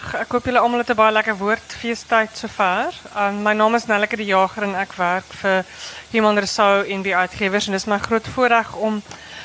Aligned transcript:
Goedemiddag. 0.00 0.26
Ik 0.26 0.32
hoop 0.32 0.44
jullie 0.44 0.58
allemaal 0.58 0.78
het 0.78 0.88
'n 0.88 0.94
baie 0.94 1.12
lekker 1.12 1.36
woordfeestyd 1.36 2.30
sover. 2.32 2.94
Um, 3.16 3.42
my 3.42 3.52
naam 3.52 3.74
is 3.74 3.86
Nelleke 3.86 4.16
de 4.16 4.24
Jager 4.24 4.62
en 4.62 4.74
ek 4.74 4.92
werk 4.92 5.24
vir 5.28 5.64
Human 6.10 6.38
Resou 6.38 6.86
en 6.88 7.02
die 7.02 7.16
uitgewers 7.16 7.66
en 7.66 7.72
dit 7.72 7.80
is 7.80 7.86
my 7.86 7.98
groot 7.98 8.28
voorreg 8.28 8.74
om 8.74 9.02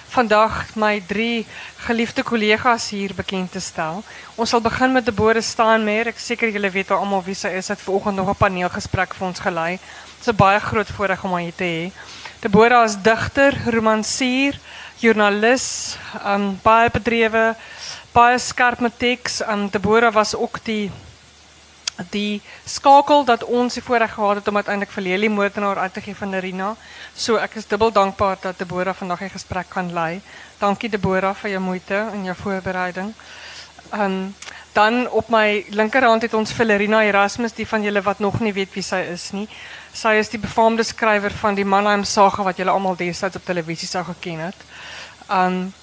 vandag 0.07 0.76
my 0.76 1.04
drie 1.07 1.46
geliefde 1.78 2.23
kollegas 2.23 2.89
hier 2.89 3.12
bekend 3.15 3.52
te 3.52 3.60
stel. 3.60 4.04
Ons 4.36 4.49
sal 4.49 4.62
begin 4.62 4.91
met 4.91 5.05
Deborah 5.05 5.41
Steinmeier. 5.41 6.07
Ek 6.07 6.20
seker 6.20 6.49
julle 6.49 6.69
weet 6.69 6.92
al 6.92 6.97
almal 6.97 7.24
wie 7.24 7.35
sy 7.35 7.47
is. 7.47 7.67
Het 7.67 7.81
vanoggend 7.81 8.15
nog 8.15 8.29
'n 8.29 8.35
paneelgesprek 8.35 9.13
vir 9.13 9.28
ons 9.28 9.40
gelei. 9.40 9.79
Is 10.19 10.28
'n 10.28 10.35
baie 10.35 10.60
groot 10.60 10.87
voorreg 10.87 11.24
om 11.24 11.31
haar 11.31 11.42
hier 11.42 11.56
te 11.56 11.63
hê. 11.63 11.92
Deborah 12.40 12.83
is 12.83 12.96
digter, 13.01 13.53
romansier, 13.65 14.60
joernalis, 14.97 15.97
um, 16.26 16.59
baie 16.63 16.90
bedrewe 16.90 17.55
baie 18.16 18.38
skerp 18.40 18.80
met 18.80 18.95
teks. 19.00 19.41
Um 19.44 19.68
Deborah 19.70 20.13
was 20.13 20.36
ook 20.36 20.63
die 20.63 20.91
die 22.12 22.41
skakel 22.67 23.23
dat 23.23 23.44
ons 23.44 23.77
die 23.77 23.84
voorreg 23.84 24.12
gehad 24.13 24.41
het 24.41 24.48
om 24.52 24.58
uiteindelik 24.59 24.91
vir 24.91 25.03
Lelie 25.03 25.30
moordenaar 25.31 25.77
uit 25.77 25.94
te 25.94 26.02
gee 26.03 26.16
van 26.16 26.30
Nerina. 26.30 26.73
So 27.16 27.39
ek 27.39 27.55
is 27.55 27.67
dubbel 27.67 27.91
dankbaar 27.95 28.38
dat 28.41 28.59
Deborah 28.59 28.95
vandag 28.95 29.22
'n 29.22 29.36
gesprek 29.36 29.70
kan 29.70 29.94
lei. 29.94 30.22
Dankie 30.59 30.89
Deborah 30.89 31.36
vir 31.36 31.52
jou 31.52 31.62
moeite 31.62 31.95
en 32.13 32.23
jou 32.23 32.36
voorbereiding. 32.36 33.13
Um 33.94 34.36
dan 34.73 35.09
op 35.09 35.30
my 35.30 35.66
linkerhand 35.70 36.22
het 36.22 36.34
ons 36.34 36.52
Valerina 36.52 37.03
Erasmus, 37.03 37.53
die 37.53 37.67
van 37.67 37.84
julle 37.84 38.02
wat 38.02 38.20
nog 38.20 38.39
nie 38.39 38.53
weet 38.53 38.73
wie 38.73 38.84
sy 38.84 39.00
is 39.11 39.31
nie. 39.31 39.47
Sy 39.94 40.20
is 40.20 40.30
die 40.30 40.39
befaamde 40.39 40.84
skrywer 40.84 41.31
van 41.31 41.55
die 41.55 41.66
Mannheim 41.66 42.03
saga 42.03 42.44
wat 42.44 42.58
julle 42.58 42.72
almal 42.72 42.95
destyds 42.95 43.36
op 43.36 43.45
televisie 43.45 43.88
sou 43.88 44.03
geken 44.03 44.39
het. 44.39 44.55
Um 45.30 45.73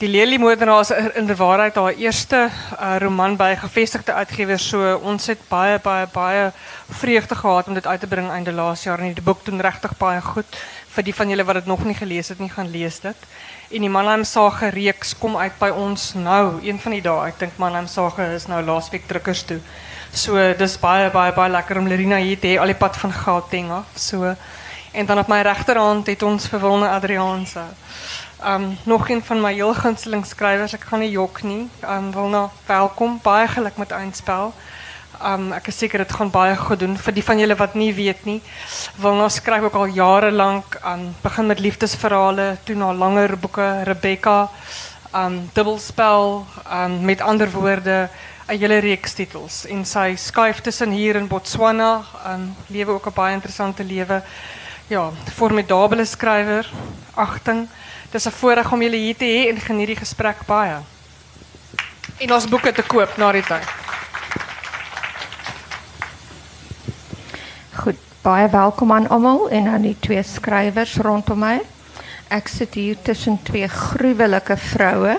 die 0.00 0.08
Lelie 0.08 0.38
Moordenaar 0.38 0.80
is 0.80 0.90
in 1.14 1.26
de 1.26 1.36
waarheid 1.36 1.74
haar 1.76 1.92
eerste 1.92 2.48
uh, 2.48 2.96
roman 2.98 3.34
by 3.36 3.52
gevestigde 3.60 4.12
uitgewers. 4.12 4.68
So 4.68 4.94
ons 5.04 5.26
het 5.28 5.42
baie 5.48 5.76
baie 5.78 6.06
baie 6.12 6.46
vreugde 6.88 7.36
gehad 7.36 7.68
om 7.68 7.76
dit 7.76 7.86
uit 7.86 8.00
te 8.00 8.08
bring 8.08 8.30
einde 8.32 8.52
laas 8.52 8.86
jaar 8.86 8.98
en 8.98 9.12
die 9.12 9.24
boek 9.24 9.44
doen 9.44 9.60
regtig 9.60 9.92
baie 10.00 10.22
goed. 10.24 10.56
Vir 10.94 11.04
die 11.04 11.14
van 11.14 11.28
julle 11.28 11.44
wat 11.44 11.60
dit 11.60 11.68
nog 11.68 11.84
nie 11.84 11.94
gelees 11.94 12.32
het 12.32 12.40
nie, 12.40 12.48
gaan 12.48 12.70
lees 12.72 13.00
dit. 13.04 13.26
En 13.70 13.84
die 13.84 13.92
Mannheim 13.92 14.24
Sage 14.24 14.70
reeks 14.72 15.12
kom 15.18 15.36
uit 15.36 15.60
by 15.60 15.68
ons 15.68 16.14
nou, 16.14 16.64
een 16.64 16.80
van 16.80 16.96
die 16.96 17.02
dae. 17.04 17.28
Ek 17.28 17.36
dink 17.44 17.60
Mannheim 17.60 17.86
Sage 17.86 18.24
is 18.38 18.48
nou 18.48 18.62
laasweek 18.64 19.04
drukkers 19.08 19.44
toe. 19.52 19.60
So 20.16 20.40
dis 20.56 20.78
baie 20.80 21.12
baie 21.12 21.36
baie 21.36 21.52
lekker 21.52 21.76
om 21.76 21.92
Lerina 21.92 22.16
hier 22.24 22.40
te 22.40 22.54
hê 22.54 22.56
al 22.56 22.72
pad 22.74 22.96
van 23.04 23.12
Gauteng 23.12 23.68
af. 23.82 23.92
So 24.00 24.32
en 24.92 25.06
dan 25.06 25.20
op 25.20 25.28
my 25.28 25.42
regterhand 25.44 26.08
het 26.08 26.22
ons 26.22 26.48
vir 26.48 26.64
Wilne 26.64 26.88
Adriaanse. 26.88 27.68
Um, 28.46 28.78
nog 28.82 29.08
een 29.08 29.24
van 29.24 29.40
mijn 29.40 29.54
heel 29.54 29.74
gunsteling 29.74 30.26
schrijvers. 30.26 30.72
Ik 30.72 30.80
ga 30.80 30.96
niet 30.96 31.10
jok 31.10 31.42
nie. 31.42 31.68
Um, 31.84 32.12
Wilna, 32.12 32.50
welkom. 32.66 33.18
Baie 33.22 33.48
geluk 33.48 33.76
met 33.76 33.90
eindspel. 33.90 34.54
Um, 35.24 35.52
ek 35.52 35.66
is 35.66 35.78
seker 35.78 35.98
dit 35.98 36.12
gaan 36.12 36.30
baie 36.30 36.56
goed 36.56 36.78
doen 36.80 36.96
vir 36.96 37.12
die 37.12 37.24
van 37.24 37.38
julle 37.38 37.56
wat 37.60 37.74
nie 37.74 37.92
weet 37.94 38.24
nie. 38.24 38.38
Wilna 38.96 39.28
skryf 39.28 39.62
ook 39.62 39.74
al 39.74 39.92
jare 39.92 40.30
lank 40.32 40.78
aan 40.80 41.00
um, 41.00 41.14
begin 41.20 41.46
met 41.46 41.60
liefdesverhale, 41.60 42.56
toe 42.64 42.76
na 42.76 42.94
langer 42.94 43.36
boeke, 43.38 43.82
Rebecca, 43.84 44.48
um 45.12 45.50
dubbelspel, 45.52 46.46
met 47.00 47.20
ander 47.20 47.50
woorde 47.50 48.08
'n 48.48 48.58
hele 48.58 48.78
reeks 48.78 49.12
titels 49.12 49.66
en 49.66 49.84
sy 49.84 50.14
skuif 50.16 50.60
tussen 50.60 50.90
hier 50.90 51.16
in 51.16 51.28
Botswana, 51.28 52.02
um 52.26 52.56
lewe 52.66 52.92
ook 52.92 53.06
'n 53.06 53.14
baie 53.14 53.34
interessante 53.34 53.84
lewe. 53.84 54.22
Ja, 54.86 55.10
formidabele 55.34 56.04
skrywer, 56.04 56.70
agting. 57.14 57.68
Dis 58.10 58.26
'n 58.26 58.30
voorreg 58.30 58.72
om 58.72 58.82
julle 58.82 58.96
hier 58.96 59.16
te 59.16 59.24
hê 59.24 59.48
en 59.48 59.60
geniet 59.60 59.86
die 59.86 59.96
gesprek 59.96 60.36
baie. 60.46 60.76
En 62.18 62.32
ons 62.32 62.48
boeke 62.48 62.72
te 62.72 62.82
koop 62.82 63.16
na 63.16 63.32
die 63.32 63.42
tyd. 63.42 63.68
Goed, 67.72 67.96
baie 68.22 68.48
welkom 68.48 68.92
aan 68.92 69.08
almal 69.08 69.48
en 69.50 69.68
aan 69.68 69.82
die 69.82 69.96
twee 70.00 70.22
skrywers 70.22 70.96
rondom 70.96 71.38
my. 71.38 71.60
Ek 72.28 72.48
sit 72.48 72.74
hier 72.74 72.96
tussen 73.02 73.38
twee 73.42 73.68
gruwelike 73.68 74.56
vroue. 74.56 75.18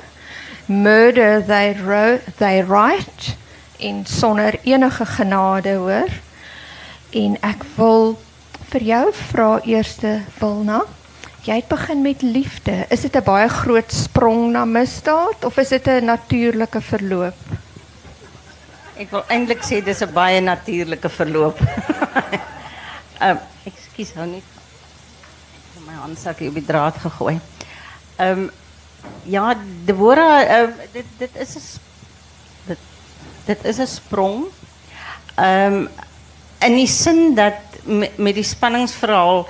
Murder 0.65 1.45
they 1.45 1.75
wrote, 1.83 2.31
they 2.37 2.65
write 2.65 3.35
in 3.77 4.05
sonder 4.05 4.59
enige 4.63 5.05
genade 5.05 5.75
hoor. 5.75 6.09
En 7.09 7.37
ek 7.41 7.63
wil 7.75 8.19
vir 8.69 8.81
jou 8.81 9.13
vra 9.13 9.59
eerste 9.63 10.21
Wilna. 10.39 10.83
Jy 11.41 11.55
het 11.57 11.71
begin 11.71 12.03
met 12.05 12.21
liefde. 12.21 12.85
Is 12.93 13.01
dit 13.01 13.15
'n 13.15 13.23
baie 13.23 13.47
groot 13.49 13.91
sprong 13.91 14.51
na 14.51 14.65
misdaad 14.65 15.45
of 15.45 15.57
is 15.57 15.69
dit 15.69 15.87
'n 15.87 16.05
natuurlike 16.05 16.81
verloop? 16.81 17.37
Ek 18.95 19.09
wil 19.09 19.23
eintlik 19.27 19.63
sê 19.63 19.83
dis 19.83 20.01
'n 20.01 20.13
baie 20.13 20.41
natuurlike 20.41 21.09
verloop. 21.09 21.57
Ehm, 23.21 23.29
um, 23.29 23.39
ekskuus 23.63 24.13
hou 24.13 24.25
net. 24.27 24.43
My 25.85 25.93
handsakkie 25.93 26.47
op 26.47 26.53
die 26.53 26.65
draad 26.65 26.97
gegooi. 26.97 27.39
Ehm 28.17 28.47
ja, 29.23 29.57
Deborah, 29.85 30.61
um, 30.61 30.73
dit 30.91 31.05
dit 31.17 31.35
is 31.35 31.79
'n 32.67 32.77
dit 33.45 33.65
is 33.65 33.77
'n 33.79 33.87
sprong. 33.87 34.45
Ehm 35.35 35.87
in 36.59 36.75
die 36.75 37.33
dat 37.35 37.70
met, 37.83 38.17
met 38.17 38.35
die 38.35 38.45
spanningsverhaal 38.45 39.45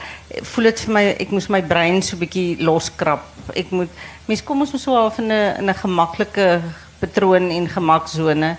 voel 0.53 0.69
dit 0.69 0.83
vir 0.85 0.93
my 0.93 1.03
ek 1.19 1.31
moes 1.31 1.49
my 1.51 1.61
brein 1.61 2.01
so 2.01 2.15
'n 2.15 2.23
bietjie 2.23 2.57
loskrap. 2.63 3.23
Ek 3.55 3.71
moet 3.71 3.89
mens 4.27 4.43
kom 4.43 4.61
ons 4.61 4.71
so 4.81 5.11
in 5.17 5.31
'n 5.31 5.57
in 5.59 5.69
'n 5.69 5.81
gemaklike 5.83 6.61
patroon 6.99 7.49
en 7.49 7.67
gemaksone 7.67 8.57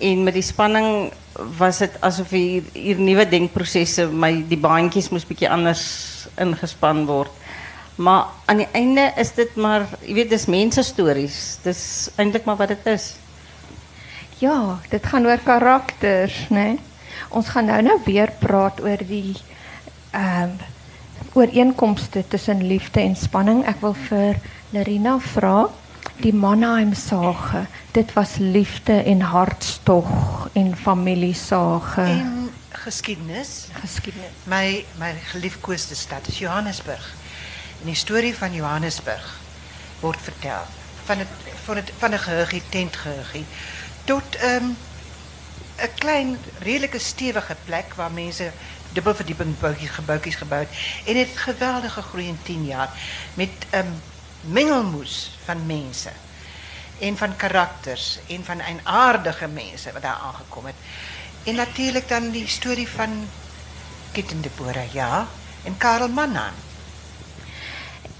en 0.00 0.24
met 0.24 0.34
die 0.34 0.42
spanning 0.42 1.12
was 1.58 1.78
dit 1.78 1.94
asof 2.00 2.30
hier 2.30 2.62
hier 2.72 2.98
nuwe 2.98 3.24
denkprosesse 3.28 4.06
my 4.06 4.44
die 4.48 4.58
baantjies 4.60 5.10
moes 5.10 5.26
bietjie 5.26 5.50
anders 5.50 6.28
ingespan 6.36 7.06
word. 7.06 7.30
Maar 7.96 8.26
aan 8.46 8.56
die 8.56 8.68
einde 8.72 9.12
is 9.16 9.32
dit 9.36 9.56
maar 9.56 9.86
jy 10.00 10.14
weet 10.14 10.30
dis 10.30 10.46
mense 10.46 10.82
stories. 10.82 11.58
Dis 11.62 12.10
eintlik 12.16 12.44
maar 12.44 12.56
wat 12.56 12.68
dit 12.68 12.86
is. 12.86 13.14
Ja, 14.42 14.78
dit 14.90 15.04
gaan 15.06 15.26
oor 15.26 15.38
karakters? 15.38 16.48
Nee? 16.50 16.78
Ons 17.28 17.48
gaan 17.48 17.64
nou 17.64 17.82
nou 17.82 17.98
weer 18.04 18.32
praat 18.38 18.80
oor 18.80 19.06
die 19.06 19.36
ehm 20.10 20.42
um, 20.42 20.58
ooreenkomste 21.32 22.28
tussen 22.28 22.66
liefde 22.66 23.00
en 23.00 23.16
spanning. 23.16 23.62
Ek 23.66 23.80
wil 23.80 23.94
vir 24.08 24.36
Larina 24.70 25.18
vra 25.18 25.70
die 26.20 26.34
Mannheim 26.34 26.94
sage. 26.94 27.66
Dit 27.92 28.12
was 28.12 28.36
liefde 28.36 28.92
en 28.92 29.20
hartstog 29.20 30.48
en 30.52 30.76
familiesage. 30.76 32.00
En 32.00 32.50
geskiedenis. 32.70 33.68
Geskiedenis. 33.80 34.30
My 34.44 34.84
my 34.98 35.14
geliefkoeste 35.32 35.94
stad 35.94 36.28
is 36.28 36.38
Johannesburg. 36.38 37.14
En 37.80 37.86
die 37.86 37.98
storie 37.98 38.34
van 38.36 38.52
Johannesburg 38.54 39.40
word 40.00 40.20
vertel 40.20 40.62
van 41.04 41.18
het 41.18 41.28
van 41.64 41.76
het 41.76 41.92
van 41.98 42.14
'n 42.14 42.18
geheugie 42.18 42.62
tot 44.04 44.36
ehm 44.36 44.64
um, 44.64 44.76
'n 45.76 45.90
klein 45.98 46.38
redelike 46.58 46.98
stewige 46.98 47.56
plek 47.64 47.94
waar 47.94 48.10
mense 48.10 48.50
dubbelverdieping 48.92 49.56
gebouwtjes 49.76 50.34
gebouwd. 50.34 50.68
En 51.06 51.16
het 51.16 51.28
geweldige 51.34 52.02
groei 52.02 52.26
in 52.26 52.38
10 52.42 52.64
jaar. 52.64 52.90
Met 53.34 53.50
een 53.70 54.00
mengelmoes 54.40 55.30
van 55.44 55.66
mensen. 55.66 56.12
En 56.98 57.16
van 57.16 57.36
karakters. 57.36 58.18
En 58.28 58.44
van 58.44 58.60
een 58.60 58.80
aardige 58.82 59.46
mensen 59.46 59.92
wat 59.92 60.02
daar 60.02 60.20
aangekomen 60.22 60.72
En 61.44 61.54
natuurlijk 61.54 62.08
dan 62.08 62.30
die 62.30 62.48
story 62.48 62.86
van 62.86 63.28
Kitten 64.12 64.40
de 64.40 64.50
Boere, 64.56 64.86
ja. 64.92 65.26
En 65.64 65.76
Karel 65.76 66.08
Mannan. 66.08 66.52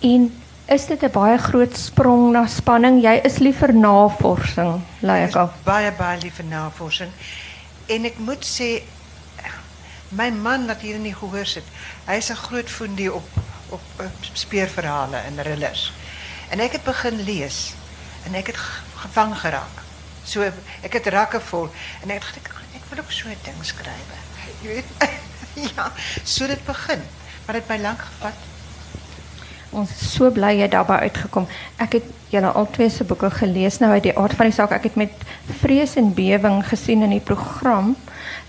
En 0.01 0.42
is 0.65 0.87
dit 0.87 1.03
'n 1.03 1.11
baie 1.11 1.39
groot 1.39 1.77
sprong 1.77 2.33
na 2.33 2.47
spanning? 2.47 3.03
Jy 3.03 3.21
is 3.23 3.39
liever 3.39 3.75
navorsing, 3.75 4.83
like 4.99 5.39
of. 5.39 5.51
Baie 5.63 5.93
baie 5.93 6.21
liever 6.21 6.45
navorsing. 6.45 7.11
En 7.87 8.05
ik 8.05 8.19
moet 8.19 8.47
zeggen, 8.47 8.83
mijn 10.09 10.41
man 10.43 10.67
dat 10.67 10.81
hier 10.81 10.99
niet 10.99 11.17
gehoor 11.17 11.47
zit, 11.47 11.65
hij 12.05 12.17
is 12.17 12.29
een 12.29 12.37
groot 12.37 12.71
fundie 12.71 13.15
op, 13.15 13.29
op 13.69 13.81
uh, 14.01 14.07
speerverhalen 14.33 15.25
en 15.25 15.43
rillers. 15.43 15.93
En 16.49 16.61
ik 16.61 16.73
heb 16.73 16.81
begin 16.85 17.23
lees 17.23 17.75
en 18.23 18.35
ik 18.35 18.47
heb 18.47 18.57
gevangen 18.95 19.37
geraakt. 19.37 19.81
So, 20.25 20.43
ik 20.81 20.93
heb 20.93 21.05
raken 21.05 21.43
vol. 21.43 21.69
En 22.03 22.11
ik 22.11 22.21
dacht, 22.21 22.37
ik, 22.37 22.51
wil 22.89 22.99
ook 22.99 23.13
zo'n 23.13 23.35
ding 23.43 23.57
schrijven. 23.61 24.21
Je 24.61 24.69
weet, 24.69 25.09
ja, 25.75 25.93
zo 26.25 26.47
dit 26.47 26.65
begin. 26.65 27.03
Maar 27.47 27.55
het 27.55 27.67
mij 27.67 27.81
lang 27.81 27.99
gevat. 28.01 28.33
Ons 29.73 29.91
is 29.91 30.09
so 30.15 30.31
bly 30.31 30.53
jy 30.59 30.69
daarby 30.69 30.99
uitgekom. 31.09 31.47
Ek 31.81 31.97
het 31.97 32.09
julle 32.33 32.51
al 32.53 32.67
twee 32.75 32.91
se 32.93 33.05
boeke 33.09 33.31
gelees 33.33 33.79
nou 33.81 33.91
uit 33.93 34.05
die 34.05 34.17
aard 34.19 34.37
van 34.37 34.51
die 34.51 34.57
saak. 34.57 34.73
Ek 34.77 34.91
het 34.91 34.99
met 35.01 35.25
vrees 35.63 35.97
en 35.97 36.13
bewering 36.17 36.61
gesien 36.69 37.05
in 37.07 37.15
die 37.17 37.25
program 37.25 37.95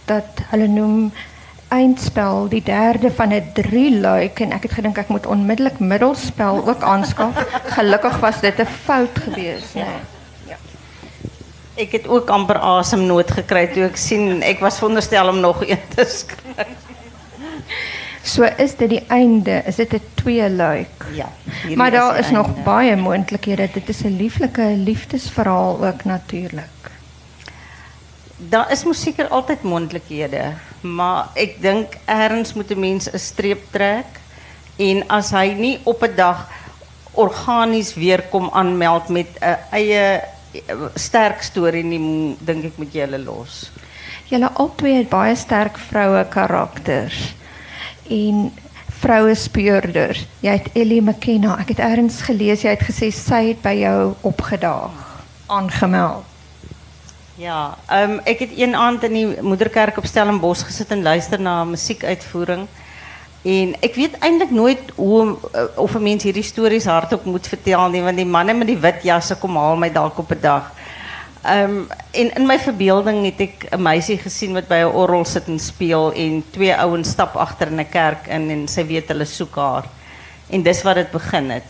dat 0.10 0.44
hulle 0.52 0.68
noem 0.68 1.14
eindspel 1.74 2.48
die 2.52 2.62
derde 2.64 3.10
van 3.12 3.34
'n 3.34 3.52
drie 3.54 4.00
luik 4.00 4.40
en 4.40 4.52
ek 4.52 4.64
het 4.64 4.76
gedink 4.78 4.98
ek 4.98 5.08
moet 5.10 5.26
onmiddellik 5.26 5.80
middelspel 5.80 6.68
ook 6.68 6.82
aanskaf. 6.84 7.34
Gelukkig 7.78 8.20
was 8.20 8.42
dit 8.42 8.60
'n 8.60 8.66
fout 8.86 9.16
geweest. 9.24 9.74
Nee. 9.76 9.98
Ja. 10.48 10.58
Ik 11.76 11.92
heb 11.92 12.08
ook 12.08 12.30
amper 12.30 12.58
asemnood 12.58 13.32
gekry 13.32 13.68
toe 13.68 13.84
ek 13.84 13.98
sien 13.98 14.42
ek 14.42 14.60
was 14.60 14.78
veronderstel 14.78 15.28
om 15.28 15.40
nog 15.40 15.66
een 15.66 15.82
te 15.96 16.06
skryf. 16.06 16.93
So 18.24 18.48
is 18.58 18.78
dit 18.80 18.88
die 18.90 19.04
einde, 19.12 19.62
is 19.68 19.76
dit 19.76 19.94
'n 19.94 20.02
tweeluik. 20.16 21.06
Ja. 21.12 21.30
Maar 21.76 21.92
daar 21.92 22.20
is 22.20 22.30
nog 22.30 22.48
einde. 22.48 22.62
baie 22.62 22.96
moontlikhede. 22.96 23.70
Dit 23.74 23.90
is 23.90 24.04
'n 24.04 24.16
lieflike 24.16 24.62
liefdesverhaal 24.62 25.86
ook 25.86 26.04
natuurlik. 26.04 26.92
Daar 28.38 28.72
is 28.72 28.84
mos 28.84 29.02
seker 29.02 29.28
altyd 29.28 29.62
moontlikhede, 29.62 30.54
maar 30.82 31.28
ek 31.34 31.62
dink 31.62 31.98
ergens 32.06 32.54
moet 32.54 32.72
'n 32.72 32.80
mens 32.80 33.12
'n 33.12 33.20
streep 33.20 33.62
trek 33.72 34.06
en 34.76 35.08
as 35.08 35.32
hy 35.32 35.54
nie 35.58 35.80
op 35.84 36.04
'n 36.04 36.16
dag 36.16 36.48
organies 37.12 37.94
weer 37.94 38.22
kom 38.22 38.50
aanmeld 38.54 39.08
met 39.08 39.28
'n 39.42 39.58
eie 39.72 40.22
eh, 40.52 40.76
sterk 40.96 41.42
storie 41.42 41.84
nie, 41.84 42.36
dink 42.40 42.64
ek 42.64 42.78
moet 42.78 42.94
jy 42.94 43.00
hulle 43.00 43.20
los. 43.20 43.72
Julle 44.26 44.50
albei 44.54 44.94
het 44.98 45.10
baie 45.10 45.36
sterk 45.36 45.78
vroue 45.78 46.26
karakters 46.30 47.34
en 48.10 48.52
vroue 49.04 49.36
speurders. 49.36 50.26
Jy 50.40 50.52
het 50.52 50.70
Ellie 50.74 51.02
McKenna. 51.02 51.58
Ek 51.60 51.74
het 51.76 51.80
eers 51.80 52.22
gelees 52.22 52.64
jy 52.64 52.76
het 52.76 52.86
gesê 52.88 53.12
sy 53.12 53.42
het 53.50 53.62
by 53.62 53.76
jou 53.82 54.14
opgedaag, 54.22 55.26
aangemeld. 55.48 56.24
Ja, 57.36 57.78
ehm 57.90 58.20
ek 58.30 58.40
het 58.46 58.52
een 58.58 58.76
aand 58.76 59.04
in 59.04 59.14
die 59.14 59.42
moederkerk 59.42 59.98
op 59.98 60.06
Stellenbosch 60.06 60.66
gesit 60.66 60.92
en 60.92 61.02
luister 61.02 61.42
na 61.42 61.64
'n 61.64 61.70
musiekuitvoering. 61.70 62.68
En 63.44 63.76
ek 63.82 63.96
weet 63.96 64.18
eintlik 64.20 64.52
nooit 64.52 64.80
hoe 64.96 65.36
eh, 65.52 65.64
of 65.76 65.96
'n 65.96 66.04
mens 66.04 66.24
hierdie 66.24 66.44
stories 66.44 66.86
hardop 66.86 67.26
moet 67.26 67.48
vertel 67.48 67.90
nie, 67.90 68.02
want 68.02 68.18
die 68.18 68.26
manne 68.26 68.54
met 68.54 68.68
die 68.68 68.78
wit 68.78 69.04
jasse 69.04 69.36
kom 69.36 69.56
haal 69.56 69.76
my 69.76 69.92
dalk 69.92 70.18
op 70.18 70.32
'n 70.32 70.42
dag. 70.42 70.72
Ehm 71.44 71.92
en 72.12 72.30
in 72.36 72.46
my 72.48 72.56
verbeelding 72.60 73.26
het 73.26 73.40
ek 73.42 73.66
'n 73.76 73.82
meisie 73.82 74.18
gesien 74.18 74.54
wat 74.54 74.68
by 74.68 74.80
'n 74.84 74.96
orgel 74.96 75.26
sit 75.26 75.48
en 75.48 75.60
speel 75.60 76.14
en 76.14 76.44
twee 76.52 76.76
ouens 76.76 77.10
stap 77.10 77.36
agter 77.36 77.68
in 77.68 77.80
'n 77.80 77.90
kerk 77.90 78.28
in 78.28 78.50
en 78.50 78.68
sy 78.68 78.86
weet 78.86 79.08
hulle 79.08 79.26
soek 79.26 79.56
haar. 79.56 79.86
En 80.50 80.64
dis 80.64 80.84
wat 80.84 80.96
dit 80.96 81.12
begin 81.12 81.50
het. 81.50 81.70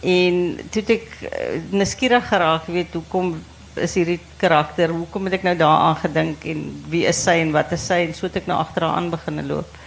En 0.00 0.60
toe 0.70 0.82
het 0.82 0.90
ek 0.90 1.08
uh, 1.22 1.28
nuuskierig 1.70 2.28
geraak, 2.28 2.66
weet 2.66 2.92
hoekom 2.92 3.42
is 3.74 3.94
hierdie 3.94 4.20
karakter, 4.36 4.90
hoekom 4.90 5.24
het 5.24 5.32
ek 5.32 5.42
nou 5.42 5.56
daaraan 5.56 5.96
gedink 5.96 6.44
en 6.44 6.60
wie 6.88 7.06
is 7.06 7.22
sy 7.22 7.40
en 7.42 7.52
wat 7.52 7.72
is 7.72 7.86
sy 7.86 8.04
en 8.06 8.14
so 8.14 8.26
het 8.26 8.36
ek 8.36 8.46
nou 8.46 8.58
agter 8.58 8.82
haar 8.82 8.96
aan 8.96 9.10
begin 9.10 9.46
loop. 9.46 9.78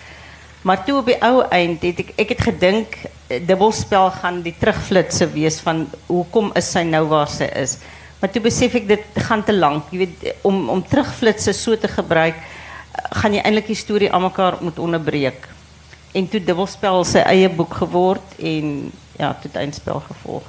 Maar 0.62 0.84
toe 0.84 0.98
op 1.00 1.06
die 1.06 1.20
ou 1.24 1.46
eind 1.54 1.84
het 1.86 2.00
ek 2.04 2.10
ek 2.18 2.34
het 2.34 2.42
gedink 2.50 2.98
eh, 3.30 3.40
dubbelspel 3.40 4.10
gaan 4.12 4.42
die 4.42 4.56
terugflitse 4.60 5.30
wees 5.32 5.62
van 5.64 5.86
hoekom 6.08 6.52
is 6.60 6.72
sy 6.72 6.84
nou 6.84 7.06
waar 7.08 7.32
sy 7.32 7.48
is. 7.56 7.78
Maar 8.20 8.32
toe 8.32 8.42
besef 8.42 8.74
ek 8.76 8.88
dit 8.88 9.04
gaan 9.28 9.44
te 9.44 9.54
lank. 9.54 9.92
Jy 9.92 9.98
weet 9.98 10.36
om 10.42 10.70
om 10.70 10.84
terugflitse 10.88 11.54
so 11.54 11.78
te 11.78 11.88
gebruik 11.88 12.36
eh, 12.36 13.20
gaan 13.22 13.34
jy 13.34 13.42
eintlik 13.46 13.68
die 13.68 13.76
storie 13.78 14.12
aan 14.12 14.26
mekaar 14.26 14.58
moet 14.62 14.80
onderbreek. 14.80 15.48
En 16.18 16.28
toe 16.28 16.40
dubbelspel 16.44 17.04
sy 17.06 17.20
eie 17.20 17.50
boek 17.50 17.74
geword 17.74 18.38
en 18.40 18.92
ja, 19.20 19.34
toe 19.34 19.52
het 19.52 19.56
eindspel 19.62 20.00
gevolg. 20.08 20.44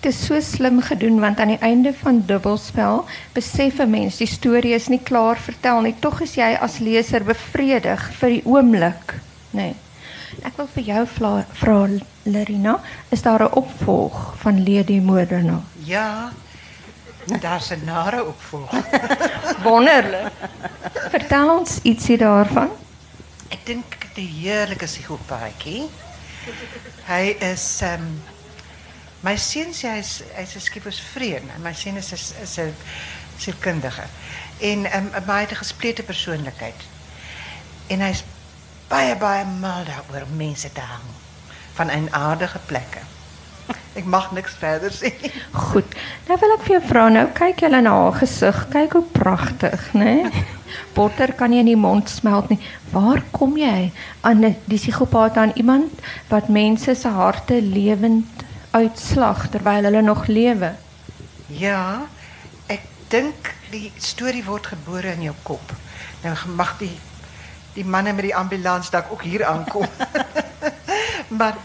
Dit 0.00 0.12
is 0.12 0.26
so 0.26 0.40
slim 0.40 0.82
gedoen 0.84 1.20
want 1.20 1.38
aan 1.40 1.54
die 1.54 1.62
einde 1.64 1.94
van 2.02 2.22
dubbelspel 2.26 3.04
besef 3.32 3.78
'n 3.80 3.90
mens 3.90 4.16
die 4.16 4.26
storie 4.26 4.74
is 4.74 4.88
nie 4.88 5.00
klaar 5.02 5.38
vertel 5.38 5.80
nie. 5.80 5.94
Tog 6.00 6.20
is 6.20 6.34
jy 6.34 6.56
as 6.60 6.78
leser 6.78 7.24
bevredig 7.24 8.10
vir 8.20 8.28
die 8.28 8.42
oomblik, 8.44 9.14
nê. 9.52 9.60
Nee. 9.62 9.74
Ek 10.42 10.56
wil 10.56 10.66
vir 10.74 10.82
jou 10.82 11.06
vla- 11.06 11.46
vra 11.52 11.88
Lerina, 12.24 12.80
is 13.10 13.22
daar 13.22 13.42
'n 13.44 13.52
opvolg 13.54 14.34
van 14.42 14.58
Lady 14.58 14.98
Moordenaar? 15.00 15.62
Ja, 15.84 16.32
daar's 17.40 17.70
'n 17.70 17.84
nare 17.84 18.24
opvolg. 18.24 18.70
Wonderlik. 19.66 20.32
Vertel 21.10 21.58
ons 21.58 21.78
ietsie 21.82 22.16
daarvan. 22.16 22.70
Ek 23.48 23.66
dink 23.66 23.96
die 24.14 24.28
heerlike 24.28 24.84
psigopaatjie. 24.84 25.90
Hy 27.06 27.36
is 27.40 27.80
ehm 27.82 28.00
um, 28.00 28.22
my 29.24 29.36
seun 29.36 29.72
sê 29.72 29.96
hy's 29.96 30.22
hy's 30.36 30.54
'n 30.56 30.60
skippersvreem 30.60 31.50
en 31.54 31.62
my 31.62 31.72
seun 31.72 31.96
is 31.96 32.12
is 32.12 32.32
is 32.42 32.58
'n 32.58 32.74
sielkundige. 33.36 34.04
En 34.60 34.84
ehm 34.84 35.06
um, 35.06 35.24
maar 35.26 35.36
hy 35.36 35.40
het 35.40 35.50
'n 35.50 35.64
gesplete 35.64 36.02
persoonlikheid. 36.02 36.80
En 37.86 38.00
hy's 38.00 38.24
baie 38.88 39.16
baie 39.16 39.44
mal 39.44 39.84
daaroor 39.84 40.26
om 40.28 40.36
mense 40.36 40.72
te 40.72 40.80
hang 40.80 41.08
van 41.74 41.90
'n 41.90 42.12
aardige 42.12 42.58
plekke. 42.58 43.13
Ek 43.98 44.04
mag 44.10 44.32
niks 44.34 44.56
verder 44.58 44.94
nie. 45.02 45.30
Goed. 45.52 45.96
Nou 46.28 46.38
wil 46.40 46.54
ek 46.56 46.64
vir 46.66 46.74
jou 46.76 46.82
vra 46.88 47.06
nou, 47.12 47.24
kyk 47.36 47.64
julle 47.64 47.80
na 47.84 47.94
haar 47.94 48.18
gesig. 48.18 48.60
Kyk 48.72 48.96
hoe 48.98 49.04
pragtig, 49.14 49.88
né? 49.94 50.14
Nee? 50.24 50.44
Botter 50.96 51.32
kan 51.38 51.52
jy 51.54 51.62
in 51.62 51.70
die 51.70 51.78
mond 51.78 52.10
smelt 52.10 52.50
nie. 52.50 52.58
Waar 52.90 53.22
kom 53.34 53.56
jy 53.58 53.92
aan 54.26 54.42
die 54.42 54.78
psigopaat 54.78 55.38
aan 55.38 55.54
iemand 55.58 56.02
wat 56.30 56.50
mense 56.50 56.94
se 56.98 57.10
harte 57.10 57.60
lewend 57.62 58.44
uitslag 58.74 59.48
terwyl 59.54 59.86
hulle 59.86 60.02
nog 60.02 60.26
lewe? 60.26 60.72
Ja, 61.54 62.06
ek 62.66 62.86
dink 63.12 63.54
die 63.70 63.92
storie 64.02 64.42
word 64.46 64.72
gebore 64.74 65.14
in 65.14 65.28
jou 65.28 65.34
kop. 65.46 65.74
Nou 66.24 66.34
mag 66.58 66.76
die 66.82 66.94
die 67.74 67.84
manne 67.84 68.12
met 68.14 68.28
die 68.28 68.36
ambulans 68.38 68.90
dalk 68.94 69.10
ook 69.10 69.22
hier 69.26 69.42
aankom. 69.44 69.86
maar 71.38 71.58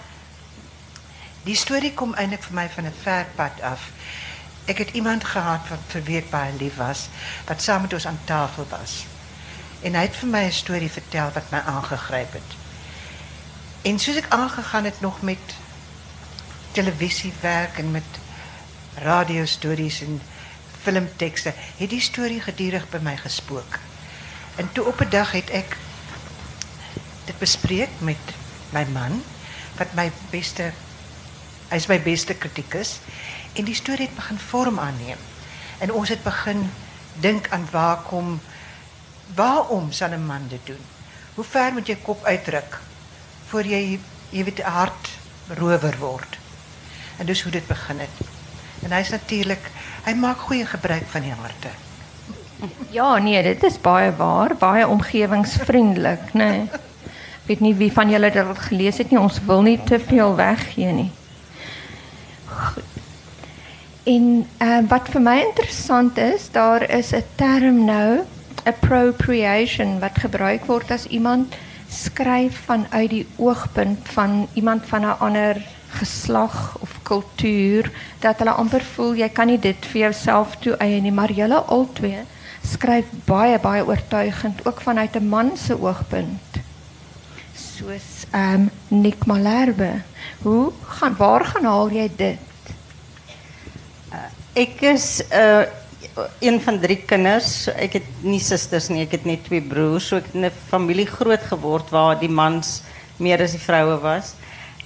die 1.44 1.56
storie 1.56 1.94
kom 1.94 2.14
eintlik 2.14 2.44
vir 2.44 2.56
my 2.56 2.70
van 2.70 2.86
'n 2.86 2.94
ver 3.04 3.26
pad 3.36 3.62
af. 3.62 3.90
Ek 4.66 4.78
het 4.78 4.90
iemand 4.94 5.24
gehad 5.24 5.68
wat 5.70 6.06
ek 6.08 6.30
baie 6.30 6.54
lief 6.60 6.76
was, 6.76 7.10
wat 7.46 7.62
saam 7.62 7.82
met 7.82 7.94
ons 7.94 8.08
aan 8.08 8.20
tafel 8.24 8.68
was. 8.70 9.06
En 9.82 9.96
hy 9.96 10.02
het 10.02 10.16
vir 10.16 10.30
my 10.30 10.44
'n 10.44 10.52
storie 10.52 10.92
vertel 10.92 11.32
wat 11.34 11.52
my 11.52 11.60
aangegryp 11.60 12.34
het. 12.34 12.52
En 13.82 14.00
soos 14.00 14.16
ek 14.16 14.30
aangegaan 14.30 14.84
het 14.84 15.02
nog 15.02 15.22
met 15.22 15.56
televisiewerk 16.72 17.78
en 17.78 17.92
met 17.92 18.04
radiostories 18.96 20.02
en 20.02 20.22
filmtekste, 20.82 21.54
het 21.78 21.90
die 21.90 22.02
storie 22.02 22.42
gedurig 22.42 22.90
by 22.90 23.00
my 23.02 23.18
gespook. 23.18 23.80
En 24.56 24.70
toe 24.72 24.86
op 24.86 25.00
'n 25.02 25.10
dag 25.10 25.32
het 25.32 25.50
ek 25.50 25.78
dit 27.26 27.38
bespreek 27.40 27.90
met 27.98 28.24
my 28.70 28.86
man 28.92 29.24
wat 29.78 29.94
my 29.94 30.12
beste 30.30 30.72
hy's 31.70 31.88
my 31.88 32.00
beste 32.02 32.34
kritikus 32.34 33.00
en 33.54 33.66
die 33.66 33.78
storie 33.78 34.08
het 34.08 34.16
begin 34.16 34.38
vorm 34.38 34.80
aanneem. 34.80 35.20
En 35.80 35.94
ons 35.94 36.10
het 36.10 36.24
begin 36.24 36.70
dink 37.22 37.50
aan 37.50 37.68
waar 37.72 38.02
kom 38.08 38.40
waarom 39.36 39.92
sal 39.92 40.10
'n 40.10 40.26
man 40.26 40.48
dit 40.50 40.66
doen? 40.66 40.84
Hoe 41.36 41.44
ver 41.44 41.74
moet 41.74 41.88
jy 41.88 41.96
kop 41.96 42.24
uitdruk 42.24 42.80
voor 43.48 43.64
jy 43.64 44.00
jy 44.30 44.44
weet 44.44 44.62
hart 44.62 45.10
rower 45.48 45.98
word? 46.00 46.38
En 47.18 47.26
dis 47.26 47.42
hoe 47.42 47.52
dit 47.52 47.68
begin. 47.68 48.00
En 48.84 48.92
hy's 48.92 49.10
natuurlik 49.10 49.72
hy 50.06 50.14
maak 50.14 50.38
goeie 50.38 50.66
gebruik 50.66 51.06
van 51.12 51.22
die 51.22 51.32
harte. 51.32 51.70
Ja, 52.90 53.18
nee, 53.18 53.44
dit 53.44 53.64
is 53.64 53.82
baie 53.82 54.12
waar, 54.16 54.56
baie 54.56 54.88
omgewingsvriendelik, 54.88 56.34
né? 56.34 56.50
Nee. 56.50 56.70
Weet 57.46 57.60
nie 57.60 57.76
wie 57.76 57.92
van 57.92 58.10
julle 58.10 58.32
dit 58.32 58.46
al 58.46 58.56
gelees 58.56 58.98
het 58.98 59.10
nie. 59.10 59.20
Ons 59.20 59.40
wil 59.46 59.62
nie 59.62 59.80
te 59.84 60.00
veel 60.00 60.36
weggee 60.36 60.92
nie. 60.94 61.12
En 64.10 64.26
uh, 64.62 64.80
wat 64.90 65.10
vir 65.14 65.22
my 65.22 65.38
interessant 65.44 66.18
is, 66.18 66.50
daar 66.52 66.82
is 66.90 67.12
'n 67.14 67.26
term 67.36 67.86
nou, 67.86 68.26
appropriation 68.66 70.00
wat 70.00 70.18
gebruik 70.18 70.66
word 70.66 70.92
as 70.92 71.06
iemand 71.06 71.54
skryf 71.90 72.58
vanuit 72.66 73.10
die 73.10 73.28
oogpunt 73.38 74.10
van 74.14 74.48
iemand 74.54 74.86
van 74.86 75.02
'n 75.06 75.20
ander 75.20 75.62
geslag 75.90 76.78
of 76.80 77.00
kultuur 77.04 77.92
dat 78.20 78.38
hulle 78.38 78.52
amper 78.52 78.84
voel 78.94 79.14
jy 79.14 79.30
kan 79.30 79.48
nie 79.48 79.60
dit 79.60 79.86
vir 79.86 80.02
jouself 80.02 80.56
toeëien 80.56 81.04
nie, 81.04 81.12
maar 81.12 81.32
julle 81.32 81.62
albei 81.66 82.26
skryf 82.64 83.06
baie 83.26 83.60
baie 83.60 83.86
oortuigend 83.86 84.66
ook 84.66 84.82
vanuit 84.82 85.16
'n 85.16 85.30
man 85.30 85.58
se 85.58 85.82
oogpunt. 85.82 86.50
Soos 87.56 88.26
ehm 88.32 88.54
um, 88.54 88.70
Nick 88.88 89.26
Malherbe. 89.26 90.02
Hoe 90.42 90.72
gaan 90.88 91.16
waar 91.18 91.46
gaan 91.46 91.66
haal 91.66 91.90
jy 91.92 92.12
dit? 92.16 92.49
Ek 94.60 94.82
is 94.92 95.22
uh 95.32 95.68
een 96.44 96.58
van 96.60 96.80
drie 96.80 96.98
kinders. 97.08 97.48
So 97.64 97.74
ek 97.80 98.00
het 98.00 98.08
nie 98.26 98.42
susters 98.44 98.90
nie, 98.92 99.06
het 99.08 99.26
net 99.28 99.46
twee 99.46 99.62
broers. 99.64 100.10
So 100.10 100.20
het 100.20 100.34
in 100.36 100.46
'n 100.46 100.52
familie 100.72 101.08
groot 101.08 101.44
geword 101.52 101.90
waar 101.90 102.20
die 102.20 102.30
mans 102.30 102.82
meer 103.18 103.42
as 103.42 103.52
die 103.52 103.62
vroue 103.62 104.00
was. 104.04 104.34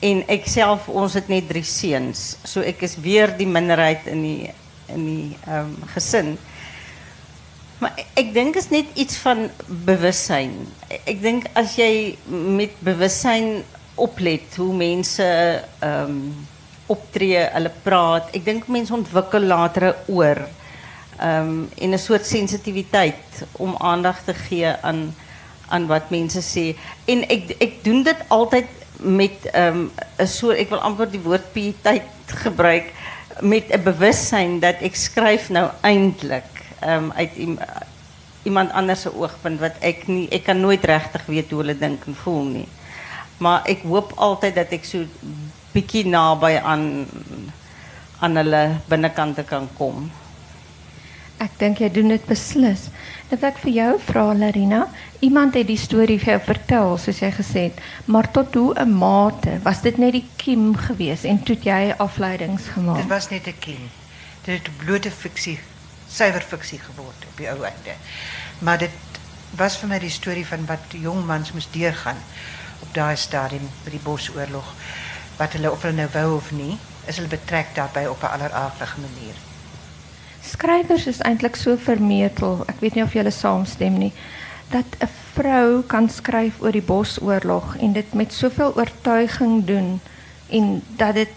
En 0.01 0.23
ek 0.27 0.45
self 0.47 0.89
ons 0.89 1.13
het 1.13 1.27
net 1.27 1.47
drie 1.47 1.63
seuns. 1.63 2.37
So 2.43 2.61
ek 2.61 2.81
is 2.81 2.95
weer 2.97 3.33
die 3.37 3.47
minderheid 3.47 4.05
in 4.05 4.21
die 4.21 4.51
in 4.87 5.05
die 5.05 5.37
um. 5.47 6.37
Maar 7.79 7.93
ek 8.15 8.33
dink 8.33 8.55
is 8.55 8.69
net 8.69 8.85
iets 8.93 9.17
van 9.17 9.49
bewussyn. 9.67 10.67
Ek 10.89 11.21
dink 11.21 11.47
as 11.53 11.75
jy 11.75 12.17
met 12.29 12.71
bewussyn 12.79 13.63
oplet 13.95 14.55
hoe 14.55 14.73
mense 14.73 15.23
ehm 15.79 16.52
optree, 16.93 17.47
hulle 17.55 17.71
praat. 17.85 18.29
Ek 18.37 18.45
dink 18.45 18.69
mense 18.71 18.93
ontwikkel 18.93 19.49
later 19.49 19.89
'n 19.89 20.13
oor. 20.13 20.39
Um, 21.23 21.69
en 21.77 21.91
een 21.91 21.99
soort 21.99 22.25
sensitiviteit 22.25 23.45
om 23.51 23.75
aandacht 23.77 24.25
te 24.25 24.33
geven 24.33 24.83
aan, 24.83 25.15
aan 25.67 25.87
wat 25.87 26.09
mensen 26.09 26.41
zeggen. 26.41 26.75
En 27.05 27.29
ik, 27.29 27.55
ik 27.57 27.83
doe 27.83 28.03
dit 28.03 28.17
altijd 28.27 28.65
met 28.97 29.37
een 30.15 30.27
soort, 30.27 30.57
ik 30.57 30.69
wil 30.69 30.81
amper 30.81 31.11
die 31.11 31.19
woord 31.19 31.51
pietijd 31.51 32.03
gebruiken, 32.25 32.91
met 33.39 33.63
een 33.67 33.83
bewustzijn 33.83 34.59
dat 34.59 34.75
ik 34.79 34.95
schrijf 34.95 35.49
nou 35.49 35.69
eindelijk 35.81 36.45
um, 36.87 37.11
uit 37.15 37.29
iemand 38.43 38.71
anders 38.71 39.07
oogpunt 39.07 39.59
wat 39.59 39.79
ek 39.79 40.07
nie 40.07 40.27
ek 40.29 40.43
kan 40.43 40.59
nooit 40.59 40.83
regtig 40.83 41.25
weet 41.25 41.49
hoe 41.49 41.59
hulle 41.59 41.77
dink 41.77 42.05
en 42.05 42.15
voel. 42.15 42.65
Maar 43.37 43.65
ek 43.65 43.83
hoop 43.87 44.11
altyd 44.15 44.55
dat 44.55 44.73
ek 44.75 44.85
so 44.85 45.03
bietjie 45.73 46.05
naby 46.07 46.57
aan 46.63 47.07
aan 48.23 48.39
hulle 48.39 48.79
binnekante 48.87 49.43
kan 49.43 49.65
kom. 49.77 50.05
Ek 51.43 51.57
dink 51.59 51.81
jy 51.83 51.89
doen 51.91 52.13
dit 52.13 52.27
beslis. 52.29 52.85
Dit 53.27 53.43
ek 53.43 53.57
vir 53.65 53.73
jou 53.75 53.89
vra 54.05 54.29
Larina, 54.37 54.85
iemand 55.19 55.57
het 55.59 55.67
die 55.67 55.79
storie 55.81 56.19
vir 56.21 56.37
jou 56.37 56.39
vertel 56.45 56.95
soos 57.01 57.19
jy 57.19 57.31
gesê 57.35 57.65
het, 57.67 57.81
maar 58.05 58.31
tot 58.31 58.55
hoe 58.55 58.73
'n 58.79 58.95
mate 58.95 59.59
was 59.63 59.81
dit 59.81 59.97
net 59.97 60.13
die 60.13 60.25
kiem 60.37 60.75
geweest 60.75 61.25
en 61.25 61.43
toe 61.43 61.57
jy 61.59 61.93
afleidings 61.97 62.71
gemaak? 62.77 62.97
Dit 62.97 63.11
was 63.11 63.29
net 63.29 63.47
'n 63.47 63.59
kiem. 63.59 63.89
Dit 64.45 64.63
het 64.63 64.77
blote 64.77 65.11
fiksie 65.11 65.59
suiwer 66.13 66.41
fiksie 66.41 66.79
geword 66.79 67.25
op 67.27 67.37
die 67.37 67.49
ou 67.49 67.63
einde. 67.65 67.95
Maar 68.59 68.77
dit 68.77 68.91
was 69.57 69.77
vir 69.77 69.89
my 69.89 69.99
die 69.99 70.13
storie 70.13 70.45
van 70.45 70.65
wat 70.69 70.93
jongmans 70.97 71.53
moes 71.53 71.67
deurgaan 71.73 72.19
op 72.81 72.93
daai 72.93 73.15
stadium 73.17 73.65
by 73.85 73.93
die 73.95 74.03
Bosoorlog. 74.03 74.73
Wat 75.43 75.57
hulle 75.57 75.71
of 75.71 75.81
hulle 75.83 75.97
nou 75.97 76.07
wou 76.13 76.35
of 76.37 76.51
nie, 76.55 76.77
is 77.11 77.19
hulle 77.19 77.27
betrek 77.27 77.73
daarbey 77.75 78.07
op 78.07 78.23
'n 78.23 78.31
alleraardige 78.35 78.99
manier. 79.03 79.35
Skrywers 80.41 81.07
is 81.07 81.19
eintlik 81.19 81.55
so 81.55 81.75
vermetel. 81.77 82.63
Ek 82.67 82.79
weet 82.79 82.95
nie 82.95 83.03
of 83.03 83.13
julle 83.13 83.31
saamstem 83.31 83.97
nie 83.97 84.13
dat 84.71 84.85
'n 84.99 85.09
vrou 85.33 85.81
kan 85.81 86.09
skryf 86.09 86.61
oor 86.61 86.71
die 86.71 86.81
Bosoorlog 86.81 87.75
en 87.77 87.93
dit 87.93 88.13
met 88.13 88.33
soveel 88.33 88.75
oortuiging 88.75 89.65
doen 89.65 90.01
en 90.49 90.83
dat 90.95 91.13
dit 91.13 91.35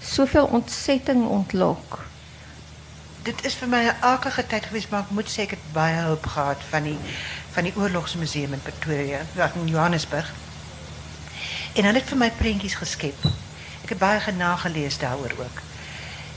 soveel 0.00 0.46
ontsetting 0.46 1.26
ontlok 1.26 2.06
dit 3.28 3.44
is 3.44 3.54
vir 3.60 3.68
my 3.68 3.82
'n 3.84 3.96
aardige 4.00 4.46
tyd 4.46 4.64
gewees, 4.66 4.88
maar 4.88 5.00
ek 5.00 5.10
moet 5.10 5.30
seker 5.30 5.58
baie 5.72 5.94
hulp 5.94 6.26
gehad 6.26 6.60
van 6.70 6.82
die 6.82 6.98
van 7.52 7.64
die 7.64 7.76
oorlogsmuseum 7.76 8.52
in 8.52 8.62
Pretoria, 8.62 9.20
in 9.54 9.66
Johannesburg. 9.66 10.32
En 11.74 11.84
hulle 11.84 11.98
het 11.98 12.08
vir 12.08 12.18
my 12.18 12.30
prentjies 12.30 12.74
geskep. 12.74 13.16
Ek 13.88 13.94
het 13.96 14.02
baie 14.02 14.20
genagelees 14.20 14.98
daaroor 15.00 15.32
ook. 15.38 15.60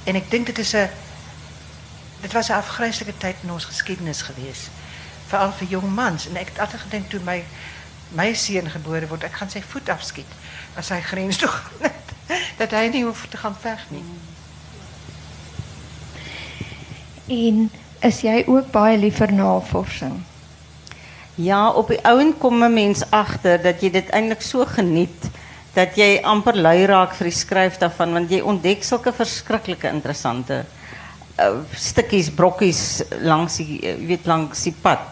En 0.08 0.16
ek 0.16 0.30
dink 0.32 0.46
dit 0.46 0.60
is 0.60 0.72
'n 0.74 0.88
dit 2.22 2.32
was 2.32 2.48
'n 2.48 2.54
afgryslike 2.64 3.18
tyd 3.18 3.36
in 3.44 3.52
ons 3.52 3.66
geskiedenis 3.66 4.22
gewees. 4.22 4.70
Veral 5.28 5.52
vir 5.52 5.68
jong 5.68 5.90
mans 5.96 6.28
en 6.28 6.38
ek 6.38 6.48
het 6.48 6.60
altyd 6.60 6.80
gedink 6.80 7.10
toe 7.10 7.20
my 7.20 7.44
my 8.16 8.34
seun 8.34 8.70
gebore 8.70 9.08
word, 9.08 9.24
ek 9.24 9.34
gaan 9.34 9.50
sy 9.50 9.62
voet 9.62 9.90
afskiet 9.90 10.32
as 10.76 10.90
hy 10.90 11.02
grens 11.02 11.38
toe 11.38 11.48
gaan. 11.48 11.92
dat 12.62 12.72
hy 12.72 12.88
nie 12.88 13.04
hoef 13.04 13.28
te 13.28 13.38
gaan 13.38 13.56
veg 13.60 13.86
nie. 13.90 14.04
En 17.28 17.72
is 18.00 18.22
jy 18.22 18.44
ook 18.48 18.72
baie 18.72 18.98
lief 18.98 19.18
vir 19.18 19.34
navorsing? 19.34 20.24
Ja, 21.36 21.70
op 21.70 21.88
die 21.88 22.06
ouen 22.06 22.38
kom 22.38 22.64
'n 22.64 22.74
mens 22.74 23.04
agter 23.10 23.62
dat 23.62 23.82
jy 23.82 23.92
dit 23.92 24.10
eintlik 24.10 24.42
so 24.42 24.66
geniet 24.66 25.30
dat 25.76 25.96
jy 25.98 26.20
amper 26.28 26.58
lui 26.60 26.86
raak 26.90 27.16
vir 27.16 27.30
die 27.30 27.38
skryf 27.38 27.80
daarvan 27.80 28.18
want 28.18 28.32
jy 28.32 28.42
ontdek 28.44 28.84
sulke 28.84 29.14
verskriklike 29.16 29.88
interessante 29.88 30.64
uh, 31.40 31.62
stukkies 31.76 32.32
brokkies 32.36 32.84
langs 33.24 33.62
die 33.62 33.80
uh, 33.80 33.96
weet 34.08 34.28
langs 34.28 34.66
die 34.68 34.76
pad 34.84 35.08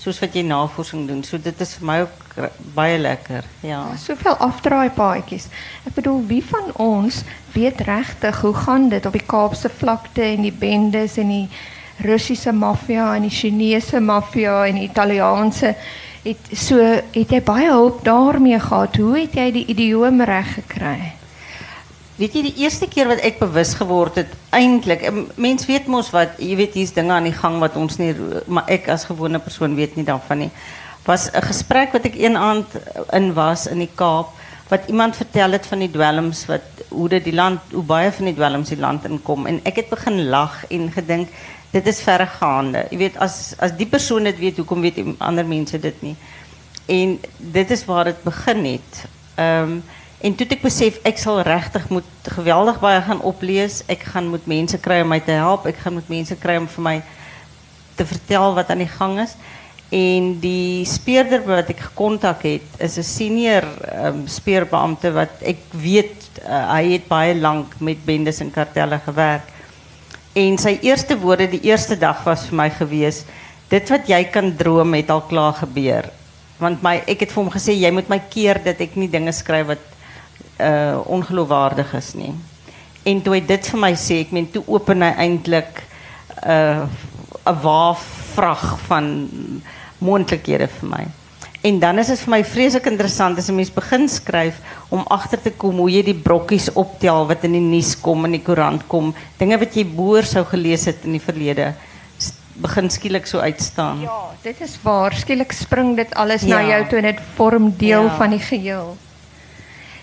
soos 0.00 0.20
wat 0.22 0.32
jy 0.32 0.42
navorsing 0.48 1.04
doen. 1.08 1.20
So 1.24 1.36
dit 1.36 1.58
is 1.60 1.74
vir 1.76 1.86
my 1.86 1.98
ook 2.06 2.20
baie 2.74 2.96
lekker. 2.98 3.44
Ja. 3.60 3.82
soveel 4.00 4.38
afdraaipaadjies. 4.40 5.50
Ek 5.84 5.96
bedoel 5.98 6.22
wie 6.30 6.42
van 6.46 6.70
ons 6.80 7.20
weet 7.52 7.82
regtig 7.84 8.40
hoe 8.40 8.54
gaan 8.54 8.88
dit 8.88 9.06
op 9.06 9.12
die 9.16 9.26
Kaapse 9.26 9.68
vlakte 9.68 10.24
en 10.24 10.46
die 10.46 10.54
bendes 10.54 11.18
en 11.20 11.34
die 11.34 11.48
Russiese 12.00 12.52
maffia 12.56 13.10
en 13.16 13.26
die 13.28 13.34
Chinese 13.34 14.00
maffia 14.00 14.62
en 14.66 14.80
die 14.80 14.88
Italiaanse 14.88 15.74
het 16.24 16.50
so 16.52 16.76
het 16.80 17.32
jy 17.32 17.40
baie 17.44 17.70
hulp 17.70 18.04
daarmee 18.04 18.58
gehad. 18.60 18.96
Hoe 18.96 19.16
het 19.18 19.34
jy 19.38 19.48
die 19.54 19.66
idiome 19.72 20.24
reg 20.28 20.54
gekry? 20.58 20.98
Weet 22.20 22.34
jy 22.36 22.42
die 22.50 22.58
eerste 22.60 22.88
keer 22.90 23.08
wat 23.08 23.22
ek 23.24 23.38
bewus 23.40 23.72
geword 23.78 24.18
het 24.20 24.34
eintlik 24.52 25.06
mens 25.40 25.64
weet 25.64 25.86
mos 25.88 26.10
wat 26.12 26.36
jy 26.42 26.58
weet 26.58 26.76
hier's 26.76 26.92
dinge 26.92 27.14
aan 27.16 27.30
die 27.30 27.36
gang 27.36 27.56
wat 27.62 27.78
ons 27.80 27.96
nie 27.96 28.12
maar 28.46 28.68
ek 28.68 28.90
as 28.92 29.06
gewone 29.08 29.40
persoon 29.40 29.78
weet 29.78 29.96
nie 29.96 30.04
daarvan 30.04 30.44
nie. 30.44 30.50
Was 31.06 31.30
'n 31.32 31.42
gesprek 31.42 31.92
wat 31.92 32.04
ek 32.04 32.20
een 32.20 32.36
aand 32.36 32.68
in 33.12 33.32
was 33.34 33.66
in 33.66 33.78
die 33.78 33.94
Kaap 33.94 34.36
wat 34.68 34.86
iemand 34.86 35.16
vertel 35.16 35.52
het 35.52 35.66
van 35.66 35.78
die 35.78 35.90
dwelms 35.90 36.46
wat 36.46 36.84
hoe 36.88 37.08
dit 37.08 37.24
die 37.24 37.34
land 37.34 37.60
hoe 37.72 37.82
baie 37.82 38.12
van 38.12 38.24
die 38.24 38.34
dwelms 38.34 38.68
die 38.68 38.78
land 38.78 39.04
inkom 39.08 39.46
en 39.46 39.60
ek 39.64 39.76
het 39.76 39.88
begin 39.88 40.28
lag 40.28 40.64
en 40.68 40.92
gedink 40.92 41.28
dit 41.70 41.86
is 41.86 42.02
verregaande. 42.02 42.86
Jy 42.90 42.98
weet 42.98 43.16
as 43.18 43.54
as 43.58 43.76
die 43.76 43.86
persoon 43.86 44.24
dit 44.24 44.38
weet 44.38 44.56
hoekom 44.56 44.80
weet 44.80 45.00
ander 45.18 45.46
mense 45.46 45.78
dit 45.78 46.02
nie. 46.02 46.16
En 46.86 47.20
dit 47.36 47.70
is 47.70 47.84
waar 47.84 48.04
dit 48.04 48.22
begin 48.22 48.64
het. 48.64 49.04
Ehm 49.34 49.62
um, 49.62 49.82
En 50.20 50.34
toen 50.34 50.46
ik 50.48 50.62
besef, 50.62 50.98
ik 51.02 51.18
zal 51.18 51.40
rechtig 51.40 51.88
moet 51.88 52.04
geweldig 52.22 52.80
bij 52.80 53.02
gaan 53.02 53.20
oplezen. 53.20 53.84
Ik 53.86 54.02
ga 54.02 54.20
moet 54.20 54.46
mensen 54.46 54.80
krijgen 54.80 55.02
om 55.02 55.08
mij 55.08 55.20
te 55.20 55.30
helpen. 55.30 55.70
Ik 55.70 55.76
ga 55.76 55.90
moet 55.90 56.08
mensen 56.08 56.38
krijgen 56.38 56.62
om 56.62 56.68
voor 56.68 56.82
mij 56.82 57.02
te 57.94 58.06
vertellen 58.06 58.54
wat 58.54 58.68
aan 58.68 58.78
de 58.78 58.86
gang 58.86 59.20
is. 59.20 59.34
En 59.88 60.38
die 60.38 60.84
speerder 60.84 61.44
wat 61.44 61.68
ik 61.68 61.80
gecontact 61.80 62.42
heb, 62.42 62.60
is 62.76 62.96
een 62.96 63.04
senior 63.04 63.64
um, 64.04 64.26
speerbeambte 64.26 65.12
wat 65.12 65.28
ik 65.38 65.58
weet, 65.70 66.28
uh, 66.42 66.70
hij 66.70 66.84
heeft 66.84 67.06
baie 67.06 67.36
lang 67.36 67.64
met 67.78 68.04
bendes 68.04 68.38
en 68.38 68.50
kartellen 68.50 69.00
gewerkt. 69.00 69.50
En 70.32 70.58
zijn 70.58 70.78
eerste 70.80 71.18
woorden, 71.18 71.50
die 71.50 71.60
eerste 71.60 71.98
dag 71.98 72.24
was 72.24 72.46
voor 72.46 72.56
mij 72.56 72.70
geweest, 72.70 73.24
dit 73.68 73.88
wat 73.88 74.06
jij 74.06 74.24
kan 74.24 74.56
dromen, 74.56 74.98
het 74.98 75.10
al 75.10 75.20
klaar 75.20 75.52
gebeur. 75.52 76.10
Want 76.56 76.82
my, 76.82 77.02
ik 77.04 77.20
heb 77.20 77.30
voor 77.30 77.42
hem 77.42 77.52
gezegd, 77.52 77.78
jij 77.78 77.90
moet 77.90 78.08
mij 78.08 78.22
keer 78.28 78.62
dat 78.64 78.78
ik 78.78 78.94
niet 78.94 79.12
dingen 79.12 79.32
schrijf 79.32 79.66
wat 79.66 79.78
uh 80.60 80.98
ongeloofwaardig 81.04 81.92
is 81.94 82.12
nie. 82.14 82.34
En 83.02 83.22
toe 83.22 83.34
hy 83.34 83.40
dit 83.46 83.68
vir 83.72 83.80
my 83.80 83.94
sê, 83.96 84.18
ek 84.26 84.34
meen 84.36 84.50
toe 84.52 84.60
open 84.68 85.00
hy 85.02 85.08
eintlik 85.24 85.80
uh, 86.44 86.84
'n 87.48 87.60
waafvrag 87.62 88.64
van 88.86 89.06
moontlikhede 89.98 90.68
vir 90.68 90.88
my. 90.88 91.06
En 91.62 91.78
dan 91.78 91.98
is 91.98 92.08
dit 92.08 92.20
vir 92.24 92.30
my 92.30 92.40
vreeslik 92.44 92.86
interessant 92.88 93.38
as 93.38 93.48
'n 93.50 93.54
mens 93.54 93.70
begin 93.70 94.08
skryf 94.08 94.60
om 94.88 95.04
agter 95.08 95.42
te 95.42 95.50
kom 95.50 95.76
hoe 95.76 95.90
jy 95.90 96.02
die 96.02 96.14
brokkies 96.14 96.72
optel 96.72 97.26
wat 97.26 97.44
in 97.44 97.52
die 97.52 97.60
nuus 97.60 98.00
kom 98.00 98.24
en 98.24 98.32
die 98.32 98.42
koerant 98.42 98.86
kom, 98.88 99.14
dinge 99.38 99.58
wat 99.58 99.74
jy 99.76 99.84
boer 99.84 100.24
sou 100.24 100.44
gelees 100.44 100.84
het 100.84 101.04
in 101.04 101.12
die 101.12 101.26
verlede 101.26 101.74
begin 102.60 102.90
skielik 102.90 103.26
so 103.26 103.38
uitstaan. 103.38 104.00
Ja, 104.00 104.30
dit 104.42 104.60
is 104.60 104.78
waar. 104.82 105.14
Skielik 105.16 105.52
spring 105.52 105.96
dit 105.96 106.14
alles 106.14 106.42
ja. 106.42 106.60
na 106.60 106.68
jou 106.68 106.80
toe 106.88 106.98
en 106.98 107.08
dit 107.08 107.22
vorm 107.34 107.70
deel 107.76 108.08
ja. 108.08 108.16
van 108.16 108.30
die 108.36 108.42
geheel. 108.44 108.96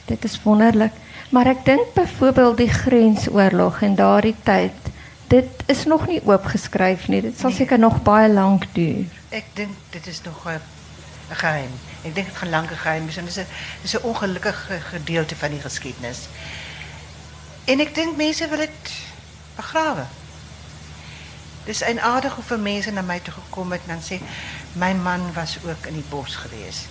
Dit 0.06 0.24
is 0.24 0.40
wonderlik. 0.44 0.96
Maar 1.30 1.52
ek 1.52 1.66
dink 1.68 1.94
byvoorbeeld 1.94 2.58
die 2.58 2.72
grensoorlog 2.72 3.82
en 3.84 3.98
daardie 4.00 4.36
tyd, 4.48 4.92
dit 5.28 5.64
is 5.68 5.84
nog 5.86 6.08
nie 6.08 6.22
oopgeskryf 6.24 7.10
nie. 7.12 7.22
Dit 7.22 7.40
sal 7.40 7.52
nee. 7.52 7.60
seker 7.60 7.80
nog 7.80 8.00
baie 8.04 8.32
lank 8.32 8.70
duur. 8.74 9.12
Ek 9.36 9.52
dink 9.60 9.76
dit 9.92 10.08
is 10.08 10.24
nog 10.24 10.46
'n 11.30 11.36
geheim. 11.36 11.72
Ek 12.04 12.16
dink 12.16 12.28
dit 12.28 12.38
gaan 12.38 12.50
lank 12.50 12.70
geheim 12.72 13.06
wees 13.06 13.18
en 13.18 13.26
dit 13.26 13.38
is 13.38 13.44
'n 13.44 13.48
dis 13.82 13.94
'n 13.96 14.04
ongelukkige 14.04 14.80
gedeelte 14.80 15.36
van 15.36 15.50
die 15.50 15.62
geskiedenis. 15.62 16.20
En 17.66 17.80
ek 17.80 17.96
dink 17.96 18.16
mense 18.16 18.48
wil 18.48 18.58
dit 18.58 18.92
begrawe. 19.56 20.06
Dis 21.64 21.84
'n 21.84 22.00
aardige 22.00 22.36
hoeveel 22.36 22.60
mense 22.60 22.92
na 22.92 23.02
my 23.02 23.20
toe 23.20 23.34
gekom 23.34 23.72
het 23.72 23.82
en 23.88 24.00
dan 24.00 24.04
sê 24.04 24.22
my 24.74 24.94
man 24.94 25.34
was 25.34 25.58
ook 25.66 25.86
in 25.86 25.94
die 25.94 26.10
bos 26.10 26.36
gewees. 26.36 26.86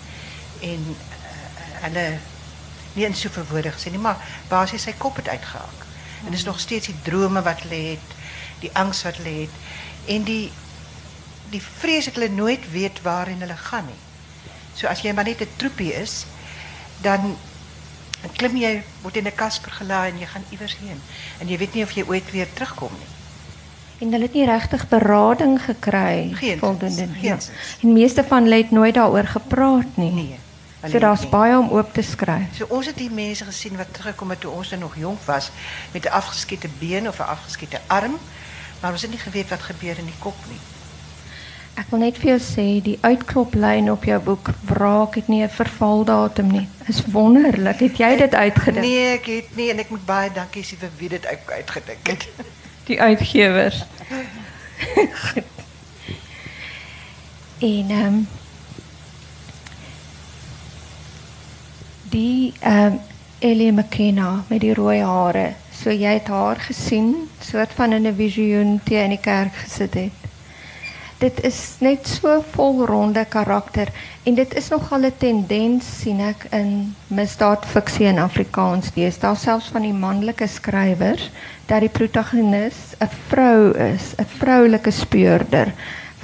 En 0.60 0.82
uh, 0.88 0.96
hulle 1.82 2.18
nie 2.92 3.04
in 3.04 3.14
soveel 3.14 3.46
woorde 3.48 3.72
maar 3.98 4.16
basies 4.48 4.82
sy 4.82 4.92
kop 4.92 5.16
het 5.16 5.28
uitgehaak. 5.28 5.84
En 6.24 6.30
dis 6.30 6.44
nog 6.44 6.60
steeds 6.60 6.86
die 6.86 7.02
drome 7.02 7.42
wat 7.42 7.60
het, 7.68 8.08
die 8.58 8.70
angs 8.72 9.02
wat 9.02 9.16
het 9.16 9.50
en 10.04 10.22
die 10.22 10.52
die 11.48 11.62
vrees 11.62 12.12
dat 12.12 12.30
nooit 12.30 12.70
weet 12.70 13.02
waarheen 13.02 13.40
hulle 13.40 13.56
gaan 13.56 13.86
nie. 13.86 14.05
So 14.76 14.86
as 14.86 15.02
jy 15.02 15.12
maar 15.12 15.24
net 15.24 15.40
'n 15.40 15.56
troepie 15.56 15.92
is, 15.94 16.26
dan 17.00 17.36
klim 18.36 18.56
jy 18.56 18.82
word 19.02 19.16
in 19.16 19.26
'n 19.26 19.34
kasper 19.34 19.72
gelaai 19.72 20.10
en 20.10 20.18
jy 20.18 20.26
gaan 20.26 20.44
iewers 20.50 20.76
heen 20.76 21.00
en 21.40 21.48
jy 21.48 21.58
weet 21.58 21.74
nie 21.74 21.82
of 21.82 21.92
jy 21.92 22.04
ooit 22.06 22.30
weer 22.30 22.48
terugkom 22.52 22.92
nie. 22.92 23.12
En 23.98 24.12
hulle 24.12 24.24
het 24.24 24.34
nie 24.34 24.44
regtig 24.44 24.88
berading 24.88 25.60
gekry 25.62 26.30
geen, 26.34 26.58
voldoende 26.58 27.06
nie. 27.06 27.22
Ja. 27.22 27.38
En 27.82 27.92
meeste 27.92 28.24
van 28.24 28.42
hulle 28.42 28.56
het 28.56 28.70
nooit 28.70 28.94
daaroor 28.94 29.26
gepraat 29.26 29.96
nie. 29.96 30.12
Nee. 30.12 30.38
So 30.90 30.98
daar's 30.98 31.28
baie 31.28 31.58
om 31.58 31.70
oop 31.70 31.92
te 31.92 32.02
skryf. 32.02 32.54
So 32.56 32.66
ons 32.68 32.86
het 32.86 32.96
die 32.96 33.10
mense 33.10 33.44
gesien 33.44 33.76
wat 33.76 33.94
teruggekom 33.94 34.30
het 34.30 34.40
toe 34.40 34.50
ons 34.50 34.70
nog 34.70 34.96
jonk 34.96 35.22
was 35.24 35.50
met 35.92 36.04
'n 36.04 36.08
afgeskiete 36.08 36.68
been 36.78 37.08
of 37.08 37.18
'n 37.18 37.22
afgeskiete 37.22 37.80
arm 37.86 38.18
Maar 38.80 38.92
ons 38.92 39.02
het 39.02 39.10
nie 39.10 39.20
geweet 39.20 39.48
wat 39.48 39.62
gebeur 39.62 39.98
in 39.98 40.04
die 40.04 40.18
kop 40.18 40.36
nie. 40.48 40.60
Ek 41.76 41.90
wil 41.92 42.06
net 42.06 42.16
vir 42.16 42.30
jou 42.30 42.38
sê 42.40 42.64
die 42.80 42.96
uitkloplyn 43.04 43.90
op 43.92 44.06
jou 44.08 44.16
boek 44.24 44.48
Wraak 44.64 45.18
het 45.20 45.26
nie 45.28 45.42
'n 45.44 45.48
vervaldatum 45.48 46.48
nie. 46.50 46.68
Is 46.88 47.04
wonderlik. 47.04 47.78
Het 47.78 47.98
jy 47.98 48.16
dit 48.16 48.34
uitgedink? 48.34 48.86
Nee, 48.86 49.12
ek 49.18 49.26
het 49.26 49.56
nie 49.56 49.70
en 49.70 49.78
ek 49.78 49.90
moet 49.90 50.06
baie 50.06 50.32
dankie 50.32 50.64
sê 50.64 50.78
vir 50.80 50.90
wie 50.98 51.08
dit 51.08 51.26
uit, 51.26 51.38
uitgedink 51.46 52.06
het. 52.06 52.28
Die 52.88 53.00
uitgewers. 53.00 53.84
Goed. 55.12 55.44
en 57.58 57.90
ehm 57.90 58.06
um, 58.06 58.28
die 62.10 62.52
ehm 62.60 62.92
um, 62.92 63.00
Ellie 63.38 63.72
McKenna 63.72 64.44
met 64.48 64.60
die 64.60 64.74
rooi 64.74 65.02
hare. 65.02 65.52
So 65.72 65.90
jy 65.90 66.16
het 66.16 66.28
haar 66.32 66.56
gesien, 66.56 67.28
soort 67.40 67.72
van 67.72 67.92
in 67.92 68.06
'n 68.06 68.16
visioen 68.16 68.80
toe 68.84 68.96
in 68.96 69.10
die 69.10 69.20
kerk 69.20 69.54
gesit 69.54 69.94
het. 69.94 70.25
Dit 71.16 71.38
is 71.48 71.58
net 71.80 72.04
so 72.04 72.42
volronde 72.52 73.22
karakter 73.32 73.88
en 74.28 74.34
dit 74.36 74.50
is 74.60 74.66
nogal 74.68 75.06
'n 75.08 75.16
tendens 75.16 75.86
sien 76.00 76.18
ek 76.20 76.44
in 76.52 76.94
misdaadfiksie 77.08 78.04
in 78.06 78.18
Afrikaans. 78.18 78.92
Dis 78.92 79.18
daar 79.18 79.36
selfs 79.36 79.70
van 79.72 79.82
die 79.82 79.96
manlike 79.96 80.46
skrywers 80.46 81.30
dat 81.66 81.80
die 81.80 81.88
protagonis 81.88 82.92
'n 83.00 83.08
vrou 83.28 83.72
is, 83.72 84.12
'n 84.18 84.28
vroulike 84.38 84.90
speurder 84.90 85.72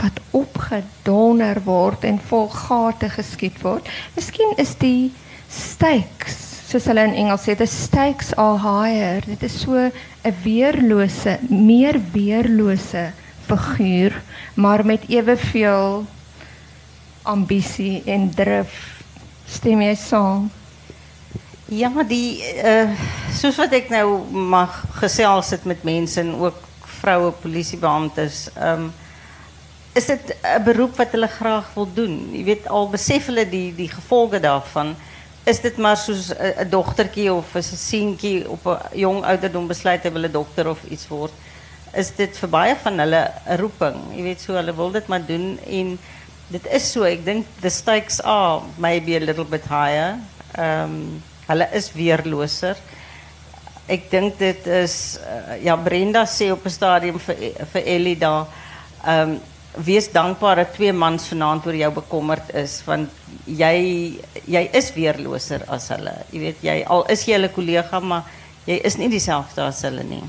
wat 0.02 0.20
opgedonder 0.30 1.62
word 1.64 2.04
en 2.04 2.20
vol 2.20 2.48
gate 2.48 3.08
geskiet 3.08 3.62
word. 3.62 3.88
Miskien 4.14 4.52
is 4.56 4.74
die 4.74 5.12
stakes, 5.48 6.68
soos 6.68 6.84
hulle 6.84 7.04
in 7.04 7.14
Engels 7.14 7.48
sê, 7.48 7.56
the 7.56 7.66
stakes 7.66 8.34
are 8.36 8.58
higher. 8.58 9.22
Dit 9.24 9.42
is 9.42 9.60
so 9.60 9.72
'n 9.72 10.36
weerlose, 10.44 11.38
meer 11.48 12.00
weerlose 12.12 13.12
maar 14.54 14.84
met 14.86 15.08
eweveel 15.08 16.06
ambisie 17.22 18.02
en 18.06 18.30
drif. 18.34 19.02
Stem 19.46 19.80
jy 19.80 19.94
saam? 19.94 20.50
Ja, 21.72 21.90
die 22.08 22.42
uh 22.64 22.90
soos 23.32 23.56
wat 23.56 23.72
ek 23.72 23.88
nou 23.88 24.28
mag 24.30 24.74
gesels 25.00 25.50
het 25.50 25.64
met 25.64 25.82
mense 25.82 26.20
en 26.20 26.34
ook 26.36 26.58
vroue 27.00 27.32
polisiebeamptes, 27.42 28.50
ehm 28.54 28.90
is 29.92 30.06
dit 30.06 30.36
'n 30.42 30.62
beroep 30.64 30.96
wat 30.96 31.10
hulle 31.12 31.28
graag 31.28 31.74
wil 31.74 31.88
doen. 31.94 32.28
Jy 32.32 32.44
weet 32.44 32.68
al 32.68 32.88
besef 32.88 33.26
die 33.50 33.74
die 33.74 33.88
gevolge 33.88 34.40
daarvan. 34.40 34.96
Is 35.44 35.60
dit 35.60 35.76
maar 35.76 35.96
soos 35.96 36.32
'n 36.32 36.68
dogtertjie 36.68 37.32
of 37.32 37.54
'n 37.54 37.62
seentjie 37.62 38.48
op 38.48 38.66
'n 38.66 38.98
jong 38.98 39.24
ouderdom 39.24 39.66
besluit 39.66 40.02
hy 40.02 40.12
wil 40.12 40.24
'n 40.24 40.32
dokter 40.32 40.68
of 40.68 40.78
iets 40.88 41.08
word? 41.08 41.32
Is 41.92 42.10
dit 42.16 42.36
vir 42.40 42.48
baie 42.48 42.76
van 42.84 42.98
hulle 43.04 43.22
'n 43.46 43.58
roeping? 43.60 43.96
Jy 44.16 44.22
weet 44.22 44.40
so 44.40 44.56
hulle 44.56 44.72
wil 44.72 44.90
dit 44.90 45.08
maar 45.08 45.24
doen 45.26 45.58
en 45.66 45.98
dit 46.48 46.66
is 46.66 46.92
so. 46.92 47.04
Ek 47.04 47.24
dink 47.24 47.46
the 47.60 47.70
stakes 47.70 48.20
are 48.20 48.62
maybe 48.78 49.16
a 49.16 49.20
little 49.20 49.44
bit 49.44 49.64
higher. 49.68 50.18
Ehm 50.56 51.20
hulle 51.48 51.68
is 51.74 51.92
weerloser. 51.92 52.76
Ek 53.88 54.10
dink 54.10 54.38
dit 54.38 54.66
is 54.66 55.18
uh, 55.20 55.56
ja 55.60 55.76
Brenda 55.76 56.24
sê 56.24 56.50
op 56.52 56.64
'n 56.64 56.70
stadium 56.70 57.18
vir 57.18 57.36
vir 57.72 57.82
Ellie 57.84 58.16
daar 58.16 58.46
ehm 59.04 59.38
wees 59.76 60.08
dankbaar 60.12 60.56
dat 60.56 60.74
twee 60.74 60.92
mans 60.92 61.28
vanaand 61.28 61.66
oor 61.66 61.74
jou 61.74 61.92
bekommerd 61.92 62.54
is 62.54 62.82
want 62.84 63.10
jy 63.46 64.20
jy 64.46 64.68
is 64.72 64.92
weerloser 64.94 65.64
as 65.68 65.88
hulle. 65.88 66.14
Jy 66.32 66.38
weet 66.40 66.62
jy 66.62 66.84
al 66.86 67.04
is 67.08 67.24
jy 67.28 67.36
'n 67.36 67.52
kollega 67.52 68.00
maar 68.00 68.24
jy 68.66 68.80
is 68.84 68.96
nie 68.96 69.08
dieselfde 69.08 69.62
as 69.62 69.82
hulle 69.82 70.04
nie. 70.04 70.22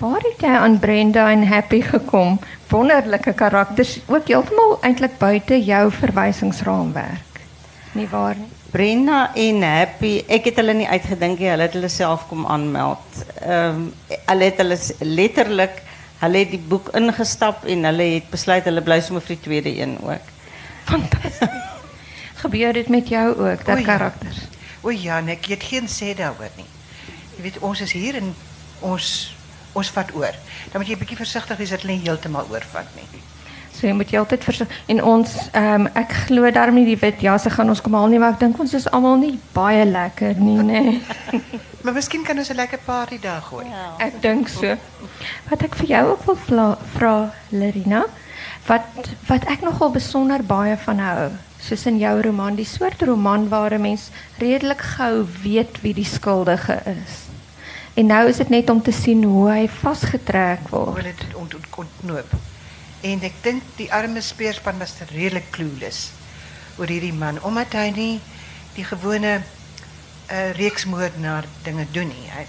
Waar 0.00 0.22
het 0.24 0.40
jy 0.40 0.48
aan 0.56 0.78
Brenda 0.78 1.26
en 1.30 1.42
Happy 1.44 1.82
gekom? 1.84 2.38
Wonderlike 2.68 3.32
karakters, 3.36 3.98
ook 4.08 4.30
heeltemal 4.32 4.78
eintlik 4.80 5.18
buite 5.20 5.58
jou 5.60 5.90
verwysingsraamwerk. 5.92 7.40
Nie 7.92 8.06
waar 8.08 8.38
nie? 8.38 8.46
Brenda 8.72 9.18
en 9.36 9.58
Happy, 9.62 10.22
ek 10.24 10.46
het 10.48 10.60
hulle 10.62 10.72
nie 10.78 10.86
uitgedink 10.88 11.42
nie, 11.42 11.50
hulle 11.52 11.66
het 11.66 11.76
hulle 11.76 11.90
self 11.92 12.24
kom 12.30 12.46
aanmeld. 12.48 13.18
Ehm 13.42 13.82
um, 13.82 13.82
hulle 14.30 14.48
het 14.48 14.62
hulle 14.62 14.78
letterlik 15.04 15.82
hulle 16.22 16.44
het 16.46 16.54
die 16.54 16.62
boek 16.70 16.88
ingestap 16.96 17.66
en 17.68 17.84
hulle 17.90 18.06
het 18.14 18.30
besluit 18.32 18.64
hulle 18.64 18.84
bly 18.86 18.96
sommer 19.04 19.24
vir 19.26 19.36
die 19.36 19.44
tweede 19.44 19.74
een 19.82 19.98
ook. 20.00 20.30
Fantasties. 20.88 21.58
Gebeur 22.40 22.72
dit 22.72 22.88
met 22.88 23.08
jou 23.08 23.26
ook, 23.34 23.66
dat 23.66 23.76
O 23.76 23.78
ja. 23.82 23.84
karakters? 23.84 24.40
O 24.80 24.96
ja, 24.96 25.20
nee, 25.20 25.36
ek 25.36 25.50
het 25.52 25.68
geen 25.74 25.92
sê 25.92 26.14
daaroor 26.16 26.56
nie. 26.56 26.68
Jy 27.36 27.44
weet 27.50 27.60
ons 27.60 27.84
is 27.84 27.92
hier 27.92 28.16
en 28.16 28.32
ons 28.80 29.10
ons 29.72 29.90
vat 29.90 30.14
oor. 30.14 30.34
Dan 30.72 30.80
moet 30.80 30.88
jy 30.88 30.94
'n 30.94 30.98
bietjie 30.98 31.16
versigtig 31.16 31.56
wees 31.56 31.70
dat 31.70 31.82
hulle 31.82 31.92
nie 31.96 32.06
heeltemal 32.06 32.46
oorvat 32.50 32.86
nie. 32.96 33.08
So 33.80 33.86
jy 33.86 33.92
moet 33.96 34.10
jy 34.10 34.18
altyd 34.18 34.44
versigtig. 34.44 34.76
En 34.92 35.02
ons 35.04 35.34
ehm 35.56 35.86
ek 35.94 36.12
glo 36.26 36.50
daarom 36.50 36.74
nie 36.74 36.84
die 36.84 36.98
wit 37.00 37.22
jasse 37.24 37.50
gaan 37.50 37.68
ons 37.68 37.80
kom 37.80 37.94
haal 37.94 38.08
nie, 38.08 38.18
maar 38.18 38.32
ek 38.32 38.40
dink 38.40 38.58
ons 38.60 38.74
is 38.74 38.88
almal 38.90 39.16
nie 39.16 39.38
baie 39.54 39.84
lekker 39.84 40.36
nie, 40.36 40.58
nê. 40.72 41.00
Maar 41.82 41.96
miskien 41.96 42.24
kan 42.24 42.38
ons 42.38 42.50
'n 42.50 42.56
lekker 42.56 42.78
party 42.84 43.18
daar 43.20 43.40
gooi. 43.40 43.64
Ek 43.98 44.20
dink 44.22 44.48
so. 44.48 44.76
Wat 45.48 45.62
ek 45.62 45.74
vir 45.74 45.86
jou 45.86 46.10
ook 46.10 46.26
wil 46.26 46.76
vra, 46.94 47.32
Lerina, 47.50 48.04
wat 48.66 48.84
wat 49.28 49.44
ek 49.48 49.62
nogal 49.62 49.90
besonder 49.90 50.42
baie 50.42 50.76
van 50.76 50.98
hou, 50.98 51.30
soos 51.60 51.86
in 51.86 51.98
jou 51.98 52.20
roman, 52.20 52.54
die 52.54 52.68
soort 52.68 53.02
roman 53.02 53.48
waar 53.48 53.72
'n 53.72 53.80
mens 53.80 54.10
redelik 54.38 54.80
gou 54.98 55.26
weet 55.42 55.80
wie 55.80 55.94
die 55.94 56.04
skuldige 56.04 56.82
is. 56.84 57.29
En 58.00 58.06
nou 58.06 58.28
is 58.28 58.38
dit 58.40 58.48
net 58.48 58.70
om 58.70 58.78
te 58.82 58.92
sien 58.96 59.24
hoe 59.28 59.48
hy 59.50 59.64
vasgetrek 59.68 60.70
Hoe 60.70 60.78
word. 60.78 60.96
hulle 60.96 61.12
dit 61.12 61.34
ont, 61.36 61.54
ont, 61.54 61.66
ontknoop. 61.84 62.30
En 63.04 63.24
ek 63.28 63.34
dink 63.44 63.66
die 63.76 63.90
arme 63.92 64.22
speerspan 64.24 64.78
was 64.80 64.94
redelik 65.10 65.50
clueless 65.52 66.06
oor 66.78 66.88
hierdie 66.88 67.12
man 67.12 67.40
omdat 67.44 67.76
hy 67.76 67.90
nie 67.96 68.14
die 68.76 68.86
gewone 68.88 69.34
uh, 69.40 70.38
reeksmoordenaar 70.56 71.48
dinge 71.66 71.84
doen 71.92 72.08
nie. 72.08 72.30
Hy 72.32 72.46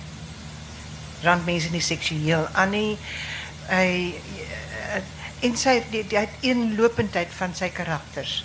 rand 1.25 1.43
mense 1.49 1.73
nie 1.73 1.83
seksueel 1.83 2.47
aan 2.55 2.71
nie. 2.71 2.95
Hy 3.67 3.89
uh, 4.15 5.03
en 5.49 5.59
sy 5.59 5.81
die, 5.91 6.05
die 6.07 6.21
uiteenlopendheid 6.21 7.35
van 7.35 7.57
sy 7.57 7.73
karakters 7.75 8.39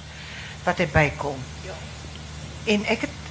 wat 0.67 0.83
hy 0.83 0.91
bykom. 0.91 1.39
En 2.67 2.91
ek 2.91 3.07
het 3.07 3.23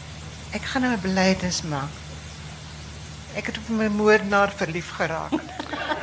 ek 0.55 0.71
gaan 0.71 0.87
nou 0.87 0.95
'n 0.95 1.03
belydenis 1.03 1.65
maak. 1.67 2.04
Ek 3.35 3.45
het 3.51 3.57
op 3.57 3.69
my 3.69 3.87
moordenaar 3.91 4.51
verlief 4.55 4.89
geraak. 4.95 5.33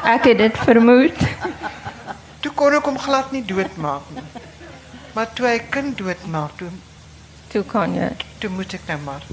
Ek 0.05 0.25
het 0.29 0.39
dit 0.39 0.57
vermoed. 0.67 1.17
Toe 2.43 2.53
kon 2.59 2.75
ek 2.75 2.85
hom 2.91 2.99
glad 2.99 3.33
nie 3.33 3.45
doodmaak 3.47 4.09
nie. 4.15 4.25
Maar 5.15 5.31
toe 5.37 5.47
hy 5.47 5.59
kind 5.71 5.97
doodmaak, 5.99 6.57
toe 6.59 6.71
Toe 7.53 7.63
kan 7.69 7.95
jy. 7.95 8.09
toe 8.41 8.51
moet 8.51 8.75
ek 8.75 8.87
nou 8.89 8.99
maar. 9.05 9.25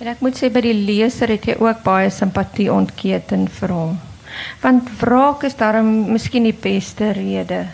En 0.00 0.06
ek 0.12 0.20
moet 0.20 0.36
sê 0.38 0.50
by 0.52 0.60
die 0.60 0.74
leser 0.76 1.28
het 1.32 1.46
jy 1.48 1.56
ook 1.58 1.82
baie 1.82 2.10
simpatie 2.12 2.68
ontketen 2.72 3.48
vir 3.48 3.72
hom. 3.72 3.96
Want 4.62 4.88
wraak 5.00 5.42
is 5.48 5.56
daarom 5.56 6.12
miskien 6.12 6.44
die 6.44 6.52
beste 6.54 7.10
rede. 7.16 7.66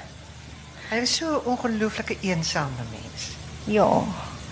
Hy 0.90 1.00
was 1.00 1.16
so 1.16 1.26
'n 1.42 1.44
ongelooflike 1.50 2.16
eensame 2.22 2.86
mens. 2.90 3.30
Ja. 3.66 3.88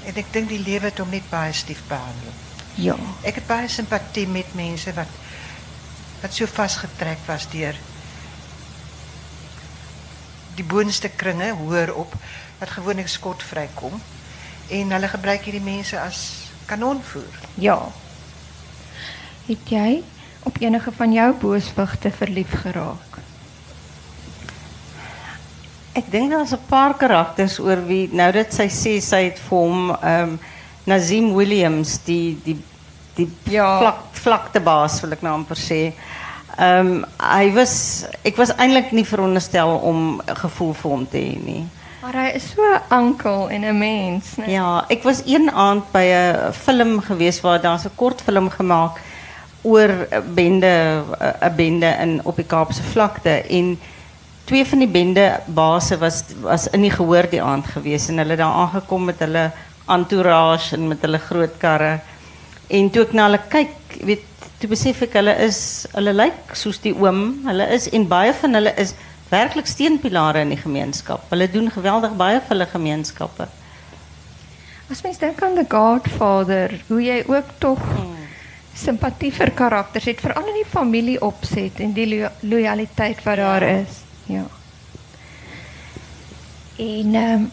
En 0.06 0.14
ek 0.16 0.32
dink 0.32 0.48
die 0.48 0.58
lewe 0.66 0.84
het 0.90 0.98
hom 0.98 1.10
net 1.10 1.30
baie 1.30 1.52
stief 1.52 1.82
behandel. 1.88 2.34
Ja. 2.74 2.96
Ek 3.22 3.34
het 3.34 3.46
baie 3.46 3.68
simpatie 3.68 4.26
met 4.28 4.54
mense 4.54 4.92
wat 4.96 5.20
wat 6.22 6.34
so 6.34 6.46
vasgetrek 6.46 7.18
was 7.26 7.48
deur 7.50 7.74
die 10.54 10.64
boonste 10.64 11.08
kringe 11.08 11.50
hoër 11.58 11.94
op 11.96 12.14
wat 12.60 12.74
gewoonlik 12.76 13.08
skotvry 13.08 13.66
kom 13.74 13.96
en 14.72 14.94
hulle 14.94 15.08
gebruik 15.10 15.46
hierdie 15.48 15.64
mense 15.64 15.98
as 16.00 16.20
kanonvoer. 16.70 17.40
Ja. 17.60 17.78
Het 19.48 19.72
jy 19.74 19.88
op 20.48 20.60
enige 20.62 20.92
van 20.96 21.12
jou 21.12 21.28
booswigte 21.40 22.12
verlief 22.14 22.54
geraak? 22.62 23.18
Ek 25.92 26.08
dink 26.10 26.30
daar's 26.30 26.52
'n 26.52 26.68
paar 26.68 26.94
karakters 26.96 27.58
oor 27.58 27.86
wie 27.86 28.08
nou 28.12 28.32
dat 28.32 28.54
sy 28.54 28.68
sê 28.68 29.00
sy 29.00 29.22
het 29.28 29.38
vir 29.38 29.58
hom 29.58 29.90
ehm 29.90 30.38
Nazim 30.84 31.34
Williams 31.34 31.98
die 32.04 32.38
die 32.44 32.56
die 33.16 33.28
Ja. 33.50 33.78
vlak 33.78 33.98
vlaktebaas 34.12 35.00
wil 35.00 35.12
ek 35.12 35.22
nou 35.22 35.34
amper 35.34 35.56
sê. 35.56 35.92
Ehm 36.58 37.04
hy 37.18 37.52
was 37.54 38.04
ek 38.24 38.36
was 38.36 38.52
eintlik 38.56 38.92
nie 38.92 39.04
veronderstel 39.04 39.68
om 39.82 40.20
gevoel 40.26 40.74
vir 40.74 40.90
hom 40.90 41.06
te 41.08 41.18
nie. 41.18 41.64
Maar 42.02 42.12
hy 42.12 42.28
is 42.34 42.50
so 42.50 42.62
'n 42.62 42.80
ankel 42.90 43.48
en 43.48 43.64
'n 43.64 43.78
mens? 43.78 44.34
Ja, 44.46 44.84
ek 44.88 45.02
was 45.04 45.22
een 45.26 45.50
aand 45.50 45.84
by 45.92 46.04
'n 46.04 46.52
film 46.52 47.00
gewees 47.00 47.40
waar 47.40 47.60
daar's 47.60 47.84
'n 47.84 47.94
kort 47.96 48.20
film 48.20 48.50
gemaak 48.50 49.00
oor 49.62 49.90
bende 50.34 51.02
'n 51.40 51.56
bende 51.56 51.96
in 52.00 52.20
op 52.24 52.36
die 52.36 52.44
Kaapse 52.46 52.82
vlakte 52.82 53.42
en 53.48 53.78
twee 54.44 54.64
van 54.66 54.78
die 54.78 54.88
bende 54.88 55.40
base 55.46 55.98
was 55.98 56.24
was 56.42 56.66
in 56.68 56.82
die 56.82 56.90
gehoor 56.90 57.30
die 57.30 57.42
aand 57.42 57.66
gewees 57.66 58.08
en 58.08 58.18
hulle 58.18 58.36
daar 58.36 58.52
aangekom 58.52 59.04
met 59.04 59.18
hulle 59.18 59.50
entourage 59.94 60.76
en 60.76 60.88
met 60.90 61.04
hulle 61.04 61.20
groot 61.22 61.54
karre. 61.62 61.94
En 62.72 62.90
toe 62.90 63.04
ek 63.06 63.16
na 63.16 63.28
hulle 63.28 63.40
kyk, 63.52 63.96
weet 64.08 64.28
toe 64.62 64.70
besef 64.70 65.00
ek 65.04 65.16
hulle 65.18 65.34
is 65.42 65.58
hulle 65.96 66.12
lyk 66.14 66.54
soos 66.58 66.78
die 66.84 66.94
oom. 66.94 67.42
Hulle 67.48 67.66
is 67.74 67.88
en 67.92 68.06
baie 68.10 68.34
van 68.42 68.60
hulle 68.60 68.72
is 68.80 68.94
werklik 69.32 69.66
steunpilare 69.66 70.44
in 70.44 70.52
die 70.52 70.60
gemeenskap. 70.60 71.24
Hulle 71.32 71.48
doen 71.50 71.70
geweldig 71.72 72.14
baie 72.20 72.40
vir 72.40 72.54
hulle 72.54 72.68
gemeenskappe. 72.70 73.48
As 74.92 75.00
mens 75.02 75.18
dink 75.18 75.40
aan 75.42 75.56
The 75.56 75.64
Godfather, 75.72 76.74
hoe 76.88 77.00
jy 77.00 77.22
ook 77.30 77.54
tog 77.62 77.80
simpatie 78.76 79.30
vir 79.32 79.52
karakters 79.56 80.08
het, 80.08 80.20
veral 80.20 80.48
in 80.52 80.60
die 80.60 80.68
familie 80.68 81.18
opset 81.22 81.80
en 81.84 81.94
die 81.96 82.06
lo 82.08 82.30
lojaliteit 82.48 83.20
wat 83.24 83.40
daar 83.40 83.66
is. 83.68 83.98
Ja. 84.28 84.44
En 86.80 87.18
ehm 87.24 87.50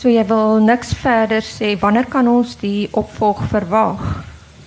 so 0.00 0.08
jy 0.08 0.22
wil 0.24 0.62
niks 0.64 0.94
verder 0.96 1.44
sê 1.44 1.74
wanneer 1.80 2.06
kan 2.08 2.28
ons 2.28 2.54
die 2.60 2.88
opvolg 2.96 3.42
verwag? 3.52 4.00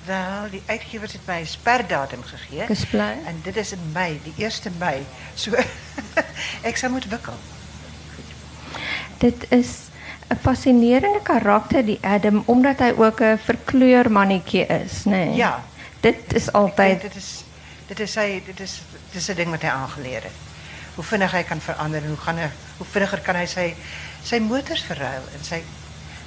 Wel, 0.05 0.51
die 0.51 0.61
uitgewers 0.67 1.15
het 1.15 1.25
my 1.25 1.39
'n 1.41 1.45
sperdatum 1.45 2.21
bly. 2.91 3.13
En 3.25 3.39
dit 3.43 3.55
is 3.55 3.71
in 3.71 3.91
Mei, 3.93 4.19
die 4.23 4.33
1ste 4.37 4.69
Mei. 4.79 5.05
So 5.35 5.51
ek 6.69 6.77
sal 6.77 6.89
moet 6.89 7.07
wikkel. 7.09 7.33
Dit 9.17 9.45
is 9.49 9.89
'n 10.29 10.37
fascinerende 10.41 11.21
karakter 11.23 11.85
die 11.85 11.99
Adam 12.01 12.43
omdat 12.45 12.79
hy 12.79 12.93
ook 12.97 13.21
'n 13.21 13.37
verkleur 13.37 14.11
mannetjie 14.11 14.65
is? 14.65 15.03
Nee. 15.05 15.35
Ja. 15.35 15.63
Dit 15.99 16.33
is 16.33 16.51
altyd 16.51 17.01
dit 17.01 17.15
is 17.15 17.43
dit 17.87 17.99
is 17.99 18.15
hy 18.15 18.41
dit 18.45 18.59
is 18.59 18.81
dit 19.11 19.21
is 19.21 19.29
'n 19.29 19.35
ding 19.35 19.49
wat 19.49 19.61
hy 19.61 19.69
aangeleer 19.69 20.23
het. 20.23 20.37
Hoe 20.95 21.03
vinnig 21.03 21.31
hy 21.31 21.43
kan 21.43 21.61
verander 21.61 22.01
en 22.01 22.07
hoe 22.07 22.17
gaan 22.17 22.37
hy 22.37 22.49
hoe 22.77 22.87
vinniger 22.87 23.19
kan 23.19 23.35
hy 23.35 23.45
sy 23.45 23.75
sy 24.23 24.39
motors 24.39 24.83
verruil 24.87 25.25
en 25.35 25.43
sy 25.43 25.61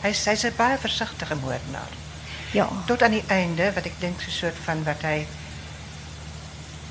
hy's 0.03 0.25
hy's 0.27 0.45
'n 0.45 0.57
baie 0.57 0.79
versigtige 0.79 1.35
moordenaar. 1.35 1.93
ja. 2.53 2.69
Tot 2.87 3.03
aan 3.03 3.11
die 3.11 3.25
einde 3.29 3.73
wat 3.75 3.87
ek 3.87 4.01
dink 4.01 4.21
so 4.21 4.29
'n 4.29 4.39
soort 4.41 4.61
van 4.65 4.85
wat 4.85 5.03
hy 5.03 5.27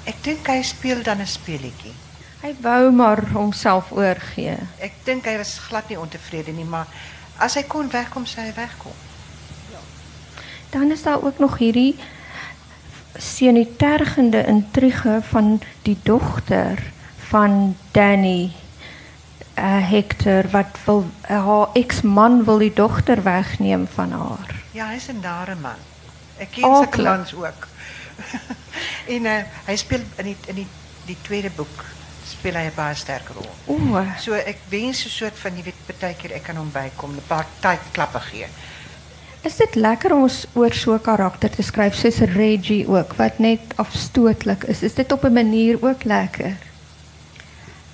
ek 0.05 0.23
dink 0.23 0.47
hy 0.47 0.61
speel 0.61 1.03
dan 1.03 1.21
'n 1.21 1.27
speletjie. 1.27 1.93
Hy 2.41 2.55
wou 2.61 2.91
maar 2.91 3.23
homself 3.33 3.91
oorgee. 3.91 4.57
Ek 4.79 4.93
dink 5.03 5.25
hy 5.25 5.37
was 5.37 5.57
glad 5.59 5.89
nie 5.89 5.99
ontevrede 5.99 6.51
nie, 6.51 6.65
maar 6.65 6.87
as 7.37 7.55
hy 7.55 7.63
kon 7.63 7.89
wegkom, 7.89 8.25
sou 8.25 8.45
hy 8.45 8.53
wegkom. 8.53 8.93
Dan 10.69 10.91
is 10.91 11.03
daar 11.03 11.23
ook 11.23 11.39
nog 11.39 11.57
hierdie 11.57 11.95
senitergende 13.17 14.45
intrige 14.45 15.19
van 15.23 15.61
die 15.81 15.97
dogter 16.03 16.83
van 17.29 17.75
Danny 17.91 18.51
uh, 19.57 19.89
Hector 19.89 20.49
wat 20.51 20.77
wil 20.85 21.05
uh, 21.29 21.45
haar 21.45 21.67
ex-man 21.73 22.43
wil 22.43 22.57
die 22.57 22.73
dogter 22.73 23.23
wegneem 23.23 23.87
van 23.93 24.11
haar. 24.11 24.55
Ja, 24.71 24.87
hy's 24.87 25.07
'n 25.07 25.19
nare 25.21 25.55
man. 25.55 25.79
Ek 26.37 26.51
ken 26.51 27.03
mans 27.03 27.33
ook. 27.33 27.67
en 29.13 29.25
uh, 29.25 29.41
hy 29.65 29.75
speel 29.75 30.03
in 30.15 30.25
die 30.25 30.37
in 30.47 30.55
die 30.55 30.67
die 31.05 31.17
tweede 31.21 31.49
boek 31.55 31.83
speel 32.25 32.55
hy 32.55 32.67
'n 32.67 32.75
baie 32.75 32.95
sterk 32.95 33.29
rol. 33.35 33.49
O, 33.65 34.03
So 34.19 34.33
ek 34.33 34.57
wens 34.69 35.05
'n 35.05 35.09
soort 35.09 35.37
van 35.39 35.55
jy 35.55 35.63
weet 35.63 35.99
baie 35.99 36.15
keer 36.15 36.31
ek 36.31 36.43
kan 36.43 36.55
hom 36.55 36.71
bykom, 36.71 37.15
'n 37.15 37.27
paar 37.27 37.45
tyd 37.59 37.81
klappe 37.91 38.19
gee. 38.19 38.47
is 39.45 39.57
dit 39.61 39.75
lekker 39.75 40.13
om 40.15 40.23
ons 40.25 40.45
oor 40.57 40.73
so 40.73 40.93
'n 40.93 41.01
karakter 41.01 41.49
te 41.49 41.61
skryf 41.61 41.93
soos 41.95 42.19
Reggie 42.33 42.87
ook 42.87 43.13
wat 43.13 43.37
net 43.39 43.61
afstootlik 43.75 44.63
is. 44.63 44.81
Is 44.81 44.93
dit 44.93 45.11
op 45.11 45.23
'n 45.23 45.33
manier 45.33 45.77
ook 45.81 46.03
lekker? 46.03 46.57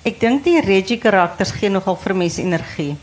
Ek 0.02 0.16
dink 0.18 0.42
die 0.42 0.58
Reggie 0.58 0.98
karakters 0.98 1.52
gee 1.54 1.68
nogal 1.70 1.94
mense 2.14 2.42
energie. 2.42 2.96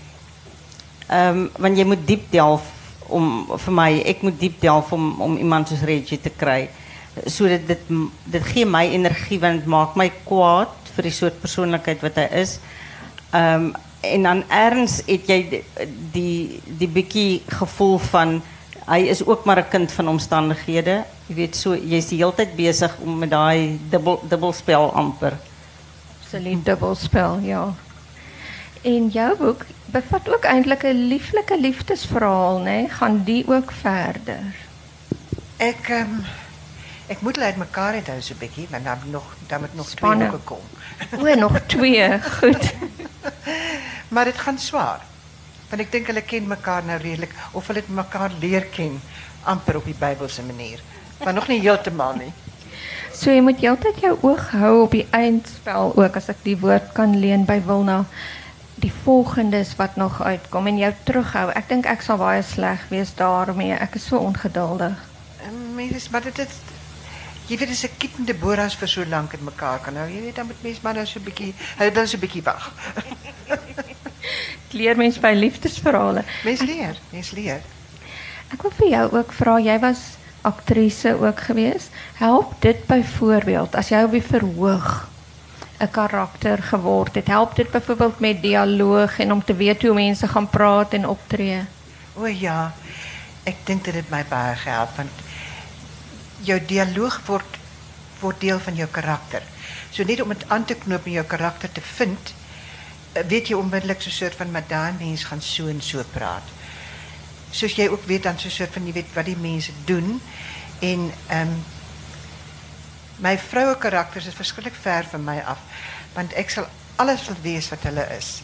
Um, 1.07 1.49
want 1.57 1.77
jy 1.77 1.85
moet 1.87 2.01
diep 2.05 2.25
delf 2.31 2.65
om 3.07 3.47
vir 3.55 3.73
my, 3.73 4.01
ek 4.03 4.21
moet 4.21 4.35
diep 4.39 4.59
delf 4.59 4.91
om 4.91 5.21
om 5.21 5.37
iemand 5.37 5.69
soos 5.69 5.85
Reggie 5.87 6.19
te 6.19 6.29
kry. 6.29 6.67
Sodat 7.25 7.63
dit 7.67 7.87
dit 8.25 8.43
gee 8.51 8.65
my 8.65 8.83
energie 8.91 9.39
want 9.39 9.63
dit 9.63 9.71
maak 9.71 9.95
my 9.95 10.09
kwaad 10.27 10.75
vir 10.95 11.07
die 11.07 11.15
soort 11.15 11.39
persoonlikheid 11.39 12.03
wat 12.03 12.19
hy 12.19 12.27
is. 12.43 12.59
Um, 13.31 13.71
en 14.03 14.23
dan 14.27 14.43
erns 14.51 14.99
het 15.07 15.27
jy 15.31 15.39
die 15.49 16.59
die, 16.83 16.87
die 16.91 17.41
gevoel 17.47 17.99
van 18.11 18.41
hy 18.89 19.05
is 19.07 19.23
ook 19.23 19.45
maar 19.45 19.63
'n 19.63 19.71
kind 19.71 19.91
van 19.91 20.07
omstandighede. 20.07 21.05
Jy 21.27 21.35
weet 21.35 21.55
so 21.55 21.75
jy's 21.75 22.11
die 22.11 22.17
hele 22.19 22.35
tyd 22.35 22.55
besig 22.55 22.91
om 22.99 23.19
met 23.19 23.29
daai 23.29 23.79
dubbel 23.89 24.19
dubbelspel 24.27 24.91
amper. 24.91 25.39
Absoluut 26.29 26.65
dubbelspel, 26.65 27.39
ja. 27.41 27.73
En 28.81 29.07
jou 29.09 29.37
boek 29.37 29.63
bevat 29.85 30.29
ook 30.29 30.43
eintlik 30.43 30.83
'n 30.83 31.07
lieflike 31.07 31.59
liefdesverhaal, 31.59 32.59
né? 32.59 32.89
Gaan 32.89 33.23
die 33.23 33.47
ook 33.47 33.71
verder? 33.71 34.43
Ek 35.57 35.89
ehm 35.89 36.21
ek 37.07 37.21
moet 37.21 37.35
hulle 37.35 37.47
uitmekaar 37.47 37.93
het 37.93 38.07
hou 38.07 38.21
so 38.21 38.33
'n 38.33 38.37
bietjie, 38.37 38.67
want 38.69 38.83
dan 38.83 38.97
moet 39.03 39.11
nog 39.11 39.35
dan 39.47 39.59
moet 39.59 39.75
nog 39.75 39.89
Spanne. 39.89 40.15
twee 40.15 40.29
boeke 40.29 40.45
kom. 40.45 41.27
O, 41.27 41.35
nog 41.35 41.59
twee. 41.65 42.21
Goed. 42.21 42.73
Maar 44.13 44.25
dit 44.25 44.37
gaan 44.37 44.59
swaar. 44.59 45.01
Want 45.69 45.81
ek 45.81 45.91
dink 45.91 46.07
hulle 46.07 46.21
ken 46.21 46.47
mekaar 46.47 46.83
nou 46.83 46.99
redelik 47.01 47.33
of 47.51 47.67
hulle 47.67 47.79
het 47.79 47.89
mekaar 47.89 48.31
leer 48.39 48.65
ken 48.65 49.01
amper 49.43 49.75
op 49.75 49.85
die 49.85 49.95
Bybelse 49.99 50.41
manier. 50.41 50.79
Maar 51.23 51.33
nog 51.33 51.47
nie 51.47 51.59
heeltemal 51.59 52.15
nie. 52.15 52.33
So 53.19 53.33
jy 53.33 53.41
moet 53.43 53.59
heeltyd 53.59 53.97
jou 53.99 54.13
oog 54.23 54.45
hou 54.55 54.75
op 54.85 54.93
die 54.95 55.03
eindspel 55.11 55.89
ook 55.99 56.15
as 56.15 56.29
ek 56.31 56.37
die 56.45 56.55
woord 56.61 56.93
kan 56.95 57.17
leen 57.19 57.41
by 57.43 57.57
Wilna. 57.65 58.05
Die 58.79 58.91
volgendes 59.03 59.73
wat 59.75 59.97
nog 59.99 60.21
uitkom 60.23 60.69
en 60.71 60.77
jou 60.79 60.91
terughou. 61.03 61.49
Ek 61.51 61.67
dink 61.67 61.89
ek 61.91 62.05
sal 62.05 62.21
baie 62.21 62.39
sleg 62.47 62.85
wees 62.87 63.11
daarmee. 63.19 63.75
Ek 63.75 63.97
is 63.99 64.05
so 64.07 64.21
ongeduldig. 64.23 64.95
En 65.43 65.57
Mense, 65.75 66.07
maar 66.13 66.23
dit 66.29 66.39
is 66.45 66.61
jy 67.49 67.57
weet 67.59 67.73
as 67.75 67.83
'n 67.83 67.97
kind 67.97 68.19
en 68.19 68.29
Deborahs 68.29 68.77
vir 68.79 68.87
so 68.87 69.03
lank 69.03 69.33
in 69.33 69.43
mekaar 69.43 69.79
kan 69.83 69.99
hou, 69.99 70.07
jy 70.07 70.21
weet 70.21 70.35
dan 70.35 70.45
moet 70.45 70.63
mens 70.63 70.79
maar 70.81 70.93
nou 70.93 71.05
so 71.05 71.19
'n 71.19 71.23
bietjie, 71.23 71.53
hulle 71.77 71.91
wil 71.91 72.07
so 72.07 72.15
'n 72.15 72.19
bietjie 72.23 72.43
wag. 72.43 72.71
Leer 74.79 74.95
mens 74.95 75.19
by 75.19 75.33
liefdesverhale. 75.35 76.23
Mens 76.45 76.61
leer, 76.61 76.95
mens 77.11 77.31
leer. 77.31 77.61
Ek 78.53 78.61
wil 78.61 78.71
vir 78.71 78.89
jou 78.89 79.11
ook 79.11 79.33
vra, 79.33 79.59
jy 79.59 79.79
was 79.79 80.18
aktrise 80.41 81.17
ook 81.21 81.39
gewees. 81.39 81.89
Help 82.13 82.53
dit 82.59 82.85
byvoorbeeld 82.85 83.75
as 83.75 83.89
jy 83.89 84.03
op 84.03 84.15
verhoog 84.23 85.07
'n 85.79 85.91
karakter 85.91 86.63
geword 86.63 87.15
het. 87.15 87.27
Help 87.27 87.55
dit 87.55 87.71
byvoorbeeld 87.71 88.19
met 88.19 88.41
dialoog 88.41 89.19
en 89.19 89.31
om 89.31 89.43
te 89.43 89.55
weet 89.55 89.81
hoe 89.81 89.93
mense 89.93 90.27
gaan 90.27 90.49
praat 90.49 90.93
en 90.93 91.07
optree. 91.07 91.61
O 92.13 92.27
ja, 92.27 92.73
ek 93.43 93.55
dink 93.63 93.83
dit 93.83 93.93
het 93.93 94.09
my 94.09 94.25
baie 94.29 94.55
gehelp 94.55 94.95
want 94.95 95.23
jou 96.43 96.59
dialoog 96.65 97.21
word 97.25 97.57
word 98.19 98.39
deel 98.39 98.59
van 98.59 98.75
jou 98.75 98.87
karakter. 98.91 99.43
So 99.95 100.03
net 100.03 100.21
om 100.21 100.29
dit 100.29 100.43
aan 100.51 100.65
te 100.65 100.75
knoop 100.75 101.05
en 101.05 101.11
jou 101.11 101.25
karakter 101.25 101.71
te 101.71 101.81
vind, 101.81 102.33
eh, 103.13 103.23
weet 103.23 103.47
jy 103.47 103.55
onmiddellik 103.55 104.01
so 104.01 104.09
'n 104.09 104.11
soort 104.11 104.35
van 104.35 104.51
daai 104.67 104.93
mens 104.99 105.23
gaan 105.23 105.41
so 105.41 105.67
en 105.67 105.81
so 105.81 106.03
praat. 106.11 106.43
Soos 107.51 107.75
jy 107.75 107.87
ook 107.89 108.03
weet 108.05 108.23
dan 108.23 108.39
so 108.39 108.47
'n 108.47 108.51
soort 108.51 108.73
van 108.73 108.85
jy 108.85 108.93
weet 108.93 109.13
wat 109.13 109.25
die 109.25 109.37
mense 109.37 109.71
doen 109.85 110.21
en 110.79 111.11
ehm 111.27 111.41
um, 111.47 111.63
my 113.19 113.37
vroue 113.37 113.75
karakters 113.77 114.25
is 114.25 114.33
verskriklik 114.33 114.75
ver 114.81 115.05
van 115.11 115.23
my 115.23 115.39
af 115.45 115.57
want 116.13 116.33
ek 116.33 116.49
sal 116.49 116.67
alles 116.95 117.25
wil 117.27 117.35
wees 117.41 117.69
wat 117.69 117.83
hulle 117.83 118.07
is. 118.17 118.41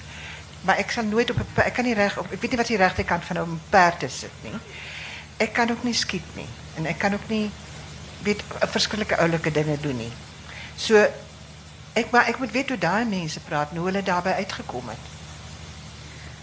Maar 0.61 0.77
ek 0.77 0.91
sal 0.91 1.03
nooit 1.03 1.29
op 1.31 1.37
'n 1.39 1.47
pa- 1.53 1.61
ek 1.63 1.73
kan 1.73 1.83
nie 1.85 1.93
reg 1.93 2.17
op 2.17 2.31
ek 2.31 2.41
weet 2.41 2.51
nie 2.51 2.57
wat 2.57 2.67
die 2.67 2.77
regte 2.77 3.03
kant 3.03 3.25
van 3.25 3.37
'n 3.37 3.61
perd 3.69 3.99
te 3.99 4.07
sit 4.09 4.31
nie. 4.43 4.53
Ek 5.37 5.53
kan 5.53 5.71
ook 5.71 5.83
nie 5.83 5.93
skiet 5.93 6.35
nie 6.35 6.47
en 6.77 6.85
ek 6.85 6.97
kan 6.99 7.13
ook 7.13 7.27
nie 7.29 7.49
weet 8.23 8.43
verskillike 8.59 9.17
oulike 9.17 9.51
dinge 9.51 9.77
doen 9.81 9.97
nie. 9.97 10.11
So 10.75 11.07
ek 11.93 12.11
maar 12.11 12.27
ek 12.27 12.39
moet 12.39 12.51
weet 12.51 12.69
hoe 12.69 12.77
daai 12.77 13.05
mense 13.05 13.39
praat 13.39 13.69
en 13.71 13.77
hoe 13.77 13.85
hulle 13.85 14.03
daarbey 14.03 14.33
uitgekom 14.33 14.89
het. 14.89 14.99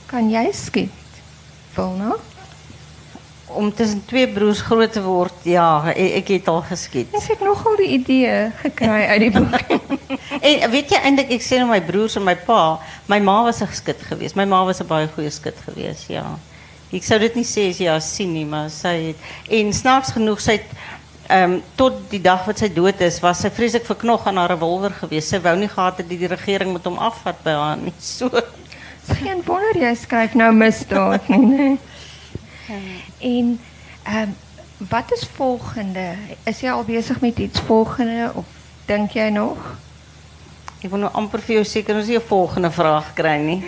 Kan 0.07 0.31
jy 0.31 0.53
skiet? 0.53 0.91
Wilna? 1.75 2.17
Om 3.55 3.73
tussen 3.75 4.05
twee 4.07 4.29
broers 4.29 4.61
groot 4.61 4.93
te 4.93 5.03
word, 5.03 5.35
ja, 5.45 5.85
ek, 5.93 6.13
ek 6.23 6.29
het 6.29 6.49
al 6.49 6.63
geskiet. 6.63 7.13
Ek 7.15 7.29
het 7.35 7.41
nogal 7.45 7.77
die 7.77 7.91
idee 7.99 8.51
gekry 8.63 9.03
uit 9.13 9.21
die 9.21 9.31
boek. 9.31 9.83
En 10.43 10.71
weet 10.71 10.95
eintlik 10.97 11.33
ek 11.37 11.45
sê 11.45 11.59
nou 11.61 11.69
my 11.71 11.81
broers 11.85 12.17
en 12.19 12.25
my 12.27 12.35
pa, 12.47 12.79
my 13.11 13.19
ma 13.23 13.43
was 13.47 13.63
'n 13.63 13.69
skut 13.73 14.01
geweest. 14.09 14.37
My 14.37 14.45
ma 14.45 14.65
was 14.65 14.81
'n 14.81 14.87
baie 14.87 15.09
goeie 15.15 15.31
skut 15.31 15.59
geweest, 15.67 16.09
ja. 16.09 16.25
Ek 16.93 17.05
sou 17.05 17.19
dit 17.19 17.35
nie 17.35 17.45
sê 17.45 17.71
as 17.71 17.79
jy 17.79 17.89
haar 17.89 18.01
sien 18.01 18.33
nie, 18.33 18.45
maar 18.45 18.69
sy 18.71 19.13
het 19.13 19.17
en 19.49 19.73
snaaks 19.73 20.13
genoeg 20.13 20.41
sy 20.41 20.53
het 20.53 20.69
ehm 21.29 21.61
tot 21.77 22.11
die 22.11 22.21
dag 22.21 22.45
wat 22.45 22.59
sy 22.59 22.69
dood 22.69 23.01
is, 23.01 23.21
was 23.21 23.41
sy 23.41 23.51
vreeslik 23.51 23.87
verknog 23.87 24.27
aan 24.27 24.37
haar 24.37 24.51
revolver 24.51 24.91
geweest. 24.91 25.29
Sy 25.29 25.41
wou 25.41 25.57
nie 25.57 25.69
gehad 25.69 25.97
dat 25.97 26.09
die 26.09 26.27
regering 26.27 26.73
met 26.73 26.85
hom 26.85 26.99
afvat 26.99 27.43
by 27.45 27.51
haar 27.51 27.77
nie. 27.77 27.95
So 28.17 28.29
geen 29.19 29.43
wonder 29.47 29.77
jy 29.77 29.95
skryf 29.95 30.35
nou 30.35 30.53
misdaad 30.53 31.29
nee. 31.29 31.79
En 33.19 33.61
ehm 34.03 34.29
wat 34.89 35.13
is 35.13 35.29
volgende? 35.35 36.15
Is 36.45 36.61
jy 36.61 36.71
al 36.71 36.85
besig 36.85 37.21
met 37.21 37.39
iets 37.39 37.61
volgende 37.61 38.33
of 38.35 38.45
dink 38.87 39.15
jy 39.15 39.29
nog? 39.31 39.59
Ek 40.83 40.91
wil 40.91 41.05
nou 41.05 41.13
amper 41.15 41.39
vir 41.39 41.61
jou 41.61 41.65
seker 41.65 41.97
ons 41.97 42.09
nie 42.11 42.19
'n 42.19 42.29
volgende 42.29 42.71
vraag 42.71 43.15
kry 43.15 43.39
nie. 43.39 43.63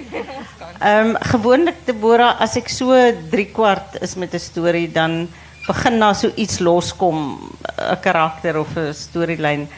Ehm 0.81 1.15
gewoonlik 1.21 1.87
Deborah, 1.87 2.41
as 2.41 2.57
ek 2.57 2.69
so 2.69 2.91
3 3.31 3.47
kwart 3.53 4.03
is 4.03 4.15
met 4.15 4.35
'n 4.35 4.39
storie, 4.39 4.89
dan 4.93 5.29
begin 5.67 5.99
na 5.99 6.13
so 6.13 6.33
iets 6.35 6.59
loskom, 6.59 7.39
'n 7.79 8.01
karakter 8.01 8.59
of 8.59 8.77
'n 8.77 8.93
storielyn. 8.93 9.69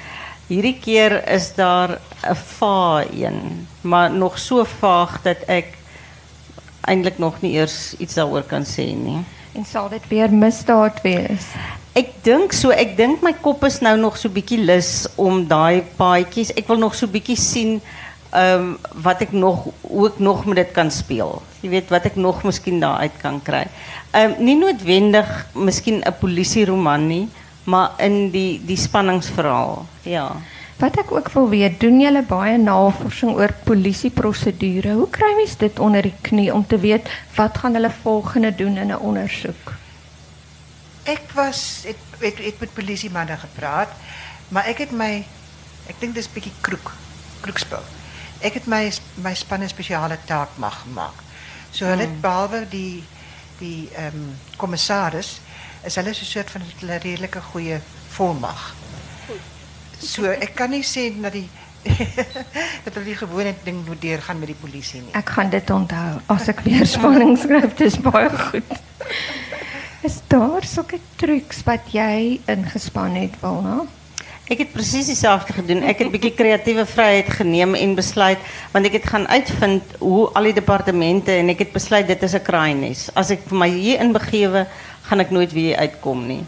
Hierdie 0.49 0.79
keer 0.81 1.29
is 1.29 1.55
daar 1.55 1.99
'n 2.25 2.35
va 2.35 3.05
een, 3.13 3.69
maar 3.83 4.11
nog 4.11 4.39
so 4.39 4.65
vaag 4.65 5.23
dat 5.23 5.45
ek 5.47 5.67
eintlik 6.87 7.19
nog 7.19 7.41
nie 7.43 7.57
eers 7.59 7.95
iets 7.99 8.15
daaroor 8.19 8.47
kan 8.49 8.65
sê 8.65 8.87
nie. 8.95 9.21
En 9.57 9.65
sal 9.65 9.89
dit 9.89 10.09
weer 10.09 10.33
misdaad 10.33 11.01
wees? 11.03 11.51
Ek 11.97 12.11
dink 12.27 12.53
so, 12.53 12.71
ek 12.71 12.97
dink 12.99 13.23
my 13.25 13.33
kop 13.41 13.65
is 13.65 13.79
nou 13.81 13.95
nog 13.97 14.19
so 14.21 14.29
bietjie 14.29 14.61
lus 14.61 15.07
om 15.17 15.47
daai 15.49 15.81
paadjies. 15.97 16.53
Ek 16.61 16.69
wil 16.69 16.83
nog 16.83 16.95
so 16.99 17.09
bietjie 17.09 17.39
sien 17.41 17.79
ehm 18.37 18.75
wat 19.05 19.23
ek 19.25 19.33
nog 19.33 19.69
ook 19.83 20.19
nog 20.19 20.45
met 20.45 20.61
dit 20.61 20.75
kan 20.77 20.91
speel. 20.91 21.41
Jy 21.63 21.71
weet 21.73 21.95
wat 21.95 22.05
ek 22.11 22.19
nog 22.21 22.43
miskien 22.45 22.83
daaruit 22.83 23.17
kan 23.23 23.41
kry. 23.43 23.65
Ehm 24.13 24.37
um, 24.37 24.45
nie 24.45 24.59
noodwendig 24.61 25.31
miskien 25.55 26.03
'n 26.05 26.19
polisieroman 26.21 27.07
nie, 27.07 27.29
maar 27.65 27.97
in 27.99 28.31
die 28.31 28.61
die 28.67 28.77
spanningsverhaal. 28.77 29.87
Ja. 30.03 30.37
Wat 30.77 30.99
ek 31.01 31.13
ook 31.13 31.29
wil 31.33 31.49
weet, 31.49 31.79
doen 31.81 32.01
julle 32.01 32.21
baie 32.29 32.59
navorsing 32.61 33.33
oor 33.39 33.53
polisieprosedure? 33.65 34.93
Hoe 34.99 35.09
kry 35.09 35.31
mens 35.39 35.57
dit 35.57 35.79
onder 35.81 36.05
die 36.05 36.15
knie 36.21 36.51
om 36.53 36.67
te 36.69 36.77
weet 36.83 37.09
wat 37.37 37.57
gaan 37.63 37.79
hulle 37.79 37.91
volgende 38.03 38.53
doen 38.55 38.77
in 38.77 38.93
'n 38.93 39.01
ondersoek? 39.01 39.73
Ek 41.03 41.33
was 41.33 41.83
het 41.87 41.97
het, 42.21 42.39
het 42.39 42.61
met 42.61 42.75
polisiemanne 42.75 43.37
gepraat, 43.37 43.89
maar 44.49 44.67
ek 44.67 44.79
het 44.79 44.93
my 44.93 45.25
ek 45.89 46.01
dink 46.01 46.15
dis 46.15 46.29
bietjie 46.29 46.53
kroek, 46.61 46.93
kroekspel. 47.41 47.83
Ek 48.41 48.55
het 48.55 48.67
my 48.67 48.93
my 49.15 49.35
span 49.35 49.63
'n 49.63 49.69
spesiale 49.69 50.19
taak 50.25 50.49
mag 50.57 50.83
gemaak. 50.83 51.17
So 51.71 51.85
hulle 51.85 52.03
het 52.03 52.21
behalwe 52.21 52.67
die 52.69 53.05
die 53.59 53.89
ehm 53.97 54.07
um, 54.15 54.37
kommissaris 54.57 55.41
is 55.85 55.95
hulle 55.97 56.13
so 56.13 56.21
'n 56.21 56.33
soort 56.33 56.51
van 56.51 56.63
'n 56.63 57.01
redelike 57.01 57.41
goeie 57.41 57.81
volmag. 58.09 58.75
So 60.01 60.29
ek 60.29 60.55
kan 60.55 60.71
nie 60.71 60.85
sê 60.85 61.09
dat 61.23 61.33
die 61.33 61.49
dat 62.85 62.95
hulle 62.95 63.05
die 63.07 63.19
gewone 63.19 63.55
ding 63.65 63.85
moet 63.87 64.01
deurgaan 64.03 64.39
met 64.43 64.51
die 64.51 64.59
polisie 64.59 65.03
nie. 65.03 65.13
Ek 65.19 65.29
gaan 65.37 65.51
dit 65.53 65.71
onthou 65.71 66.21
as 66.33 66.49
ek 66.51 66.65
weer 66.67 66.87
spanning 66.87 67.37
skryf. 67.39 67.77
Dit 67.79 67.93
is 67.93 67.99
baie 68.03 68.31
goed. 68.31 68.73
Is 70.07 70.19
daar 70.31 70.67
sulke 70.67 70.99
trucs 71.19 71.63
wat 71.67 71.87
jy 71.95 72.41
ingespan 72.51 73.17
het, 73.19 73.39
Wilna? 73.43 73.85
Ek 74.47 74.61
het 74.63 74.71
presies 74.71 75.09
dieselfde 75.11 75.57
gedoen. 75.57 75.83
Ek 75.83 75.99
het 75.99 76.07
'n 76.07 76.15
bietjie 76.15 76.35
kreatiewe 76.39 76.87
vryheid 76.87 77.31
geneem 77.39 77.75
en 77.75 77.95
besluit 77.99 78.39
want 78.73 78.87
ek 78.87 79.03
het 79.03 79.07
gaan 79.07 79.27
uitvind 79.27 79.83
hoe 79.99 80.31
al 80.39 80.43
die 80.43 80.55
departemente 80.55 81.33
en 81.33 81.49
ek 81.49 81.59
het 81.59 81.73
besluit 81.73 82.07
dit 82.07 82.23
is 82.23 82.35
'n 82.35 82.43
kraaines. 82.43 83.11
As 83.15 83.31
ek 83.31 83.43
vir 83.49 83.59
my 83.59 83.69
hier 83.69 84.01
inbegewe, 84.01 84.67
gaan 85.03 85.21
ek 85.21 85.31
nooit 85.31 85.53
weer 85.53 85.77
uitkom 85.77 86.27
nie. 86.27 86.45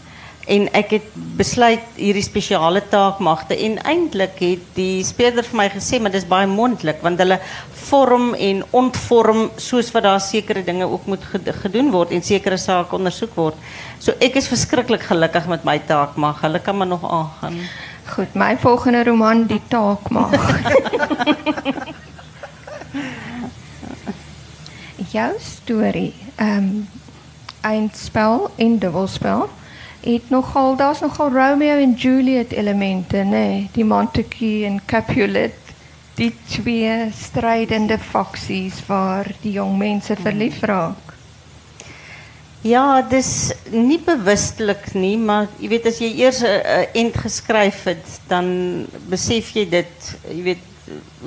En 0.49 0.65
ek 0.73 0.95
het 0.97 1.07
besluit 1.37 1.83
hierdie 1.95 2.25
spesiale 2.25 2.81
taak 2.89 3.19
magte 3.23 3.53
en 3.53 3.77
eintlik 3.87 4.39
het 4.41 4.63
die 4.75 5.03
speurder 5.05 5.45
vir 5.45 5.57
my 5.59 5.67
gesê 5.69 5.99
maar 6.01 6.13
dis 6.15 6.25
baie 6.27 6.47
mondelik 6.49 7.03
want 7.05 7.21
hulle 7.21 7.37
vorm 7.89 8.33
en 8.33 8.63
ontvorm 8.81 9.49
soos 9.61 9.91
wat 9.93 10.03
daar 10.07 10.21
sekere 10.21 10.63
dinge 10.65 10.87
ook 10.89 11.05
moet 11.09 11.23
gedoen 11.61 11.91
word 11.93 12.11
en 12.15 12.25
sekere 12.25 12.57
sake 12.57 12.95
ondersoek 12.95 13.33
word. 13.37 13.55
So 13.99 14.11
ek 14.19 14.35
is 14.41 14.49
verskriklik 14.51 15.03
gelukkig 15.09 15.47
met 15.51 15.63
my 15.67 15.77
taak 15.85 16.17
mag. 16.17 16.41
Hulle 16.41 16.59
kan 16.65 16.77
maar 16.77 16.87
nog 16.89 17.05
aangaan. 17.05 17.57
Goed, 18.09 18.33
my 18.33 18.57
volgende 18.57 19.03
roman 19.05 19.45
die 19.47 19.61
taak 19.69 20.09
mag. 20.09 20.33
Jou 25.13 25.33
storie, 25.41 26.13
ehm 26.35 26.57
um, 26.57 26.87
eindspel 27.61 28.51
en 28.55 28.77
dubbelspel. 28.79 29.49
Het 29.99 30.29
nogal 30.29 30.75
daar's 30.75 30.99
nogal 30.99 31.31
Romeo 31.31 31.77
en 31.77 31.93
Juliet 31.93 32.51
elemente, 32.51 33.17
nee, 33.17 33.69
die 33.73 33.85
Montague 33.85 34.65
en 34.65 34.79
Capulet, 34.85 35.55
die 36.15 36.31
twee 36.47 37.09
strydende 37.15 37.97
faksies 37.99 38.79
waar 38.87 39.27
die 39.41 39.51
jong 39.57 39.77
mense 39.77 40.15
verlief 40.15 40.61
raak. 40.67 41.09
Ja, 42.61 43.01
dis 43.01 43.53
nie 43.71 43.99
bewustelik 44.03 44.89
nie, 44.93 45.15
maar 45.15 45.47
jy 45.63 45.69
weet 45.71 45.85
as 45.87 45.99
jy 46.03 46.09
eers 46.19 46.41
'n 46.43 46.91
end 46.93 47.15
geskryf 47.15 47.83
het, 47.87 48.07
dan 48.27 48.85
besef 49.07 49.51
jy 49.55 49.63
dit, 49.69 50.15
jy 50.27 50.43
weet 50.43 50.65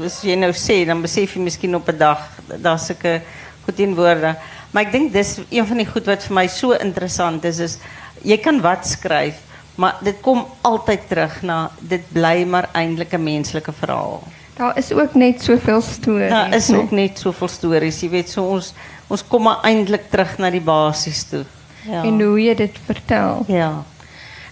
as 0.05 0.21
jy 0.23 0.37
nou 0.37 0.53
sê, 0.53 0.85
dan 0.85 1.01
besef 1.01 1.37
jy 1.37 1.41
miskien 1.41 1.75
op 1.75 1.89
'n 1.89 1.99
dag 1.99 2.21
daar's 2.61 2.87
sulke 2.87 3.23
goed 3.65 3.79
in 3.79 3.95
woorde. 3.95 4.37
Maar 4.73 4.83
ek 4.83 4.93
dink 4.93 5.13
dis 5.13 5.39
een 5.49 5.67
van 5.67 5.77
die 5.77 5.87
goed 5.87 6.07
wat 6.07 6.23
vir 6.23 6.35
my 6.35 6.47
so 6.47 6.73
interessant 6.73 7.45
is 7.45 7.59
is 7.59 7.79
jy 8.25 8.39
kan 8.43 8.61
wat 8.61 8.87
skryf, 8.87 9.41
maar 9.75 9.99
dit 10.05 10.21
kom 10.21 10.45
altyd 10.63 11.09
terug 11.09 11.43
na 11.43 11.71
dit 11.81 12.05
bly 12.13 12.45
maar 12.45 12.69
eintlik 12.73 13.15
'n 13.15 13.23
menslike 13.23 13.73
verhaal. 13.73 14.23
Daar 14.57 14.79
is 14.79 14.93
ook 14.93 15.15
net 15.15 15.43
soveel 15.43 15.81
stories. 15.81 16.31
Daar 16.31 16.55
is 16.55 16.71
ook 16.71 16.91
net 16.91 17.19
soveel 17.19 17.49
stories, 17.49 18.01
jy 18.01 18.09
weet, 18.09 18.31
so 18.31 18.45
ons 18.45 18.75
ons 19.09 19.25
kom 19.29 19.43
maar 19.43 19.61
eintlik 19.63 20.11
terug 20.11 20.39
na 20.39 20.51
die 20.51 20.61
basis 20.61 21.25
toe. 21.29 21.45
Ja. 21.85 22.03
En 22.03 22.21
hoe 22.21 22.43
jy 22.43 22.55
dit 22.55 22.79
vertel. 22.85 23.45
Ja. 23.47 23.83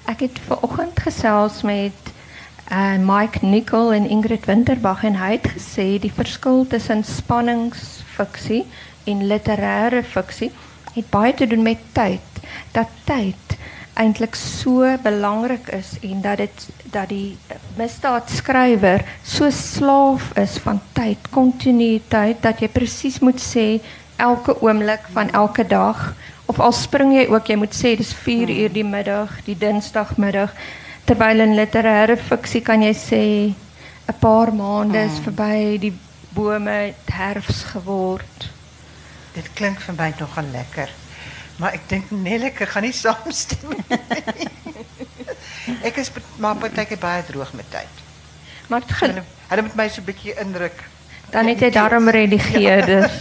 Ek 0.04 0.20
het 0.20 0.40
vanoggend 0.46 1.00
gesels 1.00 1.62
met 1.62 2.10
uh, 2.72 2.96
Mike 2.98 3.46
Nicol 3.46 3.92
en 3.92 4.08
Ingrid 4.08 4.44
Winterbach 4.46 5.04
en 5.04 5.16
hy 5.20 5.36
het 5.38 5.48
gesê 5.54 5.98
die 6.02 6.12
verskil 6.12 6.66
tussen 6.66 7.04
spanningsfiksie 7.04 8.64
en 9.04 9.26
literêre 9.26 10.02
fiksie 10.04 10.50
het 10.94 11.10
baie 11.10 11.34
te 11.34 11.46
doen 11.46 11.62
met 11.62 11.78
tyd. 11.92 12.29
Dat 12.72 12.88
tyd 13.04 13.56
eintlik 14.00 14.34
so 14.38 14.86
belangrik 15.02 15.68
is 15.76 15.96
en 16.06 16.20
dat 16.24 16.40
dit 16.40 16.66
dat 16.94 17.08
die 17.10 17.36
misdaadskrywer 17.76 19.04
so 19.22 19.50
slaaf 19.50 20.30
is 20.38 20.56
van 20.64 20.80
tyd, 20.96 21.28
kontinuïteit 21.34 22.40
dat 22.42 22.62
jy 22.62 22.68
presies 22.72 23.18
moet 23.20 23.40
sê 23.42 23.80
elke 24.16 24.56
oomblik 24.62 25.08
van 25.12 25.30
elke 25.36 25.66
dag 25.66 26.14
of 26.50 26.60
al 26.60 26.72
spring 26.72 27.14
jy 27.14 27.26
ook 27.30 27.50
jy 27.50 27.56
moet 27.60 27.74
sê 27.76 27.94
dis 27.98 28.12
4 28.24 28.46
hmm. 28.46 28.60
uur 28.62 28.72
die 28.74 28.86
middag, 28.86 29.34
die 29.46 29.58
dinsdagmiddag 29.58 30.54
terwyl 31.08 31.42
in 31.42 31.56
literêre 31.58 32.16
fiksie 32.30 32.62
kan 32.62 32.82
jy 32.82 32.94
sê 32.94 33.24
'n 34.10 34.18
paar 34.20 34.50
maande 34.54 34.98
is 34.98 35.18
verby, 35.24 35.78
die 35.78 35.94
bome 36.34 36.70
het 36.70 37.12
herfs 37.14 37.62
geword. 37.74 38.50
Dit 39.34 39.46
klink 39.54 39.78
vir 39.86 39.94
my 39.94 40.10
nogal 40.18 40.50
lekker. 40.52 40.99
Maar 41.60 41.76
ek 41.76 41.88
dink 41.90 42.10
Nelleke 42.10 42.66
gaan 42.66 42.86
nie 42.88 42.94
saamstem 42.96 43.74
nie. 43.76 43.98
ek 45.88 46.00
is 46.00 46.08
maar 46.40 46.56
partyke 46.56 46.96
baie 47.00 47.24
droog 47.28 47.52
met 47.58 47.68
tyd. 47.72 48.00
Maar 48.70 48.86
dit 48.86 48.96
hulle, 49.02 49.24
hulle 49.50 49.64
moet 49.66 49.76
my 49.76 49.88
so 49.88 50.00
'n 50.00 50.08
bietjie 50.08 50.34
indruk. 50.40 50.80
Dan 51.30 51.50
het 51.52 51.60
jy 51.60 51.70
daarom 51.70 52.08
redigeer 52.08 52.86
dus. 52.86 53.12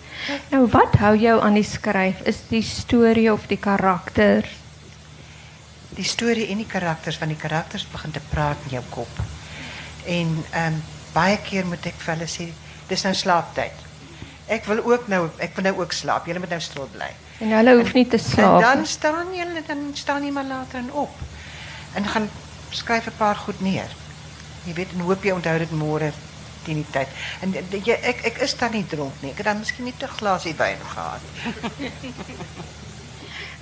nou 0.52 0.66
wat 0.74 0.98
hou 0.98 1.14
jou 1.16 1.38
aan 1.40 1.54
die 1.54 1.66
skryf? 1.66 2.20
Is 2.26 2.42
die 2.48 2.62
storie 2.62 3.30
of 3.32 3.46
die 3.46 3.60
karakter? 3.60 4.48
Die 5.94 6.04
storie 6.04 6.48
en 6.50 6.58
die 6.64 6.68
karakters 6.68 7.16
van 7.16 7.30
die 7.30 7.38
karakters 7.38 7.86
begin 7.92 8.10
te 8.10 8.20
praat 8.30 8.58
in 8.66 8.80
jou 8.80 8.84
kop. 8.90 9.22
En 10.04 10.44
ehm 10.50 10.74
um, 10.74 10.82
baie 11.14 11.38
keer 11.38 11.66
moet 11.66 11.84
ek 11.86 11.94
vir 12.02 12.16
hulle 12.16 12.26
sê 12.26 12.48
dis 12.88 13.04
nou 13.06 13.14
slaaptyd. 13.14 13.84
Ek 14.50 14.64
wil 14.66 14.82
ook 14.82 15.06
nou 15.08 15.28
ek 15.38 15.54
wil 15.54 15.70
nou 15.70 15.78
ook 15.84 15.92
slaap. 15.92 16.26
Julle 16.26 16.42
moet 16.42 16.50
nou 16.56 16.60
stil 16.60 16.90
bly. 16.90 17.12
En 17.38 17.50
hulle 17.50 17.76
hoef 17.76 17.92
nie 17.92 18.06
te 18.06 18.18
slaap. 18.18 18.62
En 18.62 18.76
dan 18.76 18.86
staan 18.86 19.26
julle 19.34 19.62
dan 19.66 19.90
staan 19.92 20.24
jy 20.24 20.30
maar 20.30 20.44
later 20.44 20.78
en 20.78 20.92
op. 20.92 21.10
En 21.94 22.04
gaan 22.04 22.28
skryf 22.70 23.06
'n 23.06 23.16
paar 23.16 23.36
goed 23.36 23.60
neer. 23.60 23.90
Jy 24.64 24.74
weet 24.74 24.88
en 24.94 25.00
hoop 25.00 25.22
jy 25.22 25.30
onthou 25.30 25.58
dit 25.58 25.70
môre 25.70 26.12
teen 26.64 26.76
die 26.76 26.90
tyd. 26.90 27.08
En 27.40 27.54
jy 27.84 27.98
ek 28.02 28.24
ek 28.24 28.38
is 28.38 28.56
dan 28.56 28.72
nie 28.72 28.86
dronk 28.86 29.12
nie. 29.20 29.30
Ek 29.30 29.36
het 29.36 29.46
dan 29.46 29.58
miskien 29.58 29.84
net 29.84 30.02
'n 30.02 30.16
glasie 30.16 30.54
wyn 30.54 30.78
gehad. 30.94 31.20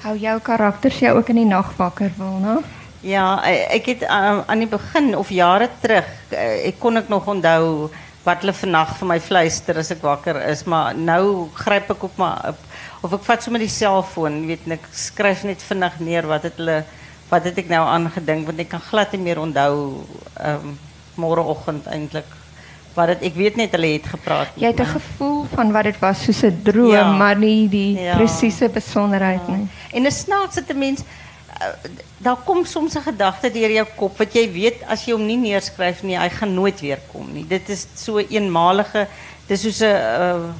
Hou 0.02 0.18
jou 0.18 0.40
karakters 0.40 0.98
jou 0.98 1.16
ook 1.16 1.28
in 1.28 1.36
die 1.36 1.44
nag 1.44 1.76
wakker 1.76 2.10
wil, 2.16 2.38
né? 2.42 2.56
Ja, 3.00 3.42
ek 3.44 3.86
het 3.86 4.02
um, 4.02 4.42
aan 4.46 4.58
die 4.58 4.70
begin 4.70 5.16
of 5.16 5.30
jare 5.30 5.68
terug, 5.80 6.06
uh, 6.30 6.66
ek 6.66 6.78
kon 6.78 6.96
ek 6.96 7.08
nog 7.08 7.26
onthou 7.26 7.90
wat 8.22 8.42
hulle 8.42 8.54
vannacht 8.54 8.98
vir 8.98 9.08
my 9.10 9.20
fluister 9.20 9.78
as 9.78 9.90
ek 9.90 10.02
wakker 10.02 10.38
is, 10.50 10.64
maar 10.64 10.94
nou 10.94 11.50
gryp 11.54 11.90
ek 11.90 12.02
op 12.02 12.16
maar 12.16 12.54
of 13.02 13.12
ek 13.12 13.24
vat 13.26 13.42
sommer 13.42 13.62
die 13.62 13.72
selfoon, 13.72 14.46
weet, 14.46 14.66
en 14.66 14.76
ek 14.78 14.86
skryf 14.94 15.42
net 15.44 15.62
vinnig 15.62 15.98
neer 16.00 16.28
wat 16.30 16.42
het 16.48 16.60
hulle 16.60 16.82
wat 17.32 17.44
het 17.48 17.58
ek 17.58 17.70
nou 17.72 17.80
aangedink 17.88 18.46
want 18.46 18.60
ek 18.60 18.68
kan 18.74 18.82
glad 18.90 19.12
nie 19.16 19.24
meer 19.26 19.40
onthou 19.40 19.74
ehm 20.36 20.72
um, 20.72 20.78
môreoggend 21.20 21.88
eintlik 21.92 22.28
wat 22.96 23.10
dit 23.12 23.26
ek 23.28 23.34
weet 23.36 23.58
net 23.60 23.74
hulle 23.76 23.90
het 23.94 24.06
gepraat. 24.08 24.52
Jy 24.60 24.70
het 24.72 24.80
'n 24.80 24.92
gevoel 24.96 25.44
van 25.52 25.72
wat 25.72 25.84
dit 25.84 25.98
was 26.00 26.24
soos 26.24 26.42
'n 26.44 26.62
droom, 26.62 26.92
ja. 26.92 27.12
maar 27.12 27.36
nie 27.36 27.68
die 27.68 28.00
ja. 28.00 28.16
presiese 28.16 28.68
besonderheid 28.68 29.40
ja. 29.46 29.56
nie. 29.56 29.68
En 29.92 30.06
'n 30.06 30.64
te 30.66 30.74
mens 30.74 31.00
uh, 31.00 31.90
daar 32.18 32.36
kom 32.44 32.64
soms 32.64 32.94
'n 32.94 33.02
gedagte 33.02 33.50
deur 33.50 33.70
jou 33.70 33.86
kop 33.96 34.18
wat 34.18 34.34
jy 34.34 34.52
weet 34.52 34.82
as 34.86 35.04
jy 35.04 35.12
hom 35.12 35.26
nie 35.26 35.36
neerskryf 35.36 36.02
nie, 36.02 36.18
hy 36.18 36.28
gaan 36.28 36.54
nooit 36.54 36.80
weer 36.80 36.98
kom 37.12 37.32
nie. 37.32 37.46
Dit 37.48 37.68
is 37.68 37.86
so 37.94 38.18
eenmalige, 38.18 39.06
dis 39.46 39.60
soos 39.60 39.80
'n 39.80 40.54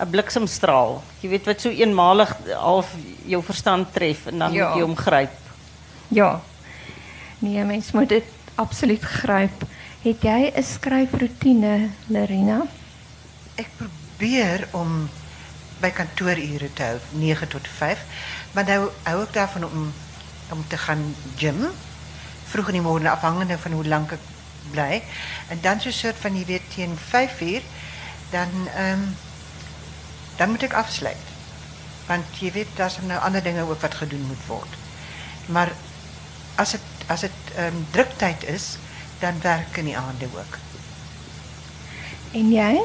'n 0.00 0.10
bliksemstraal. 0.10 1.02
Jy 1.20 1.28
weet 1.28 1.44
wat 1.44 1.60
so 1.60 1.68
eenmalig 1.68 2.36
half 2.56 2.86
jou 3.24 3.42
verstand 3.44 3.92
tref 3.92 4.26
en 4.26 4.38
dan 4.38 4.52
Ja. 4.52 4.68
moet 4.68 4.76
jy 4.76 4.82
hom 4.82 4.96
gryp. 4.96 5.30
Ja. 6.08 6.40
Nee, 7.38 7.64
mens 7.64 7.90
moet 7.92 8.08
dit 8.08 8.24
absoluut 8.54 9.02
gryp. 9.02 9.62
Het 10.02 10.22
jy 10.22 10.52
'n 10.56 10.62
skryfroetine, 10.62 11.88
Lerina? 12.06 12.62
Ik 13.54 13.68
probeer 13.76 14.68
om 14.70 15.08
bij 15.80 15.90
kantooruren 15.90 16.72
te 16.72 16.82
houden, 16.82 17.02
9 17.10 17.48
tot 17.48 17.68
5. 17.76 18.04
Maar 18.52 18.64
nou 18.64 18.88
hou 19.02 19.22
ik 19.22 19.32
daarvan 19.32 19.64
om, 19.64 19.92
om 20.50 20.64
te 20.68 20.76
gaan 20.76 21.14
gym. 21.36 21.66
Vroeg 22.48 22.66
in 22.66 22.72
die 22.72 22.80
morgen, 22.82 23.10
afhankelijk 23.10 23.60
van 23.60 23.72
hoe 23.72 23.86
lang 23.86 24.10
ik 24.10 24.18
blij. 24.70 25.02
En 25.48 25.58
dan 25.60 25.80
zo'n 25.80 25.92
soort 25.92 26.16
van, 26.20 26.38
je 26.38 26.44
weet, 26.44 26.62
tegen 26.74 26.98
5 27.08 27.40
uur, 27.40 27.60
dan, 28.30 28.48
ehm, 28.76 28.98
dan 30.36 30.50
moet 30.50 30.62
ik 30.62 30.72
afsluiten. 30.72 31.34
Want 32.06 32.24
je 32.38 32.50
weet, 32.50 32.66
daar 32.74 32.90
zijn 32.90 33.06
nou 33.06 33.20
andere 33.20 33.42
dingen 33.42 33.68
ook 33.68 33.80
wat 33.80 33.94
gedaan 33.94 34.26
moet 34.26 34.46
worden. 34.46 34.78
Maar 35.46 35.72
als 36.54 36.72
het, 36.72 36.80
als 37.06 37.20
het 37.20 37.30
ehm, 37.56 37.74
druktijd 37.90 38.44
is, 38.44 38.76
dan 39.18 39.34
werk 39.42 39.68
ik 39.68 39.76
in 39.76 39.84
die 39.84 39.96
aanden 39.96 40.30
ook. 40.34 40.58
En 42.32 42.52
jy? 42.52 42.80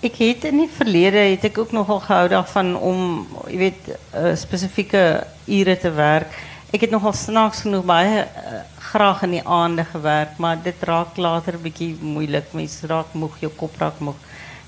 Ik 0.00 0.14
het 0.14 0.44
in 0.44 0.56
die 0.56 0.70
verlede 0.70 1.18
het 1.18 1.44
ek 1.44 1.58
ook 1.58 1.72
nogal 1.72 2.00
gehou 2.00 2.28
daarvan 2.28 2.76
om 2.76 3.26
jy 3.48 3.56
weet 3.58 3.88
uh, 4.14 4.34
spesifieke 4.38 5.26
ure 5.44 5.74
te 5.78 5.90
werk. 5.90 6.36
Ek 6.70 6.84
het 6.84 6.92
nogal 6.94 7.12
snaaks 7.12 7.64
genoeg 7.66 7.82
baie 7.88 8.20
uh, 8.22 8.60
graag 8.92 9.24
in 9.26 9.34
die 9.38 9.42
aande 9.42 9.84
gewerk, 9.84 10.36
maar 10.38 10.60
dit 10.62 10.86
raak 10.86 11.16
later 11.16 11.58
'n 11.58 11.62
bietjie 11.62 11.96
moeilik. 12.00 12.52
Mens 12.52 12.78
raak 12.86 13.10
moeg, 13.12 13.40
jou 13.40 13.50
kop 13.52 13.74
raak 13.78 13.98
moeg 13.98 14.14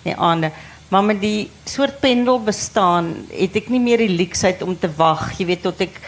in 0.03 0.11
die 0.11 0.17
aande. 0.17 0.51
Maar 0.91 1.05
met 1.05 1.21
die 1.23 1.51
soort 1.71 2.01
pendel 2.03 2.41
bestaan, 2.43 3.13
het 3.31 3.55
ek 3.61 3.69
nie 3.71 3.79
meer 3.83 4.03
die 4.03 4.11
leksheid 4.11 4.63
om 4.67 4.75
te 4.75 4.89
wag, 4.99 5.29
jy 5.39 5.47
weet 5.53 5.63
tot 5.63 5.85
ek 5.87 6.01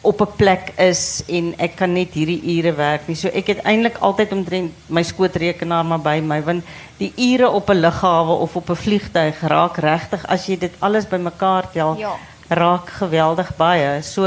op 0.00 0.22
'n 0.24 0.32
plek 0.36 0.72
is 0.80 1.22
en 1.28 1.52
ek 1.58 1.76
kan 1.76 1.92
net 1.92 2.14
hierdie 2.16 2.40
ure 2.56 2.72
werk 2.72 3.06
nie. 3.08 3.14
So 3.16 3.28
ek 3.28 3.46
het 3.46 3.60
eintlik 3.64 3.98
altyd 4.00 4.32
omtrent 4.32 4.72
my 4.88 5.02
skootrekenaar 5.02 5.84
maar 5.84 5.98
by 6.00 6.20
my 6.24 6.40
want 6.42 6.64
die 6.98 7.12
ure 7.16 7.50
op 7.50 7.68
'n 7.68 7.80
lughawe 7.80 8.40
of 8.40 8.56
op 8.56 8.70
'n 8.70 8.76
vliegtuig 8.76 9.40
raak 9.42 9.76
regtig 9.76 10.24
as 10.26 10.46
jy 10.46 10.56
dit 10.56 10.72
alles 10.80 11.04
bymekaar 11.04 11.70
tel, 11.72 11.98
Ja. 11.98 12.16
raak 12.48 12.88
geweldig 12.88 13.56
baie. 13.56 14.02
So 14.02 14.24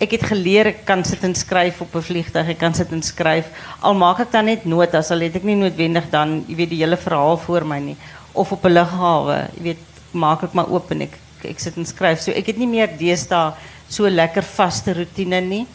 ek 0.00 0.10
het 0.10 0.22
geleer 0.22 0.66
ek 0.66 0.86
kan 0.86 1.04
sit 1.04 1.22
en 1.22 1.34
skryf 1.34 1.80
op 1.82 1.94
'n 1.94 2.02
vliegtuig, 2.02 2.48
ek 2.48 2.58
kan 2.58 2.74
sit 2.74 2.90
en 2.92 3.02
skryf. 3.02 3.44
Al 3.82 3.94
maak 3.94 4.20
ek 4.20 4.32
dan 4.32 4.46
net 4.46 4.64
notas, 4.64 5.10
al 5.10 5.20
het 5.20 5.36
ek 5.36 5.44
nie 5.44 5.56
noodwendig 5.56 6.10
dan, 6.10 6.44
jy 6.48 6.54
weet 6.56 6.70
die 6.70 6.78
hele 6.82 6.96
verhaal 6.96 7.36
voor 7.36 7.66
my 7.66 7.78
nie 7.78 7.96
of 8.32 8.52
op 8.52 8.64
'n 8.64 8.72
lughawe, 8.72 9.48
jy 9.56 9.62
weet, 9.62 9.84
maak 10.12 10.42
ek 10.42 10.52
maar 10.52 10.70
oop 10.70 10.90
en 10.90 11.02
ek 11.02 11.18
ek 11.44 11.58
sit 11.58 11.76
en 11.76 11.86
skryf. 11.86 12.20
So 12.20 12.32
ek 12.32 12.46
het 12.46 12.58
nie 12.58 12.68
meer 12.68 12.88
deesdae 12.98 13.54
so 13.88 14.08
lekker 14.08 14.42
vaste 14.42 14.94
roetine 14.94 15.40
nie. 15.40 15.66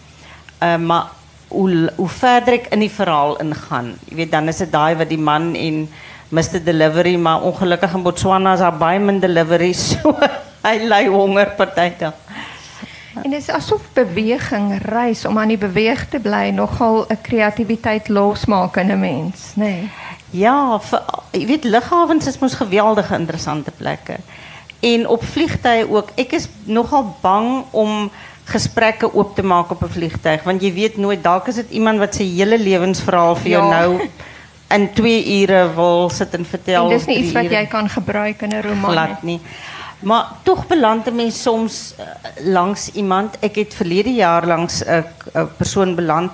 Uh, 0.61 0.77
maar 0.77 1.07
hoe 1.47 1.91
hoe 1.95 2.09
verder 2.09 2.53
ek 2.53 2.71
in 2.73 2.79
die 2.79 2.91
verhaal 2.91 3.37
ingaan, 3.43 3.95
jy 4.09 4.15
weet 4.15 4.31
dan 4.31 4.47
is 4.47 4.57
dit 4.57 4.71
daai 4.71 4.95
wat 4.95 5.09
die 5.09 5.21
man 5.21 5.55
en 5.55 5.87
Mr 6.29 6.59
Delivery, 6.63 7.15
maar 7.15 7.41
ongelukkig 7.41 7.93
in 7.93 8.03
Botswana 8.03 8.53
is 8.53 8.59
daar 8.59 8.77
baie 8.77 8.99
min 8.99 9.19
delivery, 9.19 9.73
so 9.87 10.15
hy 10.65 10.77
ly 10.81 11.05
honger. 11.07 11.53
En 13.23 13.29
dit 13.29 13.39
is 13.39 13.49
asof 13.53 13.85
beweging, 13.93 14.73
reis 14.89 15.25
om 15.25 15.37
aan 15.39 15.53
die 15.53 15.61
beweeg 15.61 16.07
te 16.09 16.19
bly 16.19 16.49
nogal 16.49 17.05
'n 17.07 17.21
kreatiwiteit 17.21 18.09
losmaak 18.09 18.77
in 18.77 18.91
'n 18.91 18.99
mens? 18.99 19.53
Nee. 19.55 19.89
Ja, 20.35 20.79
vir, 20.89 21.01
jy 21.31 21.45
weet 21.49 21.63
lughawens 21.63 22.27
is 22.27 22.39
mos 22.41 22.57
geweldige 22.59 23.15
interessante 23.15 23.71
plekke. 23.71 24.17
En 24.85 25.07
op 25.07 25.23
vliegtye 25.23 25.85
ook. 25.89 26.09
Ek 26.19 26.35
is 26.37 26.47
nogal 26.65 27.15
bang 27.21 27.63
om 27.71 28.09
gesprekke 28.45 29.09
oop 29.13 29.35
te 29.35 29.43
maak 29.43 29.71
op 29.73 29.81
'n 29.83 29.89
vliegtyg 29.89 30.43
want 30.45 30.61
jy 30.61 30.73
weet 30.73 30.97
nooit 30.97 31.23
dalk 31.23 31.47
is 31.47 31.55
dit 31.55 31.69
iemand 31.69 31.97
wat 31.97 32.13
sy 32.15 32.23
hele 32.23 32.59
lewensverhaal 32.61 33.35
vir 33.35 33.49
jou 33.51 33.63
Ja. 33.63 33.79
nou 33.79 34.09
in 34.69 34.93
2 34.93 35.41
ure 35.41 35.73
wil 35.75 36.09
sit 36.09 36.33
en 36.33 36.45
vertel. 36.45 36.83
En 36.83 36.89
dis 36.89 37.01
of 37.01 37.07
nie 37.07 37.17
iets 37.17 37.33
wat 37.33 37.49
jy 37.51 37.65
kan 37.65 37.89
gebruik 37.89 38.41
in 38.41 38.49
'n 38.49 38.61
roman 38.61 38.91
glad 38.91 39.23
nie. 39.23 39.39
nie. 39.39 39.41
Maar 39.99 40.25
tog 40.43 40.67
beland 40.67 41.07
'n 41.07 41.15
mens 41.15 41.41
soms 41.41 41.93
uh, 41.99 42.05
langs 42.53 42.91
iemand. 42.93 43.37
Ek 43.39 43.55
het 43.55 43.73
verlede 43.73 44.13
jaar 44.13 44.45
langs 44.45 44.83
'n 44.83 45.03
uh, 45.35 45.43
persoon 45.57 45.95
beland 45.95 46.31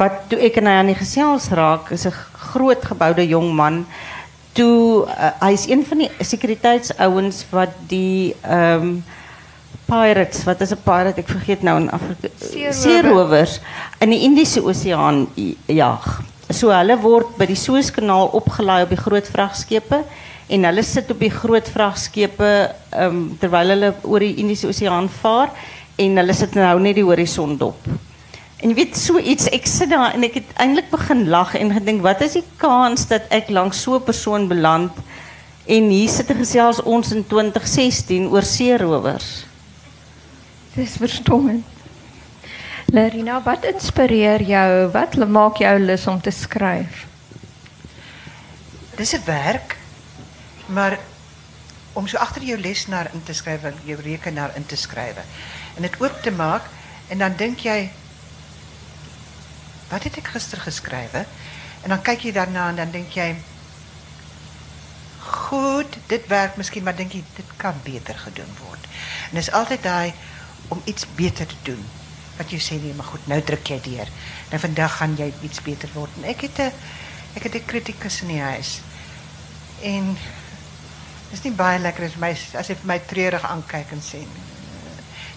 wat 0.00 0.26
toe 0.32 0.40
ek 0.40 0.58
en 0.60 0.70
hy 0.70 0.78
aan 0.80 0.90
die 0.94 0.98
gesels 0.98 1.50
raak, 1.52 1.92
is 1.92 2.06
'n 2.08 2.16
groot 2.50 2.82
geboude 2.84 3.26
jong 3.28 3.52
man. 3.54 3.86
Toe 4.56 5.06
uh, 5.06 5.32
hy 5.44 5.52
is 5.52 5.68
een 5.68 5.84
van 5.86 5.98
die 5.98 6.10
sekuriteitsouens 6.20 7.44
wat 7.52 7.76
die 7.88 8.34
ehm 8.42 8.82
um, 8.82 9.04
pirates, 9.90 10.44
wat 10.46 10.60
is 10.60 10.72
'n 10.72 10.82
pirate? 10.84 11.20
Ek 11.20 11.28
vergeet 11.28 11.62
nou 11.62 11.76
in 11.80 11.90
Afrika. 11.90 12.28
Seerower. 12.38 12.72
Seerowers 12.72 13.60
in 14.00 14.10
die 14.10 14.22
Indiese 14.22 14.62
Oseaan 14.62 15.26
jag. 15.66 16.22
So 16.50 16.70
hulle 16.70 16.96
word 16.98 17.36
by 17.38 17.46
die 17.46 17.58
Suezkanaal 17.58 18.32
opgelaai 18.34 18.82
op 18.82 18.92
die 18.94 19.04
groot 19.04 19.26
vragskepe 19.26 20.04
en 20.48 20.64
hulle 20.64 20.82
sit 20.82 21.10
op 21.10 21.18
die 21.20 21.30
groot 21.30 21.68
vragskepe 21.68 22.74
um, 22.98 23.36
terwyl 23.38 23.74
hulle 23.74 23.94
oor 24.02 24.20
die 24.20 24.34
Indiese 24.42 24.68
Oseaan 24.68 25.08
vaar 25.08 25.50
en 25.96 26.16
hulle 26.16 26.34
sit 26.34 26.54
nou 26.54 26.78
net 26.80 26.96
die 26.98 27.06
horison 27.06 27.56
dop. 27.58 28.09
En 28.60 28.68
jy 28.68 28.76
weet 28.76 28.96
so 28.96 29.18
iets, 29.18 29.48
ek 29.48 29.66
sit 29.66 29.88
daar 29.88 30.12
en 30.12 30.24
ek 30.26 30.34
het 30.42 30.50
eintlik 30.60 30.90
begin 30.92 31.28
lag 31.32 31.54
en 31.56 31.72
gedink 31.72 32.02
wat 32.04 32.20
is 32.26 32.36
die 32.36 32.44
kans 32.60 33.06
dat 33.08 33.24
ek 33.32 33.48
langs 33.48 33.80
so 33.80 33.96
'n 33.96 34.04
persoon 34.04 34.48
beland 34.48 34.92
en 35.64 35.88
hier 35.88 36.08
sit 36.08 36.30
en 36.30 36.36
gesels 36.36 36.82
ons 36.82 37.12
in 37.12 37.24
2016 37.26 38.28
oor 38.28 38.42
seerowers. 38.42 39.46
Dis 40.74 40.96
verstommend. 40.96 41.64
Lerina, 42.92 43.40
wat 43.42 43.64
inspireer 43.64 44.42
jou? 44.42 44.90
Wat 44.92 45.16
maak 45.16 45.56
jou 45.56 45.78
lus 45.78 46.06
om 46.06 46.20
te 46.20 46.30
skryf? 46.30 47.06
Dis 48.96 49.14
'n 49.14 49.24
werk, 49.24 49.76
maar 50.66 50.98
om 51.92 52.06
so 52.06 52.18
agter 52.18 52.42
jou 52.42 52.58
lesenaar 52.58 53.10
in 53.12 53.22
te 53.22 53.32
skryf, 53.32 53.60
jou 53.84 53.98
rekenaar 54.02 54.52
in 54.56 54.66
te 54.66 54.76
skryf 54.76 55.16
en 55.76 55.82
dit 55.82 56.00
oop 56.00 56.22
te 56.22 56.30
maak 56.30 56.62
en 57.08 57.18
dan 57.18 57.34
dink 57.36 57.58
jy 57.58 57.90
wat 59.90 60.06
het 60.06 60.16
ek 60.16 60.32
gister 60.34 60.60
geskryf? 60.60 61.14
En 61.82 61.88
dan 61.88 62.02
kyk 62.02 62.26
jy 62.28 62.32
daarna 62.32 62.68
en 62.68 62.76
dan 62.76 62.90
dink 62.90 63.14
jy 63.16 63.36
goed, 65.30 65.96
dit 66.06 66.26
werk 66.26 66.56
miskien, 66.56 66.84
maar 66.84 66.96
dink 66.96 67.14
jy 67.14 67.22
dit 67.36 67.56
kan 67.60 67.76
beter 67.84 68.18
gedoen 68.18 68.50
word. 68.64 68.86
En 69.30 69.38
dis 69.38 69.50
altyd 69.54 69.82
daai 69.82 70.12
om 70.68 70.82
iets 70.84 71.06
beter 71.14 71.46
te 71.46 71.58
doen. 71.62 71.82
Wat 72.38 72.52
jy 72.52 72.60
sê 72.62 72.78
nee, 72.80 72.94
maar 72.96 73.10
goed, 73.10 73.26
nou 73.28 73.40
druk 73.44 73.72
jy 73.72 73.80
deur. 73.84 74.10
Nou 74.50 74.60
vandag 74.62 74.96
gaan 75.00 75.16
jy 75.18 75.30
iets 75.46 75.62
beter 75.62 75.90
word. 75.94 76.14
En 76.20 76.28
ek 76.32 76.46
het 76.48 76.58
'n 76.58 76.72
ek 77.36 77.42
het 77.42 77.54
'n 77.54 77.64
kritikus 77.66 78.22
in 78.22 78.28
die 78.34 78.40
huis. 78.42 78.80
En 79.82 80.16
dis 81.30 81.42
nie 81.42 81.52
baie 81.52 81.78
lekker 81.78 82.04
as 82.04 82.16
my 82.16 82.30
as 82.54 82.68
hy 82.68 82.76
my 82.82 82.98
treurig 82.98 83.42
aankyk 83.42 83.92
en 83.92 84.02
sê 84.02 84.26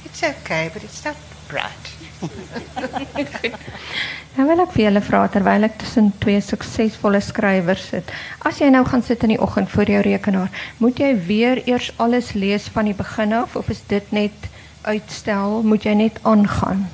it's 0.03 0.23
okay, 0.23 0.69
but 0.73 0.83
it's 0.83 1.03
not 1.03 1.15
bright. 1.47 1.92
Nou 4.33 4.47
wil 4.49 4.63
ek 4.63 4.71
vir 4.73 4.87
julle 4.87 5.01
vra 5.05 5.19
terwyl 5.29 5.67
ek 5.67 5.75
tussen 5.83 6.07
twee 6.23 6.41
suksesvolle 6.41 7.19
skrywers 7.21 7.83
sit. 7.91 8.09
As 8.41 8.57
jy 8.57 8.71
nou 8.73 8.81
gaan 8.87 9.03
sit 9.05 9.21
in 9.27 9.35
die 9.35 9.41
oggend 9.41 9.69
voor 9.69 9.91
jou 9.91 9.99
rekenaar, 10.01 10.49
moet 10.81 10.97
jy 10.97 11.11
weer 11.27 11.61
eers 11.69 11.91
alles 12.01 12.31
lees 12.33 12.65
van 12.73 12.89
die 12.89 12.97
begin 12.97 13.35
af 13.37 13.53
of 13.59 13.69
is 13.69 13.83
dit 13.91 14.09
net 14.15 14.49
uitstel? 14.89 15.61
Moet 15.61 15.85
jy 15.85 15.93
net 16.01 16.17
aangaan? 16.25 16.87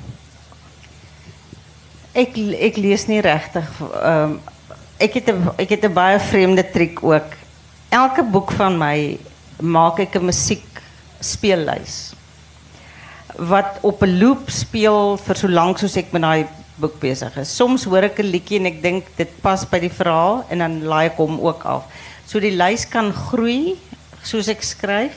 Ek 2.12 2.36
ek 2.36 2.82
lees 2.82 3.08
nie 3.08 3.22
regtig 3.24 3.72
ehm 3.88 4.39
ek 5.00 5.13
het 5.15 5.30
'n 5.32 5.56
ek 5.56 5.70
het 5.70 5.86
'n 5.88 5.94
baie 5.94 6.20
vreemde 6.20 6.63
triek 6.72 7.04
ook. 7.04 7.39
Elke 7.89 8.24
boek 8.24 8.52
van 8.52 8.78
my 8.78 9.18
maak 9.63 10.00
ek 10.00 10.15
'n 10.15 10.26
musiek 10.26 10.68
speellys 11.22 12.09
wat 13.47 13.80
op 13.82 14.04
'n 14.04 14.19
loop 14.19 14.49
speel 14.49 15.17
vir 15.17 15.36
so 15.36 15.47
lank 15.47 15.78
soos 15.78 15.95
ek 15.97 16.12
met 16.12 16.21
daai 16.21 16.47
boek 16.80 16.99
besig 16.99 17.37
is. 17.37 17.56
Soms 17.56 17.83
hoor 17.83 18.04
ek 18.04 18.19
'n 18.19 18.31
liedjie 18.31 18.60
en 18.60 18.65
ek 18.65 18.81
dink 18.81 19.06
dit 19.17 19.42
pas 19.42 19.65
by 19.65 19.79
die 19.79 19.92
verhaal 19.92 20.46
en 20.50 20.58
dan 20.60 20.83
laai 20.83 21.06
ek 21.06 21.17
hom 21.17 21.40
ook 21.40 21.63
af. 21.63 21.83
So 22.25 22.40
die 22.40 22.56
lys 22.56 22.85
kan 22.85 23.13
groei 23.13 23.77
soos 24.23 24.48
ek 24.48 24.63
skryf. 24.63 25.15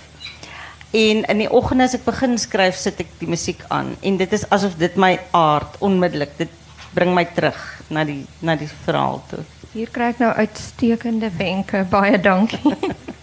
En 0.92 1.24
in 1.24 1.38
die 1.38 1.50
oggend 1.50 1.80
as 1.80 1.94
ek 1.94 2.04
begin 2.04 2.38
skryf, 2.38 2.76
sit 2.76 3.00
ek 3.00 3.08
die 3.18 3.28
musiek 3.28 3.64
aan 3.68 3.96
en 4.02 4.16
dit 4.16 4.32
is 4.32 4.44
asof 4.50 4.76
dit 4.78 4.96
my 4.96 5.18
aard 5.32 5.78
onmiddellik 5.80 6.36
dit 6.38 6.50
bring 6.94 7.14
my 7.14 7.24
terug 7.24 7.56
na 7.88 8.04
die 8.04 8.26
na 8.40 8.56
die 8.56 8.68
verhaal 8.84 9.22
toe. 9.30 9.44
Hier 9.72 9.88
kry 9.88 10.10
ek 10.12 10.18
nou 10.18 10.32
uitstekende 10.36 11.30
wenke. 11.38 11.86
Baie 11.90 12.20
dankie. 12.20 12.76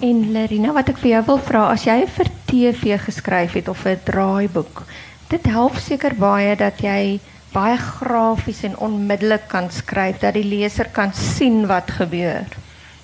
en 0.00 0.32
Lerina, 0.32 0.72
wat 0.72 0.88
ek 0.88 0.98
vir 0.98 1.10
jou 1.10 1.24
wil 1.26 1.38
vra, 1.38 1.70
as 1.72 1.84
jy 1.84 2.06
vir 2.06 2.30
TV 2.46 2.98
geskryf 3.00 3.52
het 3.52 3.68
of 3.68 3.84
'n 3.86 4.00
draaiboek, 4.04 4.82
dit 5.28 5.46
help 5.46 5.76
seker 5.76 6.14
baie 6.14 6.56
dat 6.56 6.80
jy 6.80 7.20
baie 7.52 7.76
grafies 7.76 8.62
en 8.62 8.76
onmiddellik 8.76 9.48
kan 9.48 9.70
skryf 9.70 10.18
dat 10.18 10.34
die 10.34 10.44
leser 10.44 10.88
kan 10.90 11.14
sien 11.14 11.66
wat 11.66 11.90
gebeur. 11.90 12.46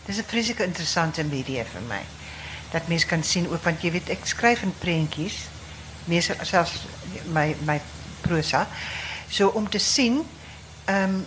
Dis 0.06 0.18
'n 0.18 0.24
vreeslike 0.26 0.64
interessante 0.64 1.24
media 1.24 1.64
vir 1.64 1.82
my. 1.88 2.02
dat 2.70 2.88
mens 2.88 3.06
kan 3.06 3.24
zien 3.24 3.50
ook 3.50 3.62
want 3.62 3.82
jy 3.82 3.90
weet 3.90 4.08
ek 4.08 4.26
skryf 4.30 4.62
in 4.62 4.74
prentjies, 4.78 5.48
meestal 6.04 6.38
selfs 6.46 6.86
my 7.34 7.54
my. 7.66 7.80
So 9.28 9.48
om 9.48 9.68
te 9.68 9.78
zien 9.78 10.22
ehm 10.84 11.20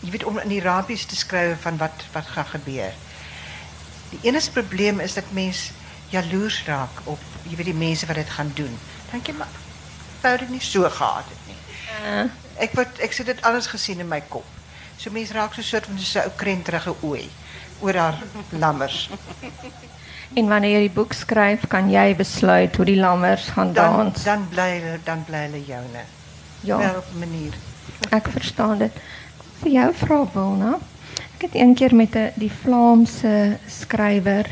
weet 0.00 0.24
om 0.24 0.38
in 0.38 0.60
raampies 0.60 1.04
te 1.04 1.16
skryf 1.16 1.60
van 1.60 1.76
wat 1.76 2.04
wat 2.12 2.26
gaan 2.26 2.46
gebeur. 2.46 2.92
Die 4.14 4.28
enigste 4.30 4.52
probleem 4.54 5.00
is 5.00 5.14
dat 5.14 5.24
mens 5.34 5.70
jaloers 6.14 6.62
raak 6.68 7.00
op 7.10 7.18
jy 7.48 7.56
weet 7.58 7.66
die 7.72 7.74
mense 7.80 8.06
wat 8.06 8.16
dit 8.20 8.30
gaan 8.30 8.52
doen. 8.54 8.74
Dink 9.12 9.26
jy 9.28 9.34
maar 9.38 9.48
wou 10.22 10.36
dit 10.40 10.50
nie 10.54 10.60
so 10.64 10.88
gehad 10.88 11.24
het 11.28 11.46
nie. 11.50 11.56
Uh, 12.04 12.24
Ek 12.62 12.72
word 12.78 13.00
ek 13.02 13.12
sit 13.12 13.26
dit 13.26 13.40
alles 13.42 13.66
gesien 13.66 13.98
in 14.00 14.08
my 14.08 14.20
kop. 14.30 14.46
So 14.96 15.10
mens 15.10 15.32
raak 15.34 15.54
so 15.54 15.62
soort 15.62 15.86
van 15.90 15.98
so 15.98 16.20
'n 16.20 16.24
ou 16.30 16.32
krenterige 16.36 16.94
ooi 17.02 17.28
oor 17.80 17.94
haar 17.98 18.18
lammers. 18.50 19.10
en 20.38 20.48
wanneer 20.48 20.70
jy 20.78 20.80
die 20.88 20.94
boek 20.94 21.12
skryf, 21.12 21.66
kan 21.68 21.90
jy 21.90 22.14
besluit 22.16 22.76
hoe 22.76 22.84
die 22.86 22.96
lammers 23.00 23.48
gaan 23.56 23.72
Dan 23.72 23.96
dans. 23.96 24.22
dan 24.24 24.46
bly 24.48 24.70
hulle 24.78 24.98
dan 25.04 25.24
bly 25.24 25.42
hulle 25.48 25.64
joune. 25.66 26.04
Ja. 26.60 26.78
Wel 26.78 26.96
op 26.96 27.06
'n 27.14 27.18
manier. 27.18 27.52
Ek 28.10 28.28
verstaan 28.28 28.78
dit. 28.78 28.92
Vir 29.60 29.70
jou 29.70 29.94
vra 29.94 30.24
Wilna. 30.34 30.78
Het 31.44 31.54
een 31.54 31.74
keer 31.74 31.94
met 31.94 32.14
'n 32.16 32.32
die 32.34 32.52
Vlaamse 32.62 33.58
skrywer 33.68 34.50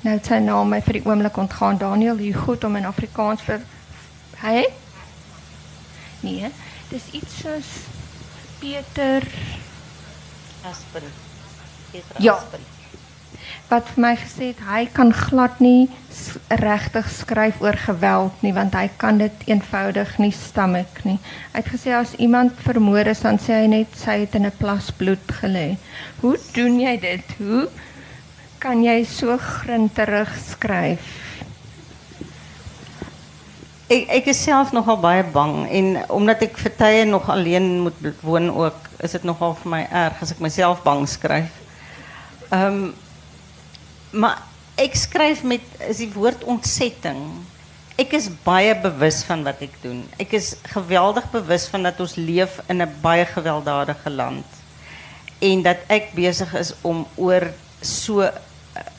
nou 0.00 0.16
het 0.16 0.26
sy 0.26 0.38
naam 0.38 0.68
my 0.68 0.80
vir 0.82 0.92
die 0.92 1.04
oomblik 1.04 1.36
ontgaan 1.36 1.78
Daniel 1.78 2.16
Hugo 2.16 2.56
om 2.66 2.76
in 2.76 2.86
Afrikaans 2.86 3.42
vir 3.42 3.60
hy 4.40 4.64
Nee, 6.20 6.48
dis 6.88 7.02
iets 7.12 7.40
soos 7.40 7.68
Peter 8.58 9.22
Aspen. 10.64 11.02
Peter 11.90 12.22
Ja. 12.22 12.40
Wat 13.70 13.86
vir 13.94 14.02
my 14.04 14.12
gesê 14.20 14.50
het 14.52 14.60
hy 14.68 14.82
kan 14.92 15.12
glad 15.16 15.60
nie 15.64 15.88
regtig 16.60 17.08
skryf 17.10 17.62
oor 17.64 17.76
geweld 17.80 18.42
nie 18.44 18.52
want 18.54 18.74
hy 18.76 18.86
kan 19.00 19.18
dit 19.18 19.46
eenvoudig 19.48 20.12
nie 20.20 20.32
stomach 20.36 21.00
nie. 21.08 21.16
Hy 21.54 21.62
het 21.62 21.70
gesê 21.72 21.94
as 21.96 22.12
iemand 22.20 22.58
vermoor 22.66 23.08
is 23.10 23.24
dan 23.24 23.40
sê 23.40 23.62
hy 23.62 23.70
net 23.72 23.96
sy 23.98 24.20
het 24.24 24.36
in 24.36 24.46
'n 24.46 24.58
plas 24.58 24.90
bloed 24.92 25.32
gelê. 25.40 25.76
Hoe 26.20 26.36
doen 26.52 26.80
jy 26.80 26.96
dit? 27.00 27.24
Hoe 27.38 27.68
kan 28.58 28.84
jy 28.84 29.04
so 29.04 29.38
grinterig 29.38 30.30
skryf? 30.36 31.00
Ek 33.88 34.08
ek 34.08 34.26
is 34.26 34.44
self 34.44 34.72
nogal 34.72 34.96
baie 34.96 35.24
bang 35.24 35.68
en 35.70 35.96
omdat 36.08 36.42
ek 36.42 36.58
vir 36.58 36.76
tye 36.76 37.04
nog 37.04 37.28
alleen 37.28 37.80
moet 37.80 37.98
woon 38.20 38.50
ook, 38.50 38.76
is 38.98 39.12
dit 39.12 39.24
nogal 39.24 39.54
vir 39.54 39.70
my 39.70 39.82
erg 39.90 40.22
as 40.22 40.32
ek 40.32 40.40
myself 40.40 40.82
bang 40.82 41.08
skryf. 41.08 41.52
Ehm 42.50 42.92
maar 44.14 44.42
ek 44.80 44.94
skryf 44.98 45.42
met 45.46 45.64
die 45.98 46.10
woord 46.14 46.44
ontsetting. 46.50 47.20
Ek 47.98 48.14
is 48.18 48.26
baie 48.46 48.74
bewus 48.82 49.22
van 49.26 49.44
wat 49.46 49.60
ek 49.62 49.76
doen. 49.82 50.02
Ek 50.18 50.34
is 50.34 50.54
geweldig 50.72 51.26
bewus 51.30 51.68
van 51.70 51.86
dat 51.86 52.00
ons 52.02 52.16
leef 52.18 52.58
in 52.66 52.82
'n 52.82 52.94
baie 53.02 53.26
gewelddadige 53.26 54.10
land 54.10 54.46
en 55.38 55.62
dat 55.62 55.78
ek 55.88 56.14
besig 56.14 56.54
is 56.54 56.72
om 56.82 57.06
oor 57.16 57.52
so 57.80 58.22
'n 58.22 58.32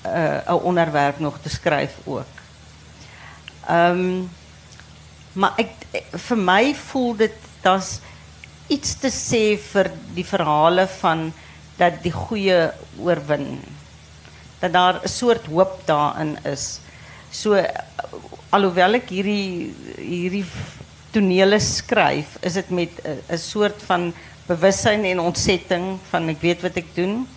uh, 0.06 0.40
'n 0.48 0.64
onderwerp 0.64 1.20
nog 1.20 1.40
te 1.42 1.50
skryf 1.50 1.96
ook. 2.06 2.34
Ehm 3.68 4.28
maar 5.36 5.54
ek 5.60 5.72
vir 6.28 6.38
my 6.38 6.74
voel 6.76 7.16
daar's 7.62 8.00
iets 8.72 8.96
te 8.96 9.12
sê 9.12 9.58
vir 9.60 9.92
die 10.16 10.24
verhale 10.24 10.88
van 10.88 11.34
dat 11.78 12.00
die 12.04 12.14
goeie 12.14 12.72
oorwin. 12.98 13.60
Dat 14.66 14.74
daar 14.74 15.00
'n 15.04 15.08
soort 15.08 15.46
hoop 15.46 15.82
daarin 15.86 16.38
is. 16.44 16.80
So 17.30 17.62
alhoewel 18.50 18.98
ek 18.98 19.10
hierdie 19.10 19.76
hierdie 19.98 20.46
tonele 21.12 21.60
skryf, 21.60 22.38
is 22.42 22.54
dit 22.54 22.70
met 22.70 22.90
'n 23.04 23.22
'n 23.30 23.38
soort 23.38 23.84
van 23.86 24.14
bewussyn 24.48 25.04
en 25.06 25.20
ontsetting 25.20 26.00
van 26.10 26.30
ek 26.30 26.42
weet 26.42 26.62
wat 26.62 26.78
ek 26.78 26.96
doen. 26.96 27.28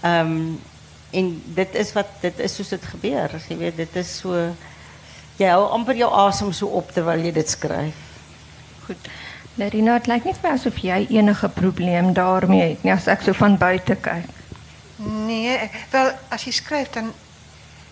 Ehm 0.00 0.56
en 1.10 1.42
dit 1.54 1.74
is 1.74 1.92
wat 1.92 2.08
dit 2.20 2.38
is 2.38 2.54
soos 2.54 2.68
dit 2.68 2.84
gebeur. 2.84 3.30
Jy 3.48 3.56
weet 3.56 3.76
dit 3.76 3.96
is 3.96 4.18
so 4.20 4.54
jy 5.38 5.48
hou 5.48 5.68
amper 5.76 5.96
jou 5.96 6.10
asem 6.12 6.52
so 6.52 6.66
op 6.66 6.92
terwyl 6.92 7.24
jy 7.24 7.32
dit 7.32 7.48
skryf. 7.48 7.96
Goed. 8.86 9.08
Larina, 9.56 9.98
dit 9.98 10.10
lyk 10.10 10.24
nie 10.24 10.34
vir 10.36 10.44
my 10.44 10.54
asof 10.58 10.80
jy 10.84 11.06
enige 11.16 11.48
probleem 11.48 12.12
daarmee 12.12 12.74
het 12.74 12.82
nie 12.84 12.92
as 12.92 13.08
ek 13.08 13.22
so 13.24 13.32
van 13.32 13.56
buite 13.56 13.96
kyk. 13.96 14.35
Nee, 14.96 15.56
ek- 15.56 15.86
wel 15.90 16.12
as 16.28 16.44
jy 16.44 16.52
skryf 16.52 16.90
dan 16.90 17.12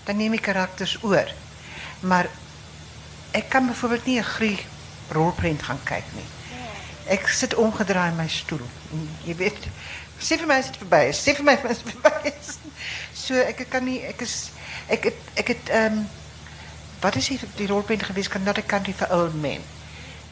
dan 0.04 0.16
neem 0.16 0.32
jy 0.32 0.40
karakters 0.40 0.98
oor. 1.02 1.28
Maar 2.00 2.26
ek 3.32 3.48
kan 3.48 3.66
byvoorbeeld 3.66 4.04
nie 4.06 4.18
'n 4.18 4.24
grie 4.24 4.66
rolprent 5.08 5.62
gaan 5.62 5.80
kyk 5.84 6.04
nie. 6.14 6.24
Ek 7.06 7.28
sit 7.28 7.54
omgedraai 7.54 8.10
in 8.10 8.16
my 8.16 8.28
stoel. 8.28 8.66
Jy 9.24 9.34
weet, 9.36 9.56
sê 10.18 10.36
vir 10.38 10.46
my 10.46 10.54
as 10.58 10.66
dit 10.66 10.76
verby 10.76 11.08
is. 11.08 11.18
Sê 11.28 11.34
vir 11.34 11.44
my 11.44 11.52
as 11.70 11.82
dit 11.82 11.92
verby 12.00 12.28
is. 12.40 12.58
So 13.14 13.34
ek 13.34 13.66
kan 13.70 13.84
nie 13.84 14.00
ek 14.04 14.20
is 14.20 14.50
ek 14.88 15.04
het 15.04 15.14
ek 15.34 15.48
het 15.48 15.68
ehm 15.68 16.04
wat 17.00 17.16
is 17.16 17.28
die, 17.28 17.40
die 17.56 17.66
rolprent 17.66 18.02
geweest 18.02 18.28
kan 18.28 18.42
not 18.42 18.58
a 18.58 18.62
country 18.62 18.92
for 18.92 19.10
old 19.12 19.34
men. 19.40 19.60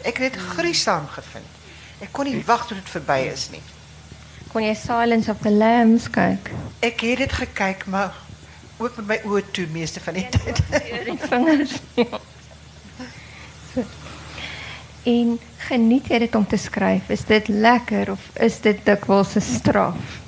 Ek 0.04 0.16
het 0.18 0.32
dit 0.32 0.42
gruisam 0.42 1.08
gevind. 1.08 1.46
Ek 2.00 2.08
kon 2.12 2.24
nie 2.24 2.44
wag 2.44 2.66
tot 2.66 2.76
dit 2.76 2.88
verby 2.90 3.28
is 3.32 3.48
nie. 3.50 3.62
Kon 4.52 4.60
jy 4.60 4.74
Silence 4.76 5.30
of 5.32 5.38
the 5.40 5.50
Lambs 5.50 6.10
kyk? 6.12 6.50
Ek 6.84 7.00
het 7.06 7.22
dit 7.24 7.32
gekyk, 7.32 7.86
maar 7.88 8.12
ook 8.76 8.98
met 9.00 9.06
my 9.08 9.16
oë 9.24 9.46
toe 9.56 9.64
meeste 9.72 10.00
van 10.04 10.18
die 10.18 10.26
tyd. 10.28 10.60
die 11.08 11.16
vingers. 11.16 11.78
So. 13.72 13.84
En 15.08 15.38
geniet 15.66 16.10
jy 16.12 16.18
dit 16.26 16.34
om 16.36 16.44
te 16.46 16.58
skryf? 16.60 17.08
Is 17.10 17.24
dit 17.26 17.48
lekker 17.48 18.12
of 18.12 18.26
is 18.44 18.60
dit 18.62 18.84
dikwels 18.86 19.32
'n 19.40 19.42
straf? 19.42 20.18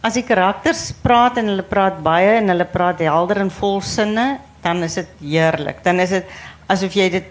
As 0.00 0.16
die 0.16 0.24
karakters 0.24 0.88
praat 1.04 1.36
en 1.36 1.52
hulle 1.52 1.62
praat 1.62 2.00
baie 2.02 2.38
en 2.40 2.48
hulle 2.48 2.64
praat 2.64 3.04
helder 3.04 3.44
en 3.44 3.52
vol 3.52 3.80
sinne, 3.84 4.40
dan 4.64 4.82
is 4.82 4.96
dit 4.96 5.10
heerlik. 5.20 5.84
Dan 5.84 6.00
is 6.00 6.16
dit 6.16 6.24
asof 6.66 6.96
jy 6.96 7.10
dit 7.10 7.28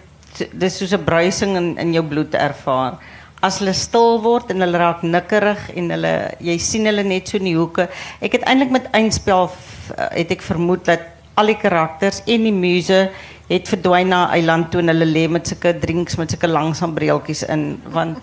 dis 0.54 0.76
soos 0.78 0.94
'n 0.94 1.04
bruising 1.04 1.56
in 1.56 1.78
in 1.78 1.92
jou 1.92 2.06
bloed 2.06 2.34
ervaar. 2.34 3.02
As 3.42 3.58
hulle 3.58 3.72
stil 3.72 4.20
word 4.20 4.50
en 4.50 4.60
hulle 4.60 4.78
raak 4.78 5.02
nikkerig 5.02 5.70
en 5.76 5.90
hulle 5.90 6.14
jy 6.44 6.58
sien 6.58 6.84
hulle 6.84 7.02
net 7.02 7.28
so 7.28 7.38
in 7.38 7.44
die 7.48 7.56
hoeke. 7.56 7.88
Ek 8.20 8.32
het 8.36 8.42
eintlik 8.44 8.70
met 8.70 8.88
eindspel 8.92 9.48
f- 9.48 9.94
het 10.12 10.30
ek 10.30 10.42
vermoed 10.42 10.84
dat 10.84 11.00
al 11.40 11.46
die 11.46 11.56
karakters 11.56 12.20
en 12.26 12.42
die 12.44 12.52
muse 12.52 13.10
het 13.48 13.68
verdwyn 13.68 14.08
na 14.12 14.26
eiland 14.34 14.70
toe 14.70 14.80
en 14.82 14.88
hulle 14.92 15.28
met 15.28 15.46
sulke 15.48 15.72
drinks 15.80 16.16
met 16.20 16.30
sulke 16.30 16.46
langsaam 16.48 16.92
breeltjies 16.94 17.42
in 17.48 17.80
want 17.90 18.18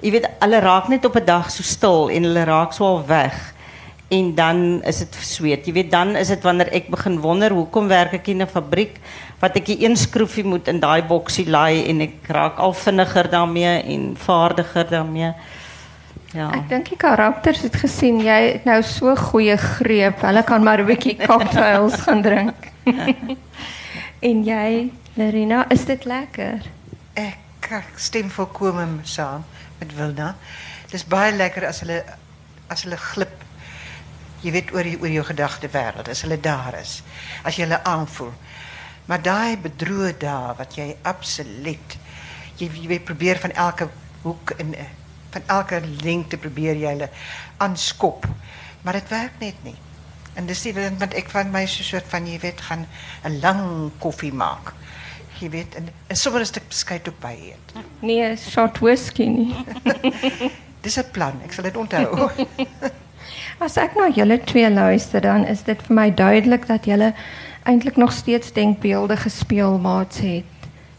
jy 0.00 0.12
weet 0.14 0.28
hulle 0.40 0.60
raak 0.60 0.88
net 0.88 1.04
op 1.04 1.16
'n 1.16 1.24
dag 1.24 1.50
so 1.50 1.62
stil 1.62 2.08
en 2.10 2.22
hulle 2.22 2.44
raak 2.44 2.72
so 2.72 3.02
weg 3.06 3.34
en 4.10 4.34
dan 4.34 4.82
is 4.84 4.98
dit 4.98 5.14
sweet. 5.24 5.66
Jy 5.66 5.72
weet 5.72 5.90
dan 5.90 6.16
is 6.16 6.28
dit 6.28 6.42
wanneer 6.42 6.68
ek 6.72 6.90
begin 6.90 7.18
wonder 7.20 7.50
hoekom 7.50 7.88
werk 7.88 8.12
ek 8.14 8.28
in 8.28 8.42
'n 8.42 8.46
fabriek 8.46 9.00
wat 9.42 9.56
ek 9.58 9.66
die 9.66 9.80
een 9.82 9.96
skroefie 9.98 10.44
moet 10.46 10.68
in 10.70 10.78
daai 10.82 11.02
boksie 11.02 11.48
laai 11.50 11.82
en 11.90 12.04
ek 12.04 12.30
raak 12.30 12.60
al 12.62 12.74
vinniger 12.78 13.28
daarmee 13.30 13.74
en 13.94 14.12
vaardiger 14.16 14.86
daarmee. 14.90 15.32
Ja. 16.32 16.46
Ek 16.54 16.68
dink 16.70 16.88
die 16.88 16.96
karakters 16.96 17.64
het 17.66 17.74
gesien 17.76 18.22
jy 18.22 18.38
het 18.54 18.64
nou 18.64 18.78
so 18.86 19.12
goeie 19.18 19.56
greep. 19.58 20.22
Hulle 20.24 20.44
kan 20.46 20.62
maar 20.64 20.80
'n 20.80 20.86
bietjie 20.86 21.16
cocktails 21.26 21.98
gaan 22.06 22.22
drink. 22.22 22.70
en 24.30 24.44
jy, 24.44 24.92
Larina, 25.14 25.66
is 25.70 25.84
dit 25.84 26.04
lekker? 26.04 26.70
Ek 27.14 27.70
ek 27.72 27.98
stem 27.98 28.30
volkome 28.30 28.86
saam 29.02 29.44
met 29.78 29.94
Wilna. 29.96 30.36
Dis 30.90 31.04
baie 31.04 31.32
lekker 31.32 31.66
as 31.66 31.80
hulle 31.80 32.04
as 32.68 32.82
hulle 32.84 32.96
glip. 32.96 33.42
Jy 34.42 34.52
weet 34.52 34.72
oor 34.72 34.82
die, 34.82 34.96
oor 35.00 35.08
jou 35.08 35.24
gedagte 35.24 35.68
wêreld 35.68 36.08
as 36.08 36.22
hulle 36.22 36.40
daar 36.40 36.74
is. 36.80 37.02
As 37.44 37.56
jy 37.56 37.66
hulle 37.66 37.82
aanvoel. 37.84 38.32
Maar 39.04 39.22
daai 39.22 39.56
bedroe 39.58 40.14
daar 40.18 40.54
wat 40.56 40.74
jy 40.74 40.96
absoluut 41.02 41.98
jy, 42.60 42.68
jy 42.68 42.88
weet 42.90 43.04
probeer 43.04 43.40
van 43.42 43.54
elke 43.58 43.88
hoek 44.22 44.54
en 44.62 44.74
eh, 44.74 44.90
van 45.32 45.42
elke 45.46 45.80
lengte 46.04 46.36
probeer 46.36 46.76
jy 46.76 46.92
hulle 46.94 47.08
aanskop. 47.62 48.26
Maar 48.82 49.00
dit 49.00 49.08
werk 49.14 49.40
net 49.40 49.64
nie. 49.66 49.76
En 50.38 50.46
dis 50.48 50.62
die 50.64 50.72
want 50.76 51.14
ek 51.16 51.30
van 51.32 51.50
my 51.52 51.64
so 51.66 51.82
'n 51.82 51.90
soort 51.90 52.08
van 52.08 52.26
jy 52.26 52.38
weet 52.40 52.60
gaan 52.60 52.86
'n 53.24 53.40
lang 53.40 53.90
koffie 53.98 54.32
maak. 54.32 54.72
Jy 55.40 55.50
weet 55.50 55.74
en, 55.74 55.88
en 56.06 56.16
sommer 56.16 56.40
'n 56.40 56.46
stuk 56.46 56.68
beskuit 56.68 57.08
op 57.08 57.20
by 57.20 57.36
eet. 57.52 57.84
Nee, 58.00 58.36
shot 58.36 58.78
whisky 58.78 59.26
nie. 59.26 59.54
Dis 60.84 60.98
'n 60.98 61.10
plan. 61.10 61.40
Ek 61.44 61.52
sal 61.52 61.64
dit 61.64 61.76
onthou. 61.76 62.30
As 63.64 63.76
ek 63.76 63.94
na 63.94 64.08
julle 64.10 64.40
twee 64.44 64.70
luister, 64.70 65.20
dan 65.20 65.44
is 65.46 65.62
dit 65.62 65.82
vir 65.82 65.94
my 65.94 66.10
duidelik 66.10 66.66
dat 66.66 66.84
julle 66.84 67.14
eintlik 67.62 67.96
nog 67.96 68.12
steeds 68.12 68.52
denkbeeldige 68.52 69.28
speelmaats 69.28 70.18
het 70.18 70.44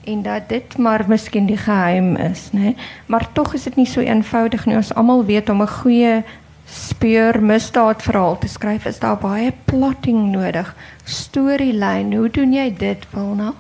en 0.04 0.22
dat 0.22 0.50
dit 0.50 0.78
maar 0.78 1.06
miskien 1.08 1.46
die 1.46 1.58
geheim 1.58 2.16
is, 2.16 2.50
né? 2.52 2.76
Maar 3.06 3.28
tog 3.32 3.54
is 3.54 3.64
dit 3.64 3.76
nie 3.76 3.88
so 3.88 4.00
eenvoudig 4.00 4.66
nie. 4.66 4.76
Ons 4.76 4.94
almal 4.94 5.26
weet 5.26 5.50
om 5.50 5.62
'n 5.62 5.68
goeie 5.68 6.24
speur 6.66 7.44
misdaadverhaal 7.44 8.38
te 8.38 8.48
skryf, 8.48 8.86
is 8.86 9.00
daar 9.00 9.18
baie 9.18 9.54
plotting 9.66 10.32
nodig. 10.32 10.76
Storielyn, 11.04 12.14
hoe 12.14 12.30
doen 12.30 12.54
jy 12.54 12.74
dit, 12.78 13.06
Wilna? 13.10 13.54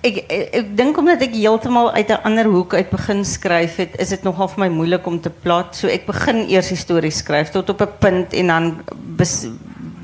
Ik, 0.00 0.16
ik, 0.16 0.48
ik 0.54 0.76
denk 0.76 0.98
omdat 0.98 1.22
ik 1.22 1.34
heeltemal 1.34 1.92
uit 1.92 2.10
een 2.10 2.22
andere 2.22 2.48
hoek 2.48 2.74
uit 2.74 2.90
begin 2.90 3.24
skryf 3.24 3.76
het, 3.76 3.96
is 3.96 4.10
het 4.10 4.22
nogal 4.22 4.48
voor 4.48 4.58
mij 4.58 4.68
moeilijk 4.68 5.06
om 5.06 5.20
te 5.20 5.30
plot. 5.30 5.76
So 5.76 5.86
ik 5.86 6.06
begin 6.06 6.46
eerst 6.46 6.68
die 6.68 6.76
storie 6.76 7.10
skryf 7.10 7.48
tot 7.48 7.68
op 7.68 7.80
een 7.80 7.98
punt 7.98 8.32
en 8.32 8.46
dan 8.46 8.82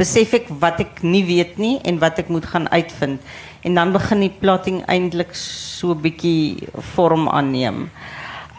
besef 0.01 0.33
ik 0.33 0.49
wat 0.59 0.81
ik 0.81 1.03
niet 1.03 1.27
weet 1.27 1.57
nie 1.57 1.79
en 1.85 1.99
wat 1.99 2.19
ik 2.19 2.29
moet 2.29 2.47
gaan 2.47 2.71
uitvind. 2.71 3.21
En 3.61 3.75
dan 3.75 3.93
begin 3.93 4.21
die 4.21 4.33
plotting 4.39 4.85
eindelijk 4.87 5.35
so 5.37 5.93
'n 5.93 6.01
bietjie 6.01 6.57
vorm 6.95 7.29
aanneem. 7.29 7.91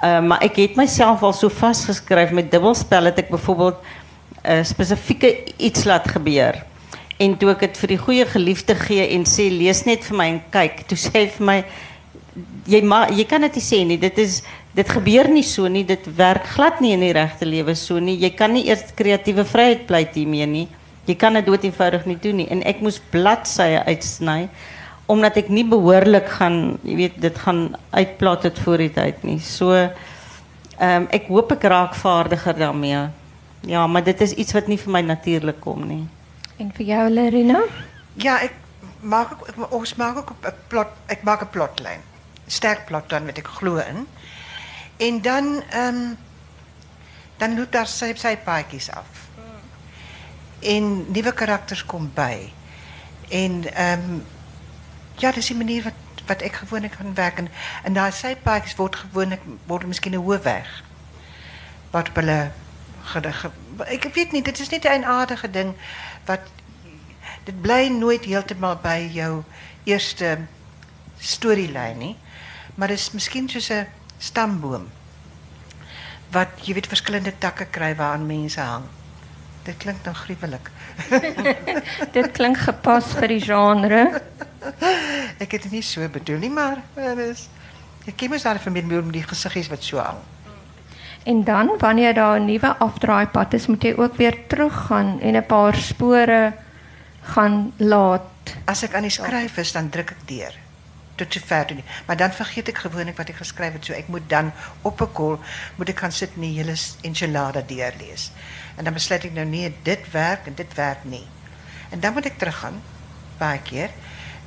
Uh, 0.02 0.22
maar 0.22 0.44
ik 0.44 0.56
het 0.56 0.76
myself 0.76 1.22
al 1.22 1.34
so 1.34 1.50
vasgeskryf 1.50 2.32
met 2.32 2.52
dubbelspel 2.52 3.04
dat 3.04 3.18
ek 3.18 3.30
byvoorbeeld 3.30 3.78
'n 3.78 4.52
uh, 4.52 4.64
spesifieke 4.64 5.44
iets 5.58 5.84
laat 5.84 6.08
gebeur. 6.08 6.64
En 7.18 7.38
toe 7.38 7.50
ek 7.50 7.60
dit 7.60 7.78
vir 7.78 7.88
die 7.88 7.98
goeie 7.98 8.26
geliefde 8.26 8.76
gee 8.76 9.08
en 9.08 9.26
sê 9.26 9.50
lees 9.50 9.84
net 9.84 10.06
vir 10.06 10.18
my 10.18 10.28
en 10.28 10.42
kyk, 10.50 10.86
toe 10.88 10.98
sê 10.98 11.12
hy 11.14 11.28
vir 11.38 11.46
my 11.46 11.64
jy 12.66 12.82
ma, 12.82 13.08
jy 13.10 13.26
kan 13.26 13.42
dit 13.42 13.56
nie 13.56 13.66
sê 13.66 13.86
nie. 13.86 13.98
Dit 13.98 14.18
is 14.18 14.42
dit 14.74 14.90
gebeur 14.90 15.30
nie 15.30 15.44
so 15.44 15.68
nie. 15.68 15.84
Dit 15.84 16.08
werk 16.16 16.46
glad 16.56 16.82
nie 16.82 16.94
in 16.94 17.00
die 17.00 17.14
regte 17.14 17.46
lewe 17.46 17.76
so 17.76 18.00
nie. 18.00 18.18
Jy 18.18 18.30
kan 18.30 18.54
nie 18.54 18.68
eers 18.70 18.94
kreatiewe 18.96 19.46
vryheid 19.46 19.86
pleit 19.86 20.16
hiermee 20.16 20.46
nie. 20.48 20.68
Jy 21.06 21.16
kan 21.16 21.34
dit 21.34 21.46
dood 21.46 21.64
eenvoudig 21.64 22.06
nie 22.06 22.18
doen 22.22 22.36
nie. 22.36 22.48
En 22.54 22.62
ek 22.64 22.82
moes 22.82 23.02
bladsye 23.14 23.84
uitsny 23.88 24.50
omdat 25.12 25.42
ek 25.42 25.50
nie 25.52 25.66
behoorlik 25.68 26.30
gaan, 26.38 26.78
jy 26.88 26.96
weet, 26.96 27.16
dit 27.20 27.40
gaan 27.44 27.76
het 27.92 28.60
voor 28.64 28.78
die 28.78 28.92
tyd 28.96 29.24
nie. 29.24 29.40
So 29.40 29.74
ehm 29.76 31.04
um, 31.04 31.08
ek 31.12 31.28
hoop 31.28 31.52
ek 31.52 31.64
raak 31.64 31.96
vaardiger 31.96 32.58
daarmee. 32.58 33.10
Ja, 33.68 33.88
maar 33.88 34.04
dit 34.04 34.22
is 34.22 34.34
iets 34.34 34.54
wat 34.54 34.68
nie 34.68 34.78
vir 34.78 34.92
my 34.92 35.02
natuurlik 35.02 35.60
kom 35.62 35.84
nie. 35.88 36.08
En 36.58 36.72
vir 36.74 36.86
jou, 36.86 37.10
Lerina? 37.10 37.62
Ja, 38.14 38.40
ik 38.42 38.54
maak 39.02 39.32
ook, 39.32 39.48
ek, 39.48 39.74
ons 39.74 39.96
maak 39.96 40.18
ook 40.18 40.34
'n 40.42 40.54
plot, 40.68 40.88
ek 41.08 41.24
maak 41.24 41.42
'n 41.42 41.50
plotlyn. 41.50 42.02
Sterk 42.48 42.86
plot 42.86 43.10
dan 43.10 43.26
met 43.26 43.38
ek 43.38 43.48
glo 43.48 43.78
in. 43.78 44.08
En 44.98 45.22
dan 45.22 45.64
ehm 45.70 46.16
dan 47.38 47.56
loop 47.58 47.72
daar 47.72 47.88
sy 47.88 48.14
sy 48.16 48.38
paadjies 48.38 48.92
af. 48.92 49.30
En 50.62 51.12
nuwe 51.12 51.34
karakters 51.34 51.86
kom 51.86 52.12
by. 52.14 52.52
En 53.30 53.74
ehm 53.74 54.22
ja, 55.18 55.32
dis 55.32 55.48
die 55.48 55.56
manier 55.56 55.84
wat 55.84 55.94
wat 56.26 56.42
ek 56.42 56.62
gewoonlik 56.62 56.94
gaan 56.94 57.14
werk 57.14 57.38
en 57.38 57.50
en 57.84 57.94
daai 57.94 58.12
sy 58.12 58.36
paadjies 58.36 58.78
word 58.78 58.96
gewoonlik 58.96 59.42
word 59.68 59.88
miskien 59.90 60.14
'n 60.14 60.24
hoofweg. 60.26 60.70
Wat 61.92 62.10
hulle 62.14 62.52
ek 63.88 64.14
weet 64.14 64.32
nie, 64.32 64.42
dit 64.42 64.60
is 64.60 64.70
net 64.70 64.86
'n 64.86 65.04
aardige 65.06 65.50
ding 65.50 65.74
wat 66.26 66.42
dit 67.44 67.62
bly 67.62 67.88
nooit 67.88 68.26
heeltemal 68.26 68.76
by 68.76 69.10
jou 69.14 69.44
eerste 69.84 70.38
storielyn 71.20 71.98
nie. 71.98 72.18
Maar 72.76 72.88
dit 72.88 72.98
is 72.98 73.12
miskien 73.12 73.50
soos 73.50 73.70
'n 73.70 73.88
stamboom 74.18 74.90
wat 76.32 76.48
jy 76.62 76.74
weet 76.74 76.88
verskillende 76.88 77.38
takke 77.38 77.66
kry 77.66 77.96
waaraan 77.96 78.26
mense 78.26 78.62
hang. 78.62 78.86
Dit 79.64 79.78
klink 79.78 80.04
nou 80.06 80.14
gruwelik. 80.16 80.72
Dit 82.16 82.32
klink 82.34 82.58
gepas 82.58 83.12
vir 83.20 83.28
die 83.36 83.42
genre. 83.44 84.02
Ek 85.44 85.52
het 85.52 85.66
dit 85.68 85.72
nie 85.72 85.86
so 85.86 86.06
bedoel 86.10 86.42
nie, 86.42 86.54
maar 86.54 86.82
is 87.30 87.48
ek 88.10 88.16
ken 88.18 88.32
mos 88.34 88.46
daar 88.46 88.58
familie 88.58 89.02
met 89.02 89.14
die 89.14 89.26
gesiggies 89.26 89.70
wat 89.70 89.84
so 89.86 90.02
hang. 90.02 90.18
En 91.30 91.44
dan 91.46 91.70
wanneer 91.78 92.14
daar 92.18 92.40
'n 92.40 92.46
nuwe 92.46 92.76
afdraaipad 92.78 93.54
is, 93.54 93.68
moet 93.68 93.84
jy 93.84 93.94
ook 93.98 94.16
weer 94.18 94.38
teruggaan 94.48 95.20
en 95.22 95.36
'n 95.38 95.46
paar 95.46 95.76
spore 95.76 96.54
gaan 97.22 97.74
laat. 97.78 98.58
As 98.66 98.84
ek 98.84 98.94
aan 98.94 99.06
die 99.06 99.14
skryf 99.14 99.58
is, 99.58 99.72
dan 99.72 99.90
druk 99.90 100.12
ek 100.12 100.28
deur 100.28 100.54
tot 101.22 101.38
sover 101.38 101.66
toe 101.70 101.78
nie. 101.80 101.88
Maar 102.08 102.20
dan 102.20 102.36
vergeet 102.36 102.72
ek 102.74 102.84
gewoonlik 102.86 103.18
wat 103.22 103.32
ek 103.34 103.42
geskryf 103.42 103.78
het, 103.78 103.86
so 103.86 103.98
ek 103.98 104.10
moet 104.12 104.28
dan 104.30 104.52
op 104.82 105.02
'n 105.02 105.14
kol 105.14 105.40
moet 105.78 105.90
ek 105.90 106.04
gaan 106.06 106.12
sit 106.12 106.36
en 106.36 106.42
die 106.42 106.56
hele 106.58 106.76
enchilada 107.02 107.62
deurlees. 107.62 108.32
En 108.78 108.84
dan 108.84 108.94
besluit 108.94 109.24
ek 109.24 109.34
nou 109.34 109.46
nee, 109.46 109.74
dit 109.84 110.12
werk 110.12 110.48
en 110.48 110.56
dit 110.56 110.74
werk 110.76 111.04
nie. 111.04 111.28
En 111.90 112.00
dan 112.00 112.14
moet 112.14 112.26
ek 112.26 112.38
teruggaan 112.38 112.82
baie 113.38 113.60
keer 113.60 113.90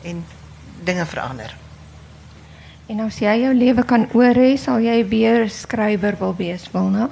en 0.03 0.25
dinge 0.85 1.07
verander. 1.07 1.55
En 2.87 3.01
as 3.01 3.19
jy 3.19 3.33
jou 3.41 3.55
lewe 3.55 3.85
kan 3.85 4.09
oor 4.13 4.37
hê, 4.37 4.57
sal 4.61 4.83
jy 4.85 4.99
weer 5.09 5.49
skrywer 5.49 6.19
wil 6.21 6.35
wees, 6.37 6.67
Wilna? 6.73 7.09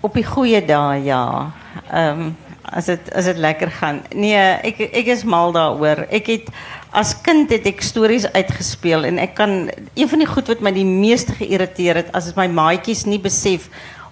Op 0.00 0.14
die 0.14 0.26
goeie 0.26 0.60
dae 0.64 1.00
ja. 1.04 1.52
Ehm 1.90 2.20
um, 2.20 2.36
as 2.72 2.86
dit 2.86 3.12
as 3.16 3.24
dit 3.24 3.38
lekker 3.40 3.70
gaan. 3.80 4.02
Nee, 4.14 4.38
ek 4.38 4.80
ek 4.92 5.12
is 5.14 5.24
mal 5.24 5.52
daaroor. 5.52 6.06
Ek 6.10 6.26
het 6.26 6.48
as 6.92 7.14
kind 7.22 7.50
het 7.50 7.66
ek 7.66 7.82
stories 7.84 8.26
uitgespeel 8.32 9.04
en 9.04 9.18
ek 9.18 9.34
kan 9.34 9.70
een 9.94 10.08
van 10.08 10.18
die 10.18 10.28
goed 10.28 10.48
wat 10.48 10.60
my 10.64 10.72
die 10.72 10.88
meeste 10.88 11.36
geïrriteer 11.36 12.02
het 12.02 12.12
as 12.16 12.34
my 12.36 12.48
maatjies 12.48 13.06
nie 13.06 13.20
besef 13.20 13.68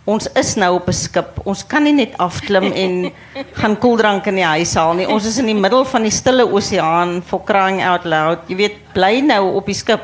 ons 0.06 0.28
is 0.38 0.54
nou 0.54 0.76
op 0.78 0.88
'n 0.88 0.92
skip. 0.92 1.40
Ons 1.44 1.66
kan 1.66 1.82
nie 1.82 1.92
net 1.92 2.16
afklim 2.18 2.72
en 2.72 3.12
gaan 3.60 3.78
koeldrank 3.78 4.26
in 4.26 4.38
die 4.38 4.50
huis 4.54 4.74
haal 4.74 4.94
nie. 4.94 5.08
Ons 5.08 5.26
is 5.26 5.38
in 5.38 5.46
die 5.46 5.60
middel 5.60 5.84
van 5.84 6.02
die 6.02 6.14
stille 6.14 6.46
oseaan 6.46 7.22
for 7.22 7.42
crying 7.44 7.82
out 7.82 8.04
loud. 8.04 8.38
Jy 8.48 8.56
weet, 8.56 8.76
bly 8.94 9.20
nou 9.20 9.54
op 9.54 9.66
die 9.66 9.74
skip. 9.74 10.02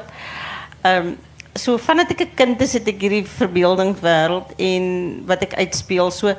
Ehm 0.83 1.07
um, 1.07 1.19
so 1.55 1.77
vandat 1.77 2.11
ek 2.11 2.21
'n 2.21 2.35
kind 2.35 2.61
is, 2.61 2.73
het 2.73 2.89
ek 2.89 3.01
hierdie 3.01 3.27
verbeeldingswêreld 3.29 4.55
en 4.57 5.23
wat 5.27 5.43
ek 5.43 5.55
uitspeel. 5.55 6.11
So 6.11 6.35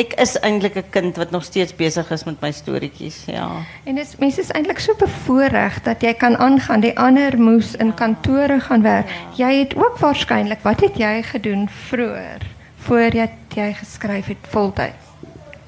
ek 0.00 0.14
is 0.20 0.38
eintlik 0.40 0.76
'n 0.76 0.90
kind 0.90 1.16
wat 1.16 1.30
nog 1.30 1.44
steeds 1.44 1.74
besig 1.76 2.10
is 2.10 2.24
met 2.24 2.40
my 2.40 2.52
storieetjies, 2.52 3.24
ja. 3.26 3.48
En 3.84 3.94
mense 4.18 4.40
is 4.40 4.50
eintlik 4.50 4.78
so 4.78 4.94
bevoorreg 4.94 5.82
dat 5.82 6.02
jy 6.02 6.14
kan 6.14 6.36
aangaan. 6.36 6.80
Die 6.80 6.98
ander 6.98 7.38
moes 7.38 7.74
in 7.74 7.94
kantore 7.94 8.60
gaan 8.60 8.82
werk. 8.82 9.10
Jy 9.36 9.58
het 9.58 9.76
ook 9.76 9.98
waarskynlik, 9.98 10.62
wat 10.62 10.80
het 10.80 10.96
jy 10.96 11.22
gedoen 11.22 11.68
vroeër 11.68 12.40
voordat 12.76 13.30
jy 13.54 13.72
geskryf 13.72 14.26
het 14.26 14.46
voltyds? 14.50 15.10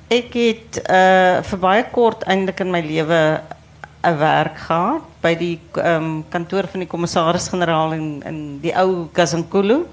Ek 0.08 0.32
het 0.32 0.80
uh 0.90 1.42
vir 1.42 1.58
baie 1.58 1.84
kort 1.90 2.24
eintlik 2.24 2.60
in 2.60 2.70
my 2.70 2.80
lewe 2.80 3.40
'n 4.04 4.18
werk 4.18 4.58
gehad 4.58 5.02
by 5.20 5.34
die 5.34 5.60
ehm 5.80 6.22
kantoor 6.28 6.66
van 6.68 6.80
die 6.80 6.88
kommissaris-generaal 6.88 7.92
in 7.92 8.22
in 8.26 8.58
die 8.60 8.74
ou 8.76 9.08
Kasankulu. 9.12 9.86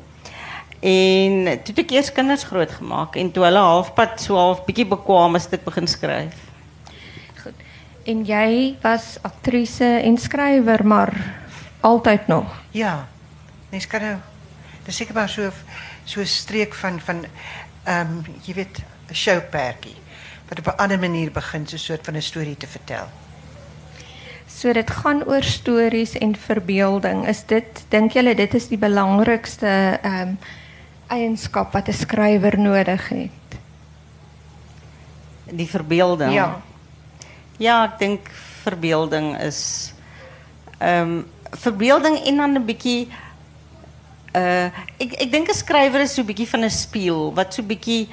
En 0.82 1.44
toe 1.46 1.76
het 1.76 1.80
ek 1.84 1.92
eers 1.94 2.10
kinders 2.12 2.44
grootgemaak 2.50 3.16
en 3.16 3.32
toe 3.32 3.44
hulle 3.46 3.62
halfpad 3.62 4.22
so 4.22 4.36
half 4.36 4.64
bietjie 4.66 4.88
bekwam 4.90 5.38
is 5.38 5.46
dit 5.52 5.62
begin 5.64 5.88
skryf. 5.88 6.40
Goed. 7.44 7.54
En 8.10 8.24
jy 8.26 8.78
was 8.82 9.20
aktrise 9.22 9.86
en 10.02 10.18
skrywer, 10.18 10.82
maar 10.86 11.14
altyd 11.86 12.28
nog. 12.28 12.50
Ja. 12.74 13.08
Mens 13.70 13.88
kan 13.88 14.02
nou 14.02 14.18
dis 14.86 14.98
seker 14.98 15.14
maar 15.14 15.30
so 15.30 15.52
so 16.06 16.22
'n 16.22 16.26
streek 16.26 16.74
van 16.74 17.00
van 17.00 17.26
ehm 17.86 18.26
jy 18.46 18.54
weet 18.54 18.82
'n 19.10 19.14
showperdjie 19.14 19.96
wat 20.50 20.60
op 20.60 20.68
'n 20.68 20.82
ander 20.82 21.00
manier 21.00 21.32
begin 21.32 21.68
so 21.68 21.76
'n 21.76 21.80
soort 21.80 22.06
van 22.06 22.16
'n 22.16 22.22
storie 22.22 22.58
te 22.58 22.68
vertel. 22.68 23.08
So 24.48 24.74
dit 24.74 24.90
gaan 24.92 25.24
oor 25.24 25.44
stories 25.44 26.18
en 26.18 26.36
verbeelding. 26.36 27.28
Is 27.28 27.46
dit 27.46 27.86
dink 27.90 28.12
julle 28.12 28.36
dit 28.36 28.54
is 28.54 28.68
die 28.68 28.78
belangrikste 28.78 30.00
ehm 30.02 30.28
um, 30.28 30.38
eienskap 31.12 31.74
wat 31.74 31.88
'n 31.88 31.94
skrywer 31.94 32.58
nodig 32.60 33.10
het? 33.10 33.50
Die 35.52 35.68
verbeelding. 35.68 36.34
Ja. 36.34 36.62
Ja, 37.58 37.84
ek 37.86 38.00
dink 38.00 38.30
verbeelding 38.64 39.38
is 39.42 39.94
ehm 40.80 41.22
verbeelding 41.52 42.18
en 42.26 42.38
dan 42.38 42.56
'n 42.58 42.66
bietjie 42.66 43.08
uh 44.36 44.68
ek 44.98 45.12
ek 45.20 45.32
dink 45.32 45.50
'n 45.50 45.54
skrywer 45.54 46.02
is 46.02 46.14
so 46.14 46.22
'n 46.22 46.26
bietjie 46.26 46.48
van 46.48 46.64
'n 46.64 46.70
spieël 46.70 47.34
wat 47.34 47.54
so 47.54 47.62
'n 47.62 47.68
bietjie 47.68 48.08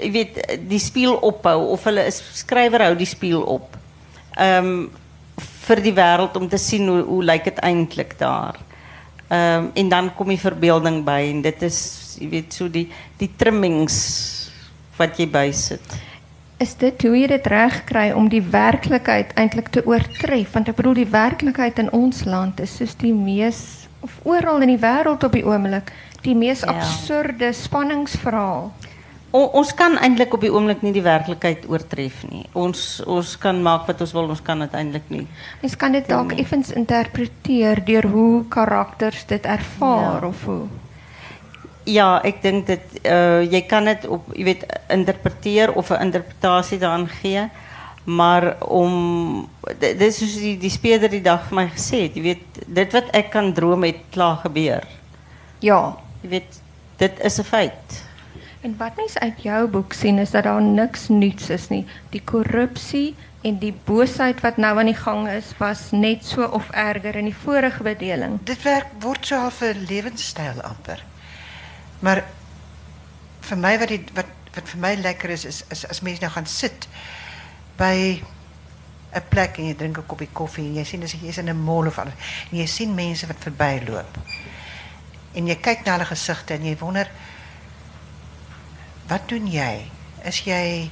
jy 0.00 0.10
weet 0.10 0.34
die 0.68 0.78
spieël 0.78 1.16
ophou 1.20 1.72
of 1.72 1.84
hulle 1.84 2.06
is 2.06 2.22
skrywer 2.34 2.82
hou 2.82 2.94
die 2.94 3.06
spieël 3.08 3.42
op. 3.42 3.76
Ehm 4.36 4.88
vir 5.66 5.80
die 5.80 5.94
wêreld 5.94 6.36
om 6.36 6.48
te 6.48 6.58
sien 6.58 6.88
hoe 6.88 7.02
hoe 7.02 7.22
lyk 7.24 7.44
dit 7.44 7.58
eintlik 7.58 8.18
daar. 8.18 8.56
Ehm 9.30 9.70
en 9.74 9.88
dan 9.88 10.10
kom 10.14 10.28
die 10.28 10.40
verbeelding 10.40 11.04
by 11.06 11.20
en 11.30 11.42
dit 11.42 11.62
is 11.62 11.78
jy 12.20 12.28
weet 12.28 12.52
so 12.52 12.68
die 12.68 12.88
die 13.20 13.30
trimmings 13.38 13.98
wat 14.98 15.18
jy 15.18 15.28
bysit. 15.30 15.98
Is 16.60 16.74
dit 16.76 17.02
hoe 17.06 17.14
jy 17.16 17.28
dit 17.30 17.46
reg 17.46 17.84
kry 17.88 18.10
om 18.12 18.26
die 18.28 18.42
werklikheid 18.42 19.30
eintlik 19.40 19.70
te 19.72 19.84
oortref? 19.86 20.50
Want 20.52 20.68
ek 20.68 20.76
bedoel 20.76 20.98
die 20.98 21.08
werklikheid 21.12 21.78
in 21.78 21.92
ons 21.96 22.24
land 22.28 22.60
is 22.60 22.74
soos 22.76 22.96
die 23.00 23.14
mees 23.16 23.86
of 24.04 24.18
oral 24.24 24.60
in 24.66 24.74
die 24.74 24.82
wêreld 24.82 25.24
op 25.24 25.32
die 25.32 25.44
oomblik 25.46 25.92
die 26.22 26.34
mees 26.34 26.60
Ja. 26.60 26.74
absurde 26.74 27.52
spanningsverhaal. 27.52 28.72
O, 29.30 29.44
ons 29.60 29.74
kan 29.74 29.94
eintlik 29.98 30.32
op 30.34 30.40
die 30.42 30.50
oomblik 30.52 30.82
nie 30.82 30.92
die 30.92 31.04
werklikheid 31.06 31.68
oortref 31.70 32.24
nie. 32.30 32.44
Ons 32.52 33.02
ons 33.06 33.36
kan 33.38 33.62
maak 33.62 33.86
wat 33.86 34.00
ons 34.00 34.12
wil, 34.12 34.28
ons 34.28 34.42
kan 34.42 34.58
dit 34.58 34.72
eintlik 34.74 35.06
nie. 35.08 35.26
Mens 35.62 35.76
kan 35.76 35.92
dit 35.92 36.08
dalk 36.08 36.32
nee. 36.34 36.42
effens 36.42 36.72
interpreteer 36.74 37.84
deur 37.84 38.08
hoe 38.10 38.44
karakters 38.48 39.26
dit 39.26 39.46
ervaar 39.46 40.22
Ja. 40.22 40.28
of 40.28 40.44
hoe. 40.44 40.62
ja, 41.84 42.22
ik 42.22 42.42
denk 42.42 42.66
dat 42.66 42.78
uh, 43.02 43.50
je 43.50 43.64
kan 43.66 43.86
het 43.86 44.06
op, 44.06 44.22
je 44.32 44.44
weet, 44.44 44.66
interpreteren 44.88 45.74
of 45.74 45.88
een 45.90 46.00
interpretatie 46.00 46.78
daaraan 46.78 47.08
geven. 47.08 47.50
Maar 48.04 48.62
om, 48.66 49.48
dit 49.78 50.00
is 50.00 50.18
dus 50.18 50.34
die, 50.34 50.58
die 50.58 50.70
speler 50.70 51.10
die 51.10 51.20
dag 51.20 51.46
van 51.46 51.54
mij 51.54 51.68
gezegd. 51.68 52.14
Je 52.14 52.20
weet, 52.20 52.42
dit 52.66 52.92
wat 52.92 53.04
ik 53.10 53.30
kan 53.30 53.52
dromen, 53.52 53.88
het 53.88 53.96
klaar 54.10 54.36
gebeur. 54.36 54.82
Ja. 55.58 55.96
Je 56.20 56.28
weet, 56.28 56.62
dit 56.96 57.12
is 57.22 57.36
een 57.36 57.44
feit. 57.44 58.08
En 58.60 58.76
wat 58.76 58.96
mens 58.96 59.18
uit 59.18 59.42
jouw 59.42 59.68
boek 59.68 59.92
sien 59.92 60.18
is 60.18 60.30
dat 60.30 60.44
daar 60.44 60.62
niks 60.62 61.08
nuuts 61.08 61.48
is 61.48 61.68
nie. 61.68 61.86
Die 62.08 62.20
korrupsie 62.24 63.14
en 63.40 63.58
die 63.58 63.72
boosheid 63.84 64.40
wat 64.40 64.56
nou 64.56 64.78
aan 64.78 64.90
die 64.90 64.96
gang 64.96 65.28
is, 65.28 65.54
was 65.56 65.90
net 65.90 66.24
so 66.24 66.44
of 66.44 66.68
erger 66.70 67.16
in 67.16 67.30
die 67.30 67.36
vorige 67.36 67.82
bedeling. 67.82 68.36
Dit 68.44 68.62
werk 68.62 68.92
word 69.00 69.26
so 69.26 69.36
half 69.36 69.62
'n 69.62 69.86
lewenstyl 69.88 70.60
amper. 70.62 71.04
Maar 71.98 72.24
vir 73.40 73.56
my 73.56 73.78
wat 73.78 73.88
die 73.88 74.04
wat 74.14 74.36
wat 74.54 74.68
vir 74.68 74.80
my 74.80 74.94
lekker 74.94 75.30
is 75.30 75.44
is, 75.44 75.64
is 75.70 75.86
as 75.86 76.00
mense 76.00 76.20
nou 76.20 76.30
gaan 76.30 76.46
sit 76.46 76.88
by 77.76 78.22
'n 79.14 79.22
plek 79.28 79.58
en 79.58 79.66
jy 79.66 79.74
drink 79.74 79.98
'n 79.98 80.06
koppie 80.06 80.28
koffie 80.32 80.66
en 80.66 80.74
jy 80.74 80.84
sien 80.84 81.02
as 81.02 81.12
jy's 81.12 81.38
in 81.38 81.48
'n 81.48 81.64
mall 81.64 81.86
of 81.86 81.98
alles 81.98 82.14
en 82.50 82.58
jy 82.58 82.66
sien 82.66 82.94
mense 82.94 83.26
wat 83.26 83.36
verbyloop. 83.38 84.18
En 85.34 85.46
jy 85.46 85.54
kyk 85.54 85.84
na 85.84 85.92
hulle 85.92 86.04
gesigte 86.04 86.54
en 86.54 86.64
jy 86.64 86.76
wonder 86.78 87.08
wat 89.10 89.28
doen 89.28 89.48
jy? 89.50 89.90
Is 90.24 90.42
jy 90.46 90.90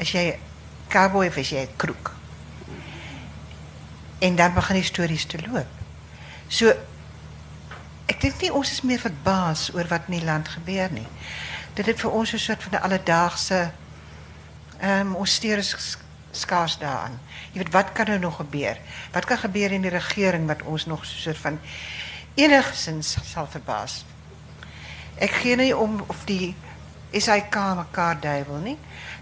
is 0.00 0.12
jy 0.14 0.38
cowboy 0.88 1.26
of 1.28 1.36
is 1.36 1.50
jy 1.52 1.66
kroek? 1.76 2.12
En 4.24 4.36
dan 4.36 4.54
begin 4.54 4.80
die 4.80 4.86
stories 4.86 5.26
te 5.28 5.40
loop. 5.44 5.68
So 6.48 6.72
ek 8.08 8.20
dink 8.22 8.40
nie 8.40 8.52
ons 8.54 8.72
is 8.72 8.80
meer 8.86 9.02
verbaas 9.02 9.68
oor 9.74 9.88
wat 9.90 10.08
in 10.08 10.18
die 10.18 10.24
land 10.24 10.48
gebeur 10.48 10.88
nie. 10.94 11.06
Dit 11.76 11.86
het 11.86 12.00
vir 12.00 12.10
ons 12.10 12.32
'n 12.32 12.38
soort 12.38 12.62
van 12.62 12.78
'n 12.78 12.82
alledaagse 12.82 13.70
ehm 14.80 15.06
um, 15.06 15.14
ons 15.14 15.40
daaraan. 16.78 17.20
Weet 17.52 17.72
wat 17.72 17.92
kan 17.92 18.06
er 18.06 18.18
nog 18.18 18.36
gebeur? 18.36 18.76
Wat 19.12 19.24
kan 19.24 19.38
gebeur 19.38 19.72
in 19.72 19.82
die 19.82 19.90
regering 19.90 20.46
wat 20.46 20.62
ons 20.62 20.86
nog 20.86 21.04
so 21.04 21.14
'n 21.14 21.20
soort 21.20 21.38
van 21.38 21.60
enigsins 22.34 23.16
sal 23.22 23.46
verbaas? 23.46 24.04
Ek 25.18 25.30
gee 25.30 25.56
nie 25.56 25.76
om 25.76 26.04
of 26.06 26.24
die 26.24 26.54
is 27.10 27.26
hy 27.26 27.40
kan 27.50 27.76
mekaar 27.76 28.20
duiwel 28.20 28.60
nie 28.64 28.78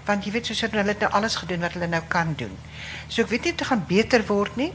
want 0.07 0.25
jy 0.25 0.33
weet 0.37 0.51
soos 0.51 0.63
hulle 0.63 0.85
het 0.87 1.03
nou 1.03 1.11
alles 1.19 1.37
gedoen 1.41 1.65
wat 1.67 1.75
hulle 1.75 1.89
nou 1.91 2.03
kan 2.09 2.35
doen. 2.39 2.53
So 3.09 3.25
ek 3.25 3.33
weet 3.33 3.47
nie 3.47 3.53
of 3.55 3.59
dit 3.59 3.71
gaan 3.71 3.85
beter 3.89 4.25
word 4.29 4.59
nie. 4.59 4.73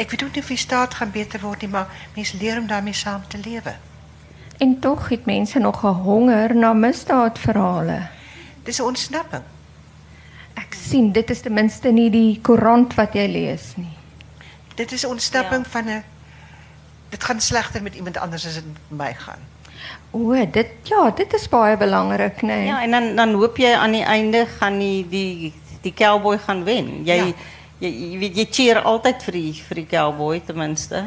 Ek 0.00 0.10
weet 0.12 0.24
ook 0.24 0.36
nie 0.36 0.42
of 0.44 0.50
die 0.52 0.60
staat 0.60 0.96
gaan 1.00 1.12
beter 1.12 1.40
word 1.40 1.64
nie, 1.64 1.70
maar 1.72 1.88
mense 2.16 2.36
leer 2.40 2.60
om 2.60 2.68
daarmee 2.68 2.96
saam 2.96 3.24
te 3.28 3.40
lewe. 3.40 3.74
En 4.60 4.78
tog 4.84 5.08
het 5.08 5.24
mense 5.26 5.58
nog 5.58 5.82
'n 5.84 6.02
honger 6.04 6.54
na 6.56 6.72
misdaadverhale. 6.72 8.08
Dis 8.64 8.80
'n 8.80 8.82
ontsnapping. 8.92 9.44
Ek 10.54 10.74
sien 10.74 11.12
dit 11.12 11.30
is 11.30 11.40
ten 11.40 11.52
minste 11.52 11.88
nie 11.88 12.10
die 12.10 12.40
koerant 12.40 12.94
wat 12.94 13.12
jy 13.12 13.26
lees 13.26 13.76
nie. 13.76 13.96
Dit 14.74 14.92
is 14.92 15.04
'n 15.04 15.10
ontsnapping 15.10 15.64
ja. 15.64 15.70
van 15.70 15.84
'n 15.88 16.04
dit 17.08 17.24
gaan 17.24 17.40
slegter 17.40 17.82
met 17.82 17.94
iemand 17.94 18.16
anders 18.16 18.46
as 18.46 18.54
dit 18.54 18.64
met 18.64 18.98
my 18.98 19.14
gaan. 19.14 19.40
O, 20.10 20.34
dit 20.34 20.90
ja, 20.90 21.10
dit 21.14 21.34
is 21.34 21.46
baie 21.48 21.76
belangrik, 21.76 22.42
nee. 22.42 22.66
Ja, 22.66 22.82
en 22.82 22.90
dan 22.90 23.14
dan 23.16 23.34
hoop 23.38 23.58
jy 23.62 23.70
aan 23.78 23.94
die 23.94 24.04
einde 24.04 24.46
gaan 24.58 24.78
die 24.78 25.06
die 25.08 25.52
die 25.82 25.94
cowboy 25.94 26.38
gaan 26.38 26.64
wen. 26.64 27.04
Jy 27.06 27.16
ja. 27.16 27.30
jy 27.78 27.90
jy 27.90 28.18
weet 28.18 28.36
jy 28.36 28.46
cheer 28.50 28.82
altyd 28.82 29.22
vir 29.22 29.38
die 29.38 29.52
vir 29.68 29.82
die 29.82 29.86
cowboy 29.86 30.40
ten 30.46 30.58
minste. 30.58 31.04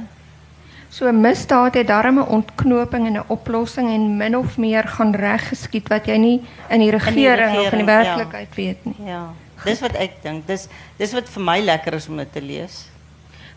So 0.93 1.11
misdaad 1.11 1.73
het 1.73 1.87
darm 1.87 2.19
'n 2.19 2.27
ontknoping 2.27 3.07
en 3.07 3.17
'n 3.17 3.27
oplossing 3.27 3.89
en 3.89 4.17
min 4.17 4.37
of 4.37 4.57
meer 4.57 4.87
gaan 4.87 5.15
reg 5.15 5.47
geskied 5.49 5.89
wat 5.89 6.05
jy 6.05 6.17
nie 6.17 6.41
in 6.69 6.79
die 6.79 6.91
regering, 6.91 7.17
in 7.17 7.23
die 7.23 7.29
regering 7.29 7.65
of 7.65 7.71
in 7.71 7.77
die 7.77 7.85
werklikheid 7.85 8.49
ja. 8.49 8.55
weet 8.55 8.85
nie. 8.85 9.05
Ja. 9.05 9.33
Dis 9.63 9.79
wat 9.79 9.95
ek 9.95 10.21
dink. 10.23 10.47
Dis 10.47 10.67
dis 10.97 11.13
wat 11.13 11.29
vir 11.29 11.43
my 11.43 11.59
lekker 11.59 11.93
is 11.93 12.07
om 12.07 12.17
dit 12.17 12.31
te 12.31 12.41
lees. 12.41 12.89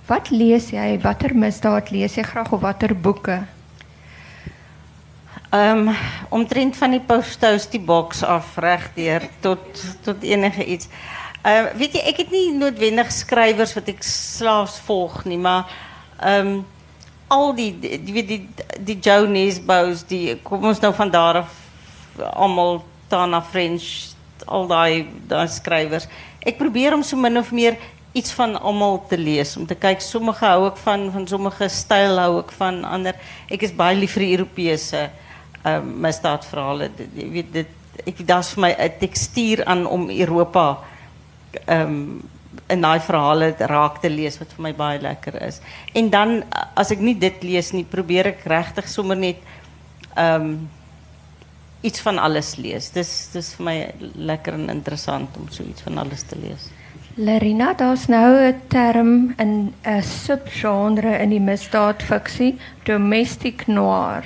Wat 0.06 0.30
lees 0.30 0.70
jy? 0.70 1.00
Watter 1.02 1.34
misdaad 1.34 1.90
lees 1.90 2.14
jy 2.14 2.22
graag 2.22 2.52
of 2.52 2.60
watter 2.60 2.94
boeke? 2.94 3.42
Um, 5.54 5.94
omtrent 6.28 6.74
van 6.76 6.90
die 6.90 7.00
posthouse 7.06 7.68
die 7.70 7.80
box 7.80 8.24
af 8.26 8.56
regdeur 8.58 9.28
tot 9.40 9.62
tot 10.02 10.22
enige 10.26 10.64
iets. 10.64 10.88
Uh 11.46 11.68
weet 11.78 11.94
jy 11.94 12.00
ek 12.10 12.16
het 12.24 12.32
nie 12.34 12.48
noodwendig 12.50 13.12
skrywers 13.14 13.76
wat 13.76 13.86
ek 13.92 14.02
slaafs 14.02 14.80
volg 14.88 15.20
nie, 15.24 15.38
maar 15.38 15.70
um 16.18 16.64
al 17.30 17.54
die 17.54 17.70
die 17.78 18.24
die 18.26 18.40
die 18.82 18.98
Nesbous, 19.30 20.02
die 20.06 20.34
kom 20.42 20.64
ons 20.66 20.80
nou 20.82 20.92
van 20.94 21.10
daar 21.10 21.36
af 21.44 21.54
almal 22.34 22.82
Tana 23.08 23.40
French, 23.40 24.16
al 24.46 24.66
daai 24.66 25.06
daai 25.28 25.46
skrywers. 25.46 26.08
Ek 26.42 26.58
probeer 26.58 26.94
om 26.94 27.02
so 27.02 27.16
min 27.16 27.38
of 27.38 27.52
meer 27.52 27.78
iets 28.18 28.32
van 28.32 28.56
almal 28.58 28.98
te 29.06 29.18
lees 29.18 29.56
om 29.56 29.66
te 29.66 29.74
kyk 29.78 30.00
sommige 30.00 30.42
hou 30.42 30.66
ek 30.66 30.76
van 30.82 31.06
van 31.12 31.26
sommige 31.28 31.68
styl 31.68 32.18
hou 32.18 32.40
ek 32.40 32.50
van 32.58 32.82
ander. 32.84 33.14
Ek 33.46 33.62
is 33.62 33.74
baie 33.74 33.94
lief 33.94 34.18
die 34.18 34.32
Europese 34.34 35.10
um, 35.66 36.00
misdaadverhalen. 36.00 36.90
Dit, 37.50 37.66
ik, 38.04 38.26
dat 38.26 38.44
is 38.44 38.50
voor 38.50 38.60
mij 38.60 38.84
een 38.84 38.98
textuur 38.98 39.64
aan 39.64 39.86
om 39.86 40.10
Europa 40.10 40.78
um, 41.68 42.22
in 42.66 42.80
die 42.80 43.00
verhalen 43.00 43.54
raak 43.58 43.98
te 43.98 44.10
lezen, 44.10 44.38
wat 44.38 44.52
voor 44.52 44.62
mij 44.62 44.74
baie 44.74 45.00
lekker 45.00 45.42
is. 45.42 45.58
En 45.92 46.10
dan, 46.10 46.42
als 46.74 46.90
ik 46.90 46.98
niet 46.98 47.20
dit 47.20 47.42
lees, 47.42 47.70
nie, 47.70 47.84
probeer 47.84 48.26
ik 48.26 48.40
rechtig 48.44 48.88
sommer 48.88 49.16
niet 49.16 49.36
um, 50.18 50.68
iets 51.80 52.00
van 52.00 52.18
alles 52.18 52.56
lees. 52.56 52.90
Het 52.92 53.34
is 53.34 53.54
voor 53.54 53.64
mij 53.64 53.94
lekker 54.14 54.52
en 54.52 54.68
interessant 54.68 55.36
om 55.36 55.46
zoiets 55.48 55.82
van 55.82 55.98
alles 55.98 56.22
te 56.22 56.36
lezen. 56.38 56.70
Larina, 57.14 57.72
daar's 57.72 58.06
nou 58.06 58.46
'n 58.46 58.60
term 58.68 59.34
in 59.36 59.74
'n 59.82 60.02
subgenre 60.02 61.18
in 61.18 61.28
die 61.28 61.40
misdaadfiksie, 61.40 62.58
domestic 62.82 63.66
noir. 63.66 64.24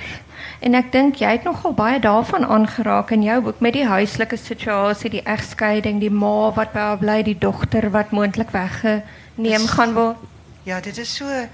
En 0.59 0.75
ek 0.77 0.91
dink 0.91 1.15
jy 1.21 1.31
het 1.31 1.43
nogal 1.43 1.73
baie 1.73 1.99
daarvan 1.99 2.45
aangeraak 2.45 3.11
in 3.11 3.23
jou 3.23 3.41
boek 3.41 3.59
met 3.59 3.73
die 3.73 3.85
huislike 3.87 4.37
situasie, 4.37 5.09
die 5.09 5.23
egskeiding, 5.23 5.99
die 5.99 6.11
ma 6.13 6.51
wat 6.55 6.73
by 6.73 6.79
haar 6.79 6.97
bly, 7.01 7.21
die 7.23 7.37
dogter 7.37 7.89
wat 7.91 8.11
moontlik 8.11 8.51
weggeneem 8.53 9.67
gaan 9.67 9.93
word. 9.93 10.17
Ja, 10.63 10.79
dit 10.79 10.97
is 10.97 11.15
so 11.15 11.25
'n 11.25 11.49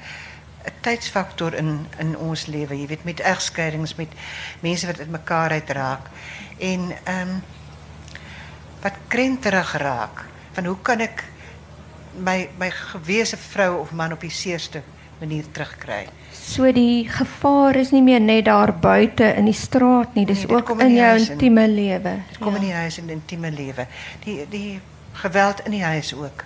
tydsfaktor 0.82 1.54
in 1.54 1.88
in 2.00 2.18
ons 2.18 2.46
lewe. 2.46 2.76
Jy 2.80 2.88
weet 2.88 3.04
met 3.04 3.20
egskeidings 3.20 3.96
met 3.96 4.12
mense 4.60 4.86
wat 4.86 5.00
uit 5.00 5.10
mekaar 5.10 5.52
uitraak. 5.52 6.10
En 6.58 6.92
ehm 7.04 7.30
um, 7.30 7.44
wat 8.82 8.94
krenterig 9.08 9.78
raak 9.78 10.26
van 10.52 10.66
hoe 10.66 10.78
kan 10.82 11.00
ek 11.00 11.24
my 12.18 12.50
my 12.58 12.70
gewese 12.72 13.38
vrou 13.38 13.80
of 13.80 13.92
man 13.92 14.12
op 14.12 14.22
die 14.22 14.34
seerste 14.34 14.82
manier 15.20 15.46
terugkry? 15.52 16.08
So 16.48 16.72
die 16.72 17.10
gevaar 17.12 17.76
is 17.76 17.92
nie 17.92 18.02
meer 18.02 18.22
net 18.24 18.46
daar 18.48 18.72
buite 18.72 19.34
in 19.36 19.50
die 19.50 19.58
straat 19.58 20.14
nie, 20.16 20.26
dis 20.26 20.46
nee, 20.46 20.56
ook 20.56 20.70
in, 20.78 20.86
in 20.86 20.94
jou 20.96 21.16
intieme 21.20 21.68
lewe. 21.68 22.14
Dit 22.30 22.38
kom 22.40 22.56
ja. 22.56 22.62
in 22.62 22.68
die 22.70 22.74
huis 22.74 23.00
intieme 23.04 23.52
lewe. 23.52 23.88
Die 24.24 24.46
die 24.50 24.80
geweld 25.18 25.66
in 25.66 25.76
die 25.76 25.84
huis 25.84 26.14
ook. 26.16 26.46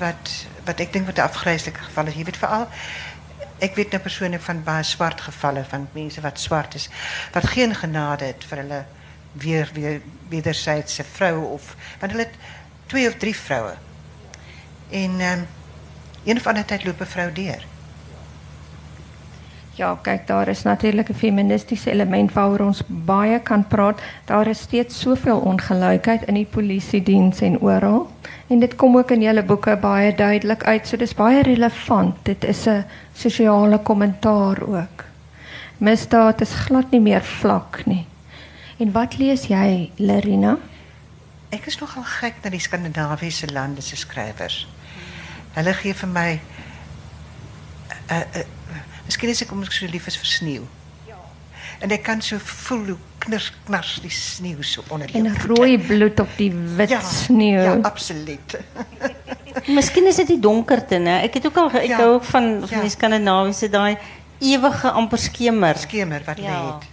Wat 0.00 0.34
wat 0.64 0.80
ek 0.80 0.92
dink 0.92 1.06
wat 1.06 1.22
'n 1.22 1.28
afgryslike 1.28 1.86
geval 1.86 2.10
is. 2.10 2.18
Jy 2.18 2.24
weet 2.24 2.42
veral 2.42 2.66
ek 3.60 3.76
weet 3.76 3.92
nou 3.92 4.00
persoonlik 4.02 4.42
van 4.44 4.62
baie 4.64 4.84
swart 4.86 5.20
gevalle 5.20 5.64
van 5.68 5.88
mense 5.92 6.22
wat 6.24 6.40
swart 6.40 6.74
is 6.78 6.88
wat 7.34 7.48
geen 7.52 7.74
genade 7.76 8.30
het 8.32 8.44
vir 8.48 8.62
hulle 8.62 8.80
weer 9.32 9.70
weer 9.74 10.54
vroue 11.12 11.46
of 11.46 11.74
want 12.00 12.12
hulle 12.12 12.24
het 12.24 12.38
twee 12.86 13.08
of 13.08 13.14
drie 13.22 13.36
vroue. 13.36 13.74
En 14.90 15.20
ehm 15.20 15.38
um, 15.38 15.46
een 16.24 16.36
of 16.36 16.46
ander 16.46 16.64
tyd 16.64 16.84
loop 16.84 17.00
'n 17.00 17.06
vrou 17.06 17.32
deur. 17.32 17.64
Ja, 19.80 19.98
kijk, 20.02 20.26
daar 20.26 20.48
is 20.48 20.62
natuurlijk 20.62 21.08
een 21.08 21.14
feministisch 21.14 21.84
element 21.84 22.32
waarover 22.32 22.64
ons 22.64 22.82
baie 22.86 23.40
kan 23.40 23.66
praat. 23.66 24.00
Daar 24.24 24.46
is 24.46 24.58
steeds 24.58 25.00
soveel 25.00 25.38
ongelijkheid 25.38 26.22
in 26.22 26.34
die 26.34 26.46
politiediens 26.46 27.40
en 27.40 27.60
oral. 27.60 28.10
En 28.46 28.58
dit 28.58 28.74
kom 28.76 28.96
ook 28.96 29.10
in 29.10 29.22
julle 29.22 29.42
boeke 29.42 29.76
baie 29.80 30.14
duidelik 30.14 30.64
uit. 30.64 30.86
So 30.86 30.96
dis 30.96 31.14
baie 31.14 31.42
relevant. 31.42 32.14
Dit 32.22 32.44
is 32.44 32.66
'n 32.66 32.84
sosiale 33.12 33.78
kommentaar 33.78 34.62
ook. 34.62 35.04
Misdaad 35.76 36.40
is 36.40 36.54
glad 36.54 36.90
nie 36.90 37.00
meer 37.00 37.22
vlak 37.22 37.82
nie. 37.86 38.06
En 38.76 38.92
wat 38.92 39.18
lees 39.18 39.46
jy, 39.46 39.90
Lerina? 39.96 40.58
Ek 41.48 41.66
is 41.66 41.78
nogal 41.78 42.04
gek 42.04 42.34
na 42.42 42.50
die 42.50 42.60
Skandinawiese 42.60 43.52
lande 43.52 43.80
se 43.80 43.96
skrywers. 43.96 44.68
Hulle 45.52 45.74
gee 45.74 45.94
vir 45.94 46.08
my 46.08 46.40
uh, 48.10 48.16
uh, 48.16 48.59
Misschien 49.10 49.28
is 49.28 49.42
ik 49.42 49.50
omdat 49.50 49.66
ik 49.66 49.72
zo 49.72 49.86
lief 49.90 50.06
is 50.06 50.16
voor 50.16 50.26
sneeuw. 50.26 50.66
En 51.78 51.90
ik 51.90 52.02
kan 52.02 52.22
zo 52.22 52.36
voelen 52.38 52.86
hoe 52.86 52.96
knars, 53.18 53.52
knars 53.64 53.98
die 54.00 54.10
sneeuw 54.10 54.62
zo 54.62 54.82
onder 54.88 55.06
die 55.06 55.16
En 55.16 55.36
rooi 55.46 55.78
bloed 55.78 56.20
op 56.20 56.28
die 56.36 56.52
wit 56.52 56.88
ja, 56.88 57.00
sneeuw. 57.00 57.62
Ja, 57.62 57.78
absoluut. 57.82 58.58
Misschien 59.78 60.06
is 60.06 60.16
het 60.16 60.26
die 60.26 60.38
donkerte, 60.38 60.94
hè? 60.94 61.22
Ik 61.22 61.34
heb 61.34 61.46
ook 61.46 61.56
al, 61.56 61.74
ik 61.74 61.86
ja. 61.86 61.96
hou 61.96 62.14
ook 62.14 62.24
van, 62.24 62.58
van 62.60 62.76
ja. 62.76 62.80
die 62.80 62.90
Scandinavische 62.90 63.68
daai 63.68 63.96
ewige 64.38 64.90
amper 64.90 65.18
skemer. 65.18 65.76
Skemer 65.76 66.22
wat 66.24 66.38
Ja. 66.38 66.42
lê 66.42 66.66
het. 66.66 66.88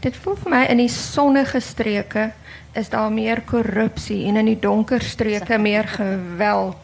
Dit 0.00 0.16
voel 0.16 0.36
vir 0.36 0.50
my 0.50 0.64
in 0.64 0.76
die 0.76 0.88
sonnige 0.88 1.60
streke 1.60 2.32
is 2.72 2.88
daar 2.88 3.12
meer 3.12 3.40
korrupsie 3.40 4.26
en 4.26 4.36
in 4.36 4.44
die 4.44 4.58
donker 4.58 5.02
streke 5.02 5.58
meer 5.58 5.88
geweld 5.88 6.76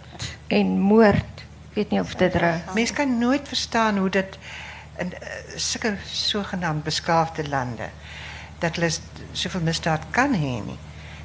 en 0.47 0.78
moord. 0.78 1.45
Ek 1.68 1.74
weet 1.74 1.91
nie 1.91 2.01
of 2.01 2.14
dit 2.14 2.34
reg. 2.34 2.74
Mens 2.74 2.93
kan 2.93 3.18
nooit 3.18 3.49
verstaan 3.49 3.99
hoe 3.99 4.11
dit 4.11 4.39
in 4.99 5.12
uh, 5.12 5.28
sulke 5.57 5.96
sogenaamd 6.05 6.84
beskaafde 6.84 7.49
lande 7.49 7.90
dat 8.59 8.76
hulle 8.76 8.90
soveel 9.32 9.62
misdaad 9.62 10.11
kan 10.11 10.34
hê 10.34 10.59
nie. 10.66 10.78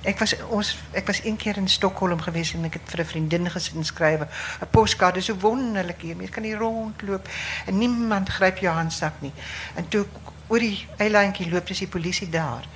Ek 0.03 0.19
was 0.19 0.33
ons 0.51 0.73
ek 0.91 1.07
was 1.07 1.21
een 1.23 1.37
keer 1.39 1.57
in 1.57 1.69
Stockholm 1.71 2.19
gewees 2.21 2.53
en 2.53 2.67
ek 2.67 2.73
het 2.73 2.91
vir 2.91 3.01
'n 3.01 3.11
vriendin 3.11 3.49
gesin 3.49 3.85
skrywe 3.85 4.27
'n 4.61 4.69
poskaart 4.71 5.17
is 5.17 5.25
so 5.25 5.35
wonderlik 5.39 6.01
hier. 6.01 6.15
Mens 6.15 6.29
kan 6.29 6.43
hier 6.43 6.57
rondloop 6.57 7.27
en 7.65 7.77
niemand 7.77 8.29
gryp 8.29 8.57
jou 8.57 8.73
handsak 8.73 9.21
nie. 9.21 9.33
En 9.75 9.87
toe 9.87 10.01
ek 10.01 10.31
oor 10.47 10.59
die 10.59 10.87
eilandjie 10.97 11.49
loop, 11.49 11.69
is 11.69 11.79
die 11.79 11.87
polisie 11.87 12.29
daar. 12.29 12.67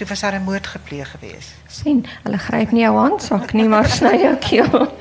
Toe 0.00 0.08
was 0.08 0.20
daar 0.20 0.34
'n 0.34 0.42
moord 0.42 0.66
gepleeg 0.66 1.10
gewees. 1.10 1.46
sien, 1.66 2.06
hulle 2.22 2.38
gryp 2.38 2.70
nie 2.70 2.80
jou 2.80 2.96
handsak 2.96 3.52
nie, 3.52 3.68
maar 3.68 3.88
sny 3.88 4.16
jou 4.16 4.36
keel. 4.36 4.92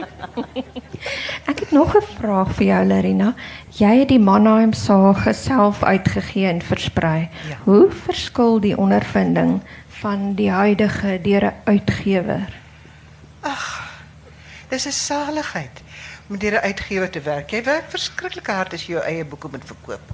Ek 1.52 1.60
het 1.60 1.72
nog 1.72 1.96
'n 1.96 2.04
vraag 2.20 2.52
vir 2.56 2.66
jou 2.66 2.86
Larina. 2.86 3.34
Jy 3.70 4.00
het 4.00 4.08
die 4.08 4.20
Mannheim 4.20 4.74
sage 4.74 5.34
self 5.34 5.84
uitgegee 5.84 6.48
en 6.48 6.62
versprei. 6.62 7.30
Ja. 7.50 7.58
Hoe 7.64 7.92
verskil 7.92 8.60
die 8.60 8.78
ondervinding 8.78 9.62
van 9.88 10.34
die 10.36 10.52
huidige 10.52 11.20
deur 11.22 11.46
'n 11.46 11.54
uitgewer? 11.64 12.50
Dis 14.68 14.86
'n 14.86 14.92
saligheid 14.92 15.82
om 16.30 16.38
deur 16.38 16.54
'n 16.54 16.64
uitgewer 16.64 17.10
te 17.10 17.22
werk. 17.22 17.50
Jy 17.50 17.64
werk 17.64 17.90
verskriklik 17.90 18.48
hard 18.48 18.74
as 18.74 18.86
jy 18.86 18.94
jou 18.94 19.04
eie 19.04 19.26
boeke 19.26 19.48
moet 19.52 19.66
verkoop. 19.66 20.12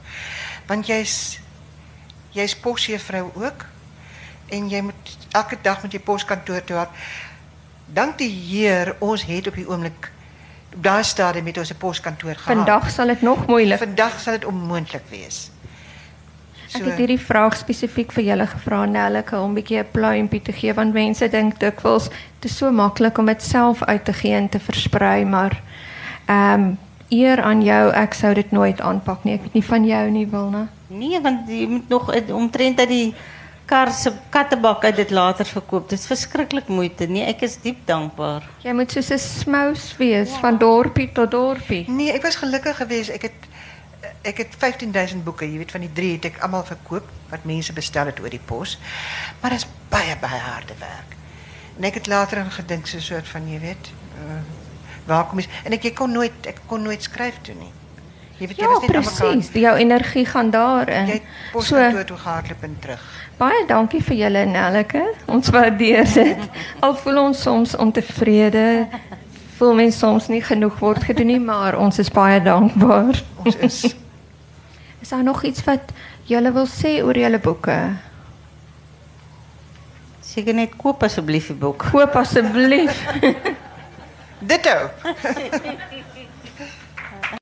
Want 0.65 0.87
jy's 0.87 1.39
jy's 2.29 2.55
posjuffrou 2.55 3.31
ook 3.33 3.73
en 4.49 4.69
jy 4.69 4.81
moet 4.81 5.17
elke 5.31 5.57
dag 5.61 5.81
met 5.81 5.91
jou 5.91 6.03
poskantoor 6.03 6.63
toe 6.63 6.75
gaan. 6.75 6.87
Dank 7.85 8.17
die 8.17 8.29
Heer, 8.29 8.95
ons 8.99 9.25
het 9.25 9.47
op 9.47 9.55
die 9.55 9.67
oomblik 9.69 10.11
op 10.75 10.83
daai 10.83 11.03
stadium 11.03 11.43
met 11.43 11.57
ons 11.57 11.71
'n 11.71 11.77
poskantoor 11.77 12.35
gehad. 12.35 12.55
Vandag 12.55 12.89
sal 12.91 13.07
dit 13.07 13.21
nog 13.21 13.47
moeilik. 13.47 13.77
vandag 13.77 14.19
sal 14.19 14.33
dit 14.33 14.45
onmoontlik 14.45 15.03
wees. 15.09 15.49
Ek 16.75 16.83
het 16.83 16.97
hierdie 16.97 17.19
vraag 17.19 17.55
spesifiek 17.57 18.11
vir 18.11 18.23
julle 18.23 18.47
gevra 18.47 18.85
Nelleke 18.85 19.39
om 19.39 19.51
'n 19.51 19.53
bietjie 19.53 19.79
'n 19.79 19.87
pluimpie 19.91 20.41
te 20.41 20.51
gee 20.51 20.73
want 20.73 20.93
mense 20.93 21.29
dink 21.29 21.59
dikwels 21.59 22.09
dit 22.39 22.51
is 22.51 22.57
so 22.57 22.71
maklik 22.71 23.17
om 23.17 23.25
dit 23.25 23.43
self 23.43 23.83
uit 23.83 24.05
te 24.05 24.13
gee 24.13 24.33
en 24.33 24.49
te 24.49 24.59
versprei 24.59 25.25
maar 25.25 25.61
ehm 26.25 26.53
um, 26.53 26.77
eer 27.09 27.41
aan 27.41 27.61
jou 27.63 27.91
ek 27.93 28.13
sou 28.13 28.33
dit 28.33 28.51
nooit 28.51 28.81
aanpak 28.81 29.23
nie 29.23 29.33
ek 29.33 29.41
weet 29.41 29.53
nie 29.53 29.63
van 29.63 29.85
jou 29.85 30.09
nie 30.09 30.27
Wilna 30.27 30.67
Nee, 30.87 31.21
want 31.21 31.47
jy 31.49 31.67
moet 31.67 31.89
nog 31.89 32.11
uit- 32.11 32.31
omtrent 32.31 32.79
uit 32.79 32.89
die 32.89 33.13
kar 33.65 33.91
se 33.91 34.11
kattebak 34.29 34.83
uit 34.83 34.95
dit 34.95 35.11
later 35.11 35.45
verkoop. 35.45 35.89
Dit 35.89 35.99
is 35.99 36.05
verskriklik 36.05 36.67
moeite. 36.67 37.07
Nee, 37.07 37.25
ek 37.25 37.41
is 37.41 37.57
diep 37.61 37.81
dankbaar. 37.85 38.43
jy 38.61 38.73
moet 38.73 38.91
soos 38.91 39.09
'n 39.11 39.19
smous 39.19 39.97
wees 39.97 40.31
van 40.41 40.57
dorpie 40.57 41.11
tot 41.11 41.31
dorpie 41.31 41.85
Nee, 41.89 42.11
ek 42.11 42.21
was 42.21 42.35
gelukkig 42.35 42.77
geweest. 42.77 43.09
Ek 43.09 43.21
het 43.21 43.33
ek 44.21 44.37
het 44.37 44.55
15000 44.57 45.23
boeke, 45.23 45.45
jy 45.45 45.57
weet 45.57 45.71
van 45.71 45.81
die 45.81 45.91
3 45.93 46.11
het 46.11 46.25
ek 46.25 46.41
almal 46.41 46.63
verkoop 46.63 47.05
wat 47.29 47.45
mense 47.45 47.73
bestel 47.73 48.05
het 48.05 48.19
oor 48.19 48.29
die 48.29 48.41
pos. 48.45 48.79
Maar 49.41 49.49
dit 49.49 49.59
is 49.59 49.67
baie 49.89 50.15
baie 50.21 50.39
harde 50.39 50.73
werk. 50.79 51.15
En 51.77 51.83
ek 51.83 51.93
het 51.93 52.07
later 52.07 52.39
aan 52.39 52.51
gedink 52.51 52.87
so 52.87 52.97
'n 52.97 53.01
soort 53.01 53.27
van 53.27 53.47
jy 53.47 53.59
weet, 53.59 53.91
uh, 54.17 54.41
waar 55.05 55.25
kom 55.25 55.39
jy 55.39 55.47
en 55.63 55.73
ek, 55.73 55.85
ek 55.85 55.95
kon 55.95 56.11
nooit 56.11 56.47
ek 56.47 56.59
kon 56.65 56.81
nooit 56.81 57.03
skryf 57.03 57.41
toe 57.41 57.55
nie. 57.55 57.71
Jy 58.37 58.47
weet 58.47 58.57
jy 58.57 58.63
ja 58.63 58.69
was 58.69 58.81
net 58.81 58.95
aan 58.95 59.03
mekaar. 59.03 59.31
presies 59.31 59.61
jou 59.61 59.75
energie 59.77 60.25
gaan 60.25 60.49
daarin 60.51 61.07
Jy 61.07 61.13
het 61.13 61.21
so 61.23 61.51
poskantoor 61.51 62.05
toe 62.05 62.17
gehardloop 62.17 62.63
en 62.63 62.77
terug. 62.79 63.03
Baie 63.39 63.65
dankie 63.67 64.01
vir 64.03 64.17
julle 64.23 64.45
Nelleke 64.45 65.03
ons 65.27 65.51
waardeer 65.53 66.07
dit 66.13 66.47
al 66.85 66.95
voel 67.03 67.21
ons 67.27 67.41
soms 67.47 67.75
ontevrede 67.75 68.87
voel 69.57 69.77
mens 69.81 69.99
soms 69.99 70.27
nie 70.31 70.43
genoeg 70.43 70.79
word 70.79 71.03
gedoen 71.09 71.31
nie 71.33 71.43
maar 71.43 71.77
ons 71.79 71.99
is 71.99 72.11
baie 72.11 72.41
dankbaar 72.43 73.23
Ons 73.45 73.55
is 73.61 73.95
Is 75.05 75.11
daar 75.13 75.23
nog 75.23 75.43
iets 75.43 75.63
wat 75.63 75.91
julle 76.25 76.49
wil 76.51 76.65
sê 76.65 76.95
oor 77.05 77.13
julle 77.13 77.37
boeke? 77.37 77.75
Seker 80.25 80.57
net 80.57 80.73
koop 80.81 81.03
asseblief 81.05 81.51
die 81.51 81.57
boek. 81.61 81.85
Koop 81.91 82.17
asseblief. 82.17 83.03
ditto. 84.49 84.73